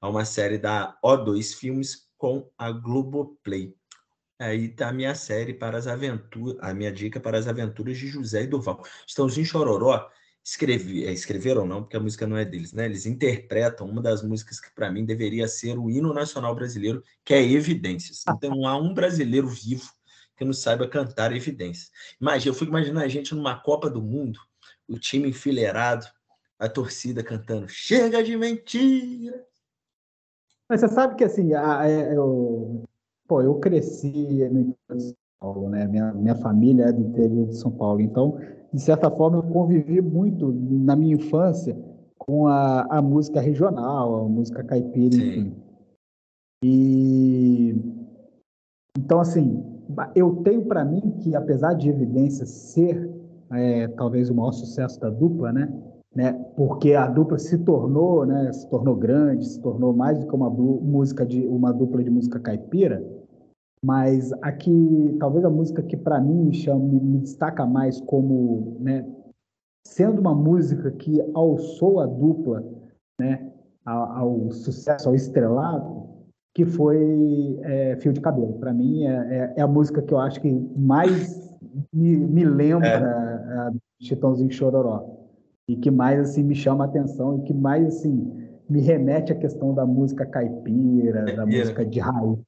É 0.02 0.06
uma 0.08 0.26
série 0.26 0.58
da 0.58 0.98
O2 1.06 1.54
Filmes 1.54 2.10
com 2.18 2.52
a 2.58 2.72
Globoplay. 2.72 3.76
Aí 4.42 4.70
tá 4.70 4.90
a 4.90 4.94
minha 4.94 5.14
série 5.14 5.54
para 5.54 5.78
as 5.78 5.86
aventuras, 5.86 6.58
a 6.62 6.74
minha 6.74 6.92
dica 6.92 7.20
para 7.20 7.38
as 7.38 7.48
aventuras 7.48 7.96
de 7.96 8.08
José 8.08 8.42
e 8.42 8.48
Durval. 8.48 8.84
Estãozinho 9.06 9.46
Chororó 9.46 10.10
escrevi, 10.44 11.06
é, 11.06 11.12
escreveram 11.12 11.68
não, 11.68 11.84
porque 11.84 11.96
a 11.96 12.00
música 12.00 12.26
não 12.26 12.36
é 12.36 12.44
deles, 12.44 12.74
né? 12.74 12.86
Eles 12.86 13.06
interpretam 13.06 13.88
uma 13.88 14.02
das 14.02 14.24
músicas 14.24 14.60
que 14.60 14.74
para 14.74 14.92
mim 14.92 15.06
deveria 15.06 15.48
ser 15.48 15.78
o 15.78 15.92
hino 15.92 16.12
nacional 16.12 16.56
brasileiro, 16.56 17.04
que 17.24 17.36
é 17.36 17.44
Evidências. 17.44 18.24
Então 18.28 18.66
há 18.66 18.76
um 18.76 18.96
brasileiro 18.96 19.48
vivo 19.48 19.88
que 20.36 20.44
não 20.44 20.54
saiba 20.54 20.88
cantar 20.88 21.32
Evidências. 21.36 21.92
Imagina, 22.20 22.50
eu 22.50 22.56
fico 22.56 22.72
imaginando 22.72 23.06
a 23.06 23.08
gente 23.08 23.36
numa 23.36 23.62
Copa 23.62 23.92
do 23.92 24.02
Mundo, 24.02 24.40
o 24.88 24.98
time 24.98 25.30
enfileirado, 25.30 26.08
a 26.58 26.68
torcida 26.68 27.24
cantando 27.24 27.70
Chega 27.70 28.24
de 28.24 28.36
mentira. 28.36 29.46
Mas 30.68 30.82
você 30.82 30.88
sabe 30.88 31.16
que 31.16 31.24
assim, 31.24 31.54
a, 31.54 31.82
a, 31.82 31.90
eu, 31.92 32.90
pô, 33.32 33.42
eu 33.42 33.56
cresci 33.56 34.12
no 34.52 34.60
interior 34.60 34.98
de 34.98 35.04
São 35.04 35.16
Paulo, 35.40 35.70
né? 35.70 35.88
Minha, 35.88 36.14
minha 36.14 36.36
família 36.36 36.88
é 36.88 36.92
do 36.92 37.00
interior 37.00 37.48
de 37.48 37.56
São 37.56 37.72
Paulo, 37.72 38.02
então, 38.02 38.38
de 38.74 38.82
certa 38.82 39.10
forma, 39.10 39.38
eu 39.38 39.44
convivi 39.44 40.02
muito 40.02 40.52
na 40.52 40.98
minha 40.98 41.16
infância 41.16 41.78
com 42.18 42.46
a, 42.48 42.82
a 42.90 43.02
música 43.02 43.40
regional, 43.40 44.26
a 44.26 44.28
música 44.28 44.62
caipira, 44.66 45.16
enfim. 45.16 45.56
E 46.62 47.74
então, 48.98 49.22
assim, 49.22 49.64
eu 50.14 50.36
tenho 50.44 50.66
para 50.66 50.84
mim 50.84 51.00
que, 51.22 51.34
apesar 51.34 51.74
de 51.74 51.88
Evidência 51.88 52.46
ser 52.46 53.10
é, 53.50 53.88
talvez 53.88 54.30
o 54.30 54.36
maior 54.36 54.52
sucesso 54.52 55.00
da 55.00 55.10
dupla, 55.10 55.54
né? 55.54 55.72
né? 56.14 56.34
Porque 56.58 56.96
a 56.96 57.08
dupla 57.08 57.40
se 57.40 57.58
tornou, 57.60 58.26
né? 58.26 58.52
Se 58.52 58.70
tornou 58.70 58.94
grande, 58.94 59.48
se 59.48 59.62
tornou 59.62 59.94
mais 59.94 60.20
do 60.20 60.28
que 60.28 60.36
uma 60.36 60.50
música 60.50 61.26
de 61.26 61.48
uma 61.48 61.72
dupla 61.72 62.04
de 62.04 62.10
música 62.10 62.38
caipira. 62.38 63.21
Mas 63.84 64.32
aqui, 64.44 65.16
talvez 65.20 65.44
a 65.44 65.50
música 65.50 65.82
que 65.82 65.98
para 65.98 66.22
mim 66.22 66.46
me, 66.46 66.54
chama, 66.54 66.86
me, 66.86 67.20
destaca 67.20 67.66
mais 67.66 68.00
como, 68.02 68.78
né, 68.80 69.08
sendo 69.88 70.22
uma 70.22 70.36
música 70.36 70.92
que 70.92 71.20
alçou 71.34 72.00
a 72.00 72.06
dupla, 72.06 72.64
né, 73.20 73.52
ao, 73.84 74.52
sucesso, 74.52 75.10
ao 75.10 75.16
estrelado, 75.16 76.08
que 76.54 76.64
foi 76.64 77.60
é, 77.64 77.96
Fio 77.98 78.14
de 78.14 78.22
Cabelo. 78.22 78.54
Para 78.60 78.72
mim, 78.72 79.06
é, 79.06 79.14
é, 79.14 79.54
é, 79.58 79.62
a 79.62 79.68
música 79.68 80.02
que 80.02 80.14
eu 80.14 80.20
acho 80.20 80.40
que 80.42 80.52
mais 80.76 81.58
me, 81.92 82.18
me 82.18 82.46
lembra 82.46 82.88
é. 82.88 82.98
a 82.98 83.72
Chitãozinho 84.00 84.52
Chororó. 84.52 85.18
E 85.68 85.76
que 85.76 85.90
mais, 85.90 86.20
assim, 86.20 86.44
me 86.44 86.54
chama 86.54 86.84
a 86.84 86.88
atenção 86.88 87.40
e 87.40 87.42
que 87.44 87.54
mais, 87.54 87.88
assim, 87.88 88.32
me 88.70 88.82
remete 88.82 89.32
à 89.32 89.36
questão 89.36 89.74
da 89.74 89.86
música 89.86 90.26
caipira, 90.26 91.24
da 91.36 91.46
música 91.46 91.86
de 91.86 92.00
raiz. 92.00 92.40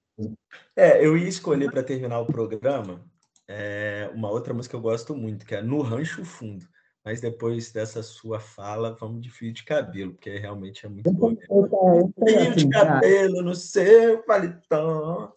É, 0.76 1.05
eu 1.05 1.18
ia 1.18 1.28
escolher 1.28 1.72
para 1.72 1.84
terminar 1.84 2.20
o 2.20 2.26
programa 2.26 3.01
é, 3.47 4.09
uma 4.14 4.30
outra 4.30 4.53
música 4.53 4.72
que 4.72 4.76
eu 4.76 4.82
gosto 4.82 5.16
muito, 5.16 5.45
que 5.45 5.55
é 5.55 5.61
No 5.61 5.82
Rancho 5.82 6.24
Fundo. 6.24 6.66
Mas 7.05 7.20
depois 7.20 7.72
dessa 7.72 8.01
sua 8.01 8.39
fala, 8.39 8.95
vamos 8.97 9.22
de 9.22 9.30
fio 9.30 9.51
de 9.51 9.66
cabelo, 9.66 10.14
porque 10.14 10.38
realmente 10.38 10.86
é 10.86 10.89
muito 10.89 11.11
bom. 11.11 11.36
Fio 11.36 12.55
de 12.55 12.70
cabelo 12.70 13.41
no 13.41 13.53
seu 13.53 14.24
paletó. 14.24 15.34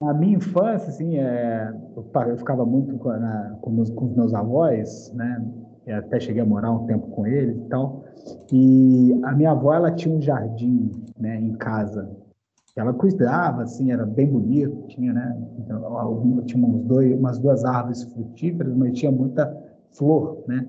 Na 0.00 0.12
minha 0.12 0.36
infância, 0.36 0.90
assim, 0.90 1.16
é, 1.18 1.72
eu 1.96 2.36
ficava 2.36 2.64
muito 2.64 2.96
com, 2.98 3.08
na, 3.08 3.58
com, 3.62 3.70
meus, 3.70 3.90
com 3.90 4.04
os 4.04 4.14
meus 4.14 4.34
avós, 4.34 5.10
né? 5.14 5.44
Eu 5.86 5.96
até 5.96 6.20
cheguei 6.20 6.42
a 6.42 6.46
morar 6.46 6.70
um 6.70 6.86
tempo 6.86 7.08
com 7.08 7.26
eles 7.26 7.56
e 7.56 7.68
tal. 7.68 8.04
E 8.52 9.18
a 9.24 9.32
minha 9.32 9.52
avó, 9.52 9.72
ela 9.72 9.90
tinha 9.90 10.14
um 10.14 10.20
jardim, 10.20 10.92
né, 11.18 11.40
em 11.40 11.54
casa 11.54 12.14
ela 12.78 12.92
cuidava, 12.92 13.62
assim, 13.62 13.90
era 13.90 14.06
bem 14.06 14.26
bonito, 14.26 14.86
tinha, 14.88 15.12
né, 15.12 15.36
então, 15.58 16.42
tinha 16.46 16.64
uns 16.64 16.84
dois, 16.84 17.18
umas 17.18 17.38
duas 17.38 17.64
árvores 17.64 18.02
frutíferas, 18.04 18.74
mas 18.74 18.98
tinha 18.98 19.10
muita 19.10 19.52
flor, 19.90 20.44
né, 20.46 20.66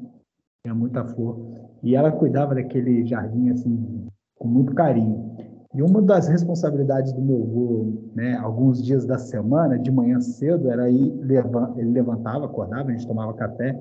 tinha 0.64 0.74
muita 0.74 1.06
flor, 1.06 1.40
e 1.84 1.96
ela 1.96 2.12
cuidava 2.12 2.56
daquele 2.56 3.06
jardim, 3.06 3.50
assim, 3.50 4.08
com 4.38 4.48
muito 4.48 4.74
carinho. 4.74 5.30
E 5.76 5.84
uma 5.84 6.02
das 6.02 6.28
responsabilidades 6.28 7.14
do 7.14 7.22
meu 7.22 7.44
avô, 7.44 7.94
né, 8.16 8.36
alguns 8.38 8.84
dias 8.84 9.06
da 9.06 9.20
semana, 9.20 9.78
de 9.78 9.92
manhã 9.92 10.20
cedo, 10.20 10.72
era 10.72 10.90
ir, 10.90 11.14
ele 11.78 11.92
levantava, 11.92 12.46
acordava, 12.46 12.90
a 12.90 12.92
gente 12.92 13.08
tomava 13.08 13.34
café, 13.34 13.80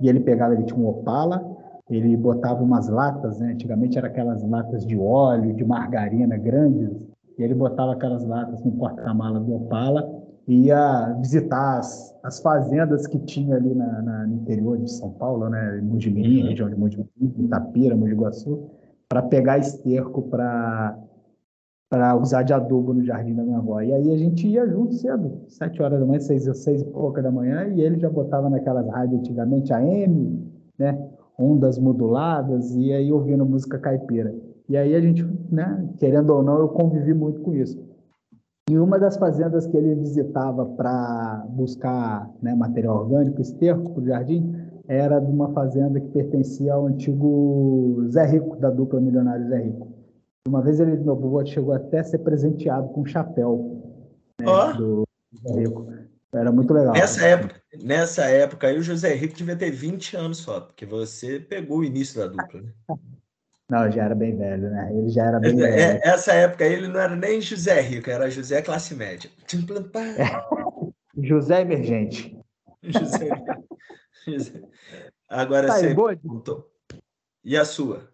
e 0.00 0.08
ele 0.08 0.20
pegava, 0.20 0.54
ele 0.54 0.64
tinha 0.64 0.80
um 0.80 0.88
opala, 0.88 1.56
ele 1.88 2.16
botava 2.16 2.62
umas 2.62 2.88
latas, 2.88 3.38
né, 3.38 3.52
antigamente 3.52 3.96
eram 3.96 4.08
aquelas 4.08 4.42
latas 4.42 4.84
de 4.84 4.98
óleo, 4.98 5.54
de 5.54 5.64
margarina 5.64 6.36
grandes, 6.36 7.06
e 7.38 7.42
ele 7.42 7.54
botava 7.54 7.92
aquelas 7.92 8.24
latas 8.24 8.62
no 8.64 8.72
porta-mala 8.72 9.38
do 9.38 9.54
Opala 9.54 10.18
e 10.46 10.66
ia 10.66 11.12
visitar 11.20 11.78
as, 11.78 12.18
as 12.22 12.40
fazendas 12.40 13.06
que 13.06 13.18
tinha 13.18 13.56
ali 13.56 13.74
na, 13.74 14.02
na, 14.02 14.26
no 14.26 14.36
interior 14.36 14.78
de 14.78 14.90
São 14.90 15.10
Paulo, 15.10 15.48
né, 15.48 15.80
Mojimirim, 15.82 16.42
uhum. 16.42 16.48
região 16.48 16.68
de 16.68 16.76
Mojimirim, 16.76 17.34
Itapira, 17.38 17.94
Mogi 17.94 18.14
Guaçu, 18.14 18.68
para 19.08 19.22
pegar 19.22 19.58
esterco 19.58 20.22
para 20.22 20.98
para 21.90 22.14
usar 22.16 22.42
de 22.42 22.52
adubo 22.52 22.92
no 22.92 23.02
jardim 23.02 23.34
da 23.34 23.42
minha 23.42 23.56
avó. 23.56 23.80
E 23.80 23.92
aí 23.94 24.12
a 24.12 24.16
gente 24.18 24.46
ia 24.46 24.68
junto 24.68 24.92
cedo, 24.92 25.40
sete 25.48 25.82
horas 25.82 25.98
da 25.98 26.04
manhã, 26.04 26.20
seis, 26.20 26.44
seis 26.58 26.82
e 26.82 26.84
pouca 26.84 27.22
da 27.22 27.30
manhã, 27.30 27.66
e 27.68 27.80
ele 27.80 27.98
já 27.98 28.10
botava 28.10 28.50
naquelas 28.50 28.86
rádios 28.88 29.20
antigamente, 29.20 29.72
AM, 29.72 30.38
né? 30.78 31.08
Ondas 31.38 31.78
moduladas, 31.78 32.74
e 32.76 32.92
aí 32.92 33.10
ouvindo 33.10 33.46
música 33.46 33.78
caipira. 33.78 34.34
E 34.68 34.76
aí 34.76 34.94
a 34.94 35.00
gente, 35.00 35.24
né, 35.50 35.88
querendo 35.98 36.30
ou 36.30 36.42
não, 36.42 36.58
eu 36.58 36.68
convivi 36.68 37.14
muito 37.14 37.40
com 37.40 37.54
isso. 37.54 37.88
E 38.70 38.78
uma 38.78 38.98
das 38.98 39.16
fazendas 39.16 39.66
que 39.66 39.74
ele 39.76 39.94
visitava 39.94 40.66
para 40.66 41.46
buscar 41.48 42.30
né, 42.42 42.54
material 42.54 42.98
orgânico, 42.98 43.40
esterco 43.40 43.94
para 43.94 44.02
o 44.02 44.06
jardim, 44.06 44.54
era 44.86 45.18
de 45.20 45.30
uma 45.30 45.52
fazenda 45.52 45.98
que 45.98 46.08
pertencia 46.08 46.74
ao 46.74 46.86
antigo 46.86 48.06
Zé 48.10 48.26
Rico, 48.26 48.56
da 48.56 48.68
dupla 48.68 49.00
Milionário 49.00 49.48
Zé 49.48 49.58
Rico. 49.58 49.88
Uma 50.46 50.60
vez 50.60 50.80
ele, 50.80 50.96
meu 50.98 51.14
avô, 51.14 51.44
chegou 51.46 51.72
até 51.72 52.00
a 52.00 52.04
ser 52.04 52.18
presenteado 52.18 52.88
com 52.88 53.00
um 53.00 53.06
chapéu 53.06 53.82
né, 54.38 54.46
oh. 54.46 54.76
do 54.76 55.02
Zé 55.42 55.60
Rico. 55.60 55.86
Era 56.34 56.52
muito 56.52 56.74
legal. 56.74 56.92
Nessa 56.92 57.24
época, 57.24 57.54
nessa 57.82 58.24
época 58.24 58.66
aí, 58.66 58.78
o 58.78 58.82
José 58.82 59.14
Rico 59.14 59.34
devia 59.34 59.56
ter 59.56 59.70
20 59.70 60.14
anos 60.14 60.38
só, 60.38 60.60
porque 60.60 60.84
você 60.84 61.40
pegou 61.40 61.78
o 61.78 61.84
início 61.84 62.20
da 62.20 62.26
dupla, 62.26 62.60
né? 62.60 62.72
Não, 63.70 63.90
já 63.90 64.04
era 64.04 64.14
bem 64.14 64.34
velho, 64.34 64.70
né? 64.70 64.90
Ele 64.94 65.08
já 65.10 65.26
era 65.26 65.38
bem 65.38 65.60
é, 65.62 65.70
velho. 65.70 66.00
Essa 66.02 66.32
época 66.32 66.64
ele 66.64 66.88
não 66.88 66.98
era 66.98 67.14
nem 67.14 67.38
José 67.40 67.80
Rico, 67.82 68.08
era 68.08 68.30
José 68.30 68.62
classe 68.62 68.94
média. 68.94 69.30
É. 70.18 71.22
José 71.22 71.60
emergente. 71.60 72.38
José... 72.82 73.28
José. 74.26 74.62
Agora 75.28 75.66
tá 75.66 75.74
você 75.74 75.94
perguntou. 75.94 76.70
E 77.44 77.56
a 77.56 77.64
sua? 77.64 78.08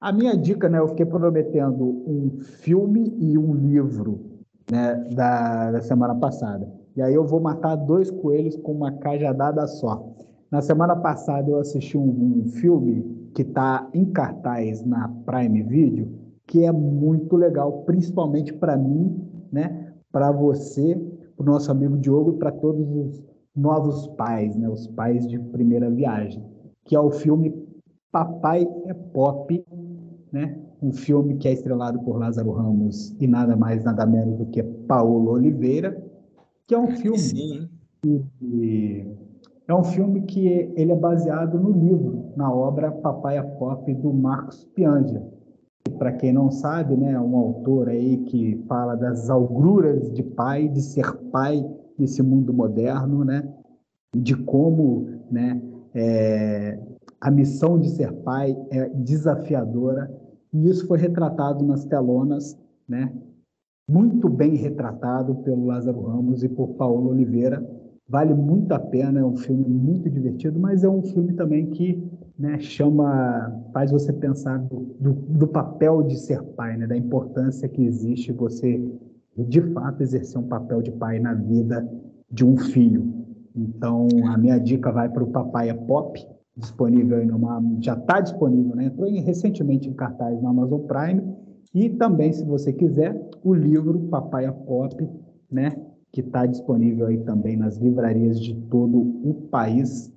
A 0.00 0.12
minha 0.12 0.34
dica, 0.34 0.68
né? 0.68 0.78
Eu 0.78 0.88
fiquei 0.88 1.04
prometendo 1.04 1.84
um 2.06 2.40
filme 2.40 3.14
e 3.18 3.36
um 3.36 3.52
livro 3.52 4.38
né, 4.70 4.94
da, 5.12 5.72
da 5.72 5.80
semana 5.82 6.14
passada. 6.14 6.72
E 6.96 7.02
aí 7.02 7.12
eu 7.12 7.26
vou 7.26 7.40
matar 7.40 7.76
dois 7.76 8.10
coelhos 8.10 8.56
com 8.56 8.72
uma 8.72 8.92
cajadada 8.92 9.66
só. 9.66 10.14
Na 10.50 10.62
semana 10.62 10.96
passada 10.96 11.50
eu 11.50 11.58
assisti 11.58 11.98
um, 11.98 12.38
um 12.38 12.48
filme 12.48 13.17
que 13.34 13.42
está 13.42 13.88
em 13.92 14.04
cartaz 14.06 14.84
na 14.84 15.08
Prime 15.26 15.62
Video, 15.62 16.08
que 16.46 16.64
é 16.64 16.72
muito 16.72 17.36
legal, 17.36 17.82
principalmente 17.84 18.52
para 18.52 18.76
mim, 18.76 19.20
né? 19.52 19.92
Para 20.10 20.32
você, 20.32 20.96
para 21.36 21.42
o 21.42 21.46
nosso 21.46 21.70
amigo 21.70 21.96
Diogo 21.96 22.32
e 22.32 22.38
para 22.38 22.50
todos 22.52 22.88
os 22.88 23.22
novos 23.54 24.06
pais, 24.08 24.56
né? 24.56 24.68
Os 24.68 24.86
pais 24.86 25.26
de 25.26 25.38
primeira 25.38 25.90
viagem, 25.90 26.42
que 26.84 26.96
é 26.96 27.00
o 27.00 27.10
filme 27.10 27.66
Papai 28.10 28.66
é 28.86 28.94
Pop 28.94 29.64
né? 30.32 30.58
Um 30.80 30.92
filme 30.92 31.36
que 31.36 31.48
é 31.48 31.52
estrelado 31.52 32.00
por 32.00 32.18
Lázaro 32.18 32.52
Ramos 32.52 33.14
e 33.20 33.26
nada 33.26 33.56
mais 33.56 33.84
nada 33.84 34.06
menos 34.06 34.38
do 34.38 34.46
que 34.46 34.62
Paulo 34.62 35.30
Oliveira, 35.32 36.02
que 36.66 36.74
é 36.74 36.78
um 36.78 36.88
filme 36.88 37.18
Sim. 37.18 37.68
Que, 38.02 39.06
é 39.68 39.74
um 39.74 39.84
filme 39.84 40.22
que 40.22 40.48
ele 40.74 40.92
é 40.92 40.96
baseado 40.96 41.60
no 41.60 41.70
livro, 41.70 42.32
na 42.34 42.50
obra 42.50 42.90
Papaya 42.90 43.44
Pop 43.44 43.92
do 43.94 44.12
Marcos 44.14 44.64
Pianja. 44.74 45.22
Para 45.98 46.12
quem 46.12 46.32
não 46.32 46.50
sabe, 46.50 46.96
né, 46.96 47.12
é 47.12 47.20
um 47.20 47.36
autor 47.36 47.88
aí 47.88 48.16
que 48.24 48.64
fala 48.66 48.94
das 48.94 49.28
algruras 49.28 50.10
de 50.12 50.22
pai, 50.22 50.68
de 50.68 50.80
ser 50.80 51.12
pai 51.30 51.62
nesse 51.98 52.22
mundo 52.22 52.52
moderno, 52.52 53.24
né? 53.24 53.46
De 54.16 54.34
como, 54.34 55.06
né, 55.30 55.60
é, 55.94 56.78
a 57.20 57.30
missão 57.30 57.78
de 57.78 57.90
ser 57.90 58.12
pai 58.12 58.56
é 58.70 58.88
desafiadora 58.88 60.10
e 60.52 60.68
isso 60.68 60.86
foi 60.86 60.98
retratado 60.98 61.62
nas 61.64 61.84
telonas, 61.84 62.58
né? 62.88 63.12
Muito 63.90 64.28
bem 64.28 64.54
retratado 64.54 65.34
pelo 65.36 65.66
Lázaro 65.66 66.00
Ramos 66.02 66.42
e 66.42 66.48
por 66.48 66.68
Paulo 66.74 67.10
Oliveira. 67.10 67.77
Vale 68.08 68.32
muito 68.32 68.72
a 68.72 68.78
pena, 68.78 69.20
é 69.20 69.24
um 69.24 69.36
filme 69.36 69.68
muito 69.68 70.08
divertido, 70.08 70.58
mas 70.58 70.82
é 70.82 70.88
um 70.88 71.02
filme 71.02 71.34
também 71.34 71.66
que 71.66 72.02
né, 72.38 72.58
chama, 72.58 73.62
faz 73.72 73.90
você 73.90 74.12
pensar 74.12 74.58
do, 74.58 74.96
do, 74.98 75.12
do 75.12 75.46
papel 75.46 76.02
de 76.02 76.16
ser 76.16 76.42
pai, 76.42 76.76
né, 76.76 76.86
da 76.86 76.96
importância 76.96 77.68
que 77.68 77.84
existe 77.84 78.32
você 78.32 78.80
de 79.36 79.60
fato 79.72 80.02
exercer 80.02 80.40
um 80.40 80.48
papel 80.48 80.80
de 80.80 80.90
pai 80.90 81.18
na 81.18 81.34
vida 81.34 81.86
de 82.30 82.44
um 82.44 82.56
filho. 82.56 83.26
Então, 83.54 84.08
a 84.26 84.38
minha 84.38 84.58
dica 84.58 84.90
vai 84.90 85.08
para 85.08 85.22
o 85.22 85.30
Papai 85.30 85.68
é 85.68 85.74
Pop, 85.74 86.18
disponível 86.56 87.24
numa, 87.26 87.62
já 87.80 87.94
está 87.94 88.20
disponível, 88.20 88.74
né? 88.74 88.86
entrou 88.86 89.10
recentemente 89.10 89.88
em 89.88 89.92
cartaz 89.92 90.40
no 90.40 90.48
Amazon 90.48 90.80
Prime 90.82 91.22
e 91.74 91.88
também, 91.90 92.32
se 92.32 92.44
você 92.44 92.72
quiser, 92.72 93.28
o 93.44 93.54
livro 93.54 93.98
Papaya 94.08 94.52
Pop, 94.52 95.08
né? 95.50 95.76
Que 96.12 96.20
está 96.20 96.46
disponível 96.46 97.06
aí 97.06 97.18
também 97.18 97.56
nas 97.56 97.76
livrarias 97.76 98.40
de 98.40 98.54
todo 98.54 98.98
o 98.98 99.34
país. 99.50 100.12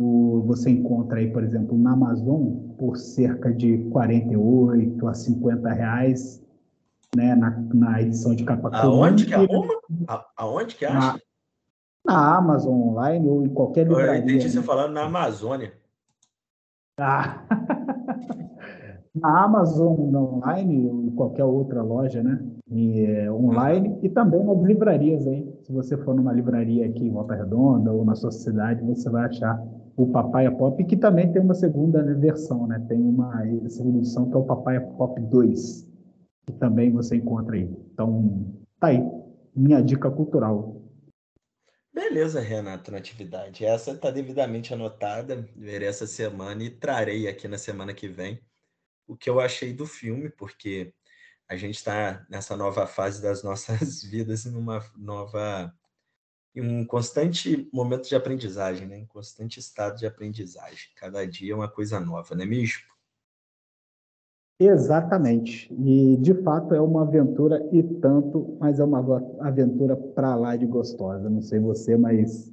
O, 0.00 0.42
você 0.46 0.70
encontra 0.70 1.18
aí, 1.18 1.30
por 1.30 1.44
exemplo, 1.44 1.78
na 1.78 1.92
Amazon 1.92 2.74
por 2.76 2.96
cerca 2.96 3.52
de 3.52 3.78
48 3.90 5.06
a 5.06 5.14
50 5.14 5.72
reais, 5.72 6.42
né? 7.14 7.34
na, 7.34 7.50
na 7.72 8.02
edição 8.02 8.34
de 8.34 8.44
capa 8.44 8.70
Aonde 8.76 9.26
que 9.26 9.34
arruma? 9.34 9.74
Aonde 10.36 10.74
que 10.74 10.84
acha? 10.84 10.98
Na, 10.98 11.20
na 12.04 12.36
Amazon 12.36 12.88
online 12.88 13.28
ou 13.28 13.44
em 13.44 13.48
qualquer 13.48 13.86
livraria. 13.86 14.14
Eu 14.14 14.24
entendi 14.24 14.50
você 14.50 14.58
né? 14.58 14.64
falando 14.64 14.92
na 14.92 15.04
Amazônia. 15.04 15.72
Ah. 16.98 17.44
Na 19.14 19.44
Amazon 19.44 20.12
online 20.14 20.88
ou 20.88 21.02
em 21.04 21.10
qualquer 21.10 21.44
outra 21.44 21.82
loja, 21.82 22.20
né? 22.20 22.44
E, 22.68 23.04
é, 23.04 23.30
online 23.30 23.96
e 24.02 24.08
também 24.08 24.42
nas 24.42 24.60
livrarias 24.62 25.26
aí. 25.26 25.48
Se 25.62 25.72
você 25.72 25.96
for 25.96 26.16
numa 26.16 26.32
livraria 26.32 26.84
aqui 26.86 27.04
em 27.04 27.12
Volta 27.12 27.34
Redonda 27.34 27.92
ou 27.92 28.04
na 28.04 28.16
sua 28.16 28.32
cidade, 28.32 28.82
você 28.82 29.08
vai 29.08 29.26
achar 29.26 29.62
o 29.96 30.08
Papaya 30.08 30.50
Pop, 30.50 30.82
que 30.84 30.96
também 30.96 31.30
tem 31.32 31.40
uma 31.40 31.54
segunda 31.54 32.02
né, 32.02 32.12
versão, 32.14 32.66
né? 32.66 32.84
Tem 32.88 33.00
uma 33.00 33.40
segunda 33.68 33.98
edição 33.98 34.28
que 34.28 34.34
é 34.34 34.38
o 34.38 34.44
Papaya 34.44 34.80
Pop 34.80 35.20
2, 35.20 35.88
que 36.46 36.52
também 36.54 36.90
você 36.90 37.14
encontra 37.16 37.54
aí. 37.54 37.70
Então, 37.92 38.52
tá 38.80 38.88
aí. 38.88 39.00
Minha 39.54 39.80
dica 39.80 40.10
cultural. 40.10 40.82
Beleza, 41.94 42.40
Renato, 42.40 42.90
na 42.90 42.98
atividade. 42.98 43.64
Essa 43.64 43.92
está 43.92 44.10
devidamente 44.10 44.74
anotada, 44.74 45.46
verei 45.54 45.86
essa 45.86 46.08
semana 46.08 46.64
e 46.64 46.70
trarei 46.70 47.28
aqui 47.28 47.46
na 47.46 47.56
semana 47.56 47.94
que 47.94 48.08
vem 48.08 48.40
o 49.06 49.16
que 49.16 49.28
eu 49.28 49.40
achei 49.40 49.72
do 49.72 49.86
filme, 49.86 50.30
porque 50.30 50.92
a 51.48 51.56
gente 51.56 51.76
está 51.76 52.24
nessa 52.28 52.56
nova 52.56 52.86
fase 52.86 53.22
das 53.22 53.42
nossas 53.42 54.02
vidas, 54.04 54.44
numa 54.46 54.82
nova. 54.96 55.72
em 56.54 56.62
um 56.62 56.86
constante 56.86 57.68
momento 57.72 58.08
de 58.08 58.16
aprendizagem, 58.16 58.86
né? 58.86 58.98
em 58.98 59.06
constante 59.06 59.60
estado 59.60 59.98
de 59.98 60.06
aprendizagem. 60.06 60.90
Cada 60.96 61.26
dia 61.26 61.52
é 61.52 61.56
uma 61.56 61.68
coisa 61.68 62.00
nova, 62.00 62.34
não 62.34 62.44
é 62.44 62.46
mesmo? 62.46 62.94
Exatamente. 64.58 65.72
E 65.74 66.16
de 66.18 66.32
fato 66.42 66.74
é 66.74 66.80
uma 66.80 67.02
aventura 67.02 67.60
e 67.72 67.82
tanto, 67.82 68.56
mas 68.60 68.78
é 68.78 68.84
uma 68.84 69.00
aventura 69.40 69.96
para 69.96 70.34
lá 70.36 70.56
de 70.56 70.64
gostosa. 70.64 71.28
Não 71.28 71.42
sei 71.42 71.58
você, 71.58 71.96
mas 71.96 72.52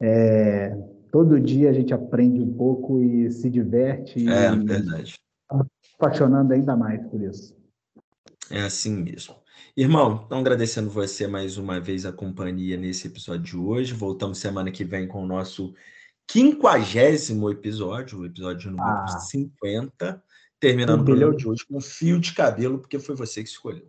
é, 0.00 0.70
todo 1.10 1.40
dia 1.40 1.70
a 1.70 1.72
gente 1.72 1.92
aprende 1.92 2.40
um 2.40 2.54
pouco 2.54 3.00
e 3.00 3.30
se 3.32 3.50
diverte. 3.50 4.28
É 4.28 4.52
e 4.52 4.64
verdade. 4.64 5.18
Apaixonando 5.98 6.52
ainda 6.52 6.76
mais 6.76 7.04
por 7.08 7.20
isso. 7.20 7.56
É 8.50 8.60
assim 8.60 9.02
mesmo. 9.02 9.34
Irmão, 9.76 10.22
então 10.24 10.38
agradecendo 10.38 10.88
você 10.90 11.26
mais 11.26 11.58
uma 11.58 11.80
vez 11.80 12.06
a 12.06 12.12
companhia 12.12 12.76
nesse 12.76 13.08
episódio 13.08 13.42
de 13.42 13.56
hoje. 13.56 13.92
Voltamos 13.94 14.38
semana 14.38 14.70
que 14.70 14.84
vem 14.84 15.06
com 15.06 15.22
o 15.22 15.26
nosso 15.26 15.74
quinquagésimo 16.26 17.50
episódio, 17.50 18.20
o 18.20 18.26
episódio 18.26 18.70
número 18.70 18.88
ah. 18.88 19.18
50. 19.18 20.22
Terminando 20.60 21.02
o 21.02 21.04
programa 21.04 21.36
de 21.36 21.48
hoje 21.48 21.64
com 21.66 21.76
um 21.76 21.80
fio 21.80 22.18
de 22.18 22.34
cabelo, 22.34 22.78
porque 22.78 22.98
foi 22.98 23.14
você 23.14 23.42
que 23.42 23.48
escolheu. 23.48 23.88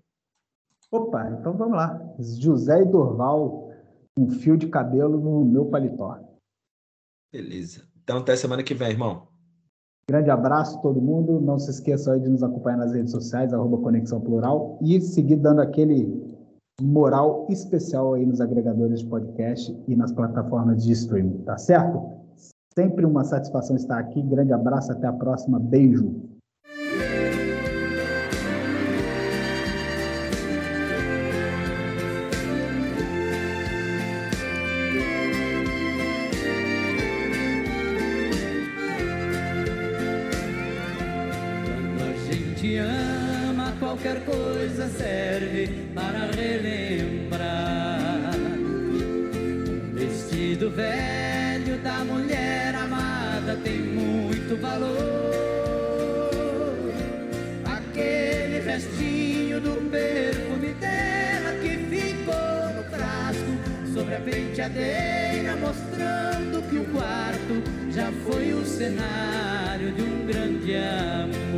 Opa, 0.91 1.30
então 1.32 1.55
vamos 1.55 1.76
lá. 1.76 1.99
José 2.20 2.82
e 2.82 2.86
Dorval, 2.86 3.72
um 4.18 4.30
fio 4.30 4.57
de 4.57 4.68
cabelo 4.68 5.20
no 5.20 5.45
meu 5.45 5.66
paletó. 5.66 6.20
Beleza. 7.32 7.88
Então 8.03 8.18
até 8.18 8.36
semana 8.36 8.64
que 8.64 8.74
vem, 8.74 8.89
irmão. 8.89 9.29
Grande 10.10 10.32
abraço 10.32 10.76
a 10.80 10.82
todo 10.82 10.99
mundo. 10.99 11.39
Não 11.39 11.60
se 11.60 11.70
esqueça 11.70 12.12
aí 12.12 12.20
de 12.20 12.30
nos 12.30 12.41
acompanhar 12.41 12.78
nas 12.78 12.93
redes 12.93 13.12
sociais, 13.12 13.53
arroba 13.53 13.78
Conexão 13.78 14.20
Plural, 14.20 14.80
e 14.82 14.99
seguir 14.99 15.36
dando 15.36 15.62
aquele 15.62 16.28
moral 16.82 17.45
especial 17.47 18.16
aí 18.16 18.26
nos 18.26 18.41
agregadores 18.41 19.01
de 19.01 19.05
podcast 19.05 19.78
e 19.88 19.95
nas 19.95 20.12
plataformas 20.12 20.84
de 20.84 20.93
streaming, 20.93 21.43
tá 21.43 21.60
certo? 21.60 22.01
Sempre 22.74 23.05
uma 23.05 23.24
satisfação 23.24 23.76
estar 23.76 23.99
aqui. 23.99 24.20
Grande 24.24 24.51
abraço, 24.51 24.91
até 24.91 25.05
a 25.05 25.14
próxima. 25.14 25.60
Beijo. 25.60 26.12
Qualquer 44.00 44.24
coisa 44.24 44.88
serve 44.88 45.68
para 45.93 46.32
relembrar. 46.32 48.32
Um 49.36 49.91
vestido 49.93 50.72
velho 50.72 51.78
da 51.84 52.06
mulher 52.06 52.76
amada 52.76 53.58
tem 53.62 53.80
muito 53.80 54.56
valor. 54.62 54.95
Aquele 57.66 58.62
restinho 58.62 59.60
do 59.60 59.76
perfume 59.91 60.74
dela 60.76 61.52
que 61.62 61.78
ficou 61.89 62.70
no 62.76 62.84
frasco 62.89 63.52
sobre 63.93 64.16
a 64.16 64.22
penteadeira, 64.22 65.58
mostrando 65.58 66.62
que 66.70 66.78
o 66.78 66.86
quarto 66.86 67.62
já 67.91 68.10
foi 68.26 68.54
o 68.54 68.66
cenário 68.66 69.91
de 69.91 70.02
um 70.02 70.26
grande 70.26 70.78
amor. 70.78 71.49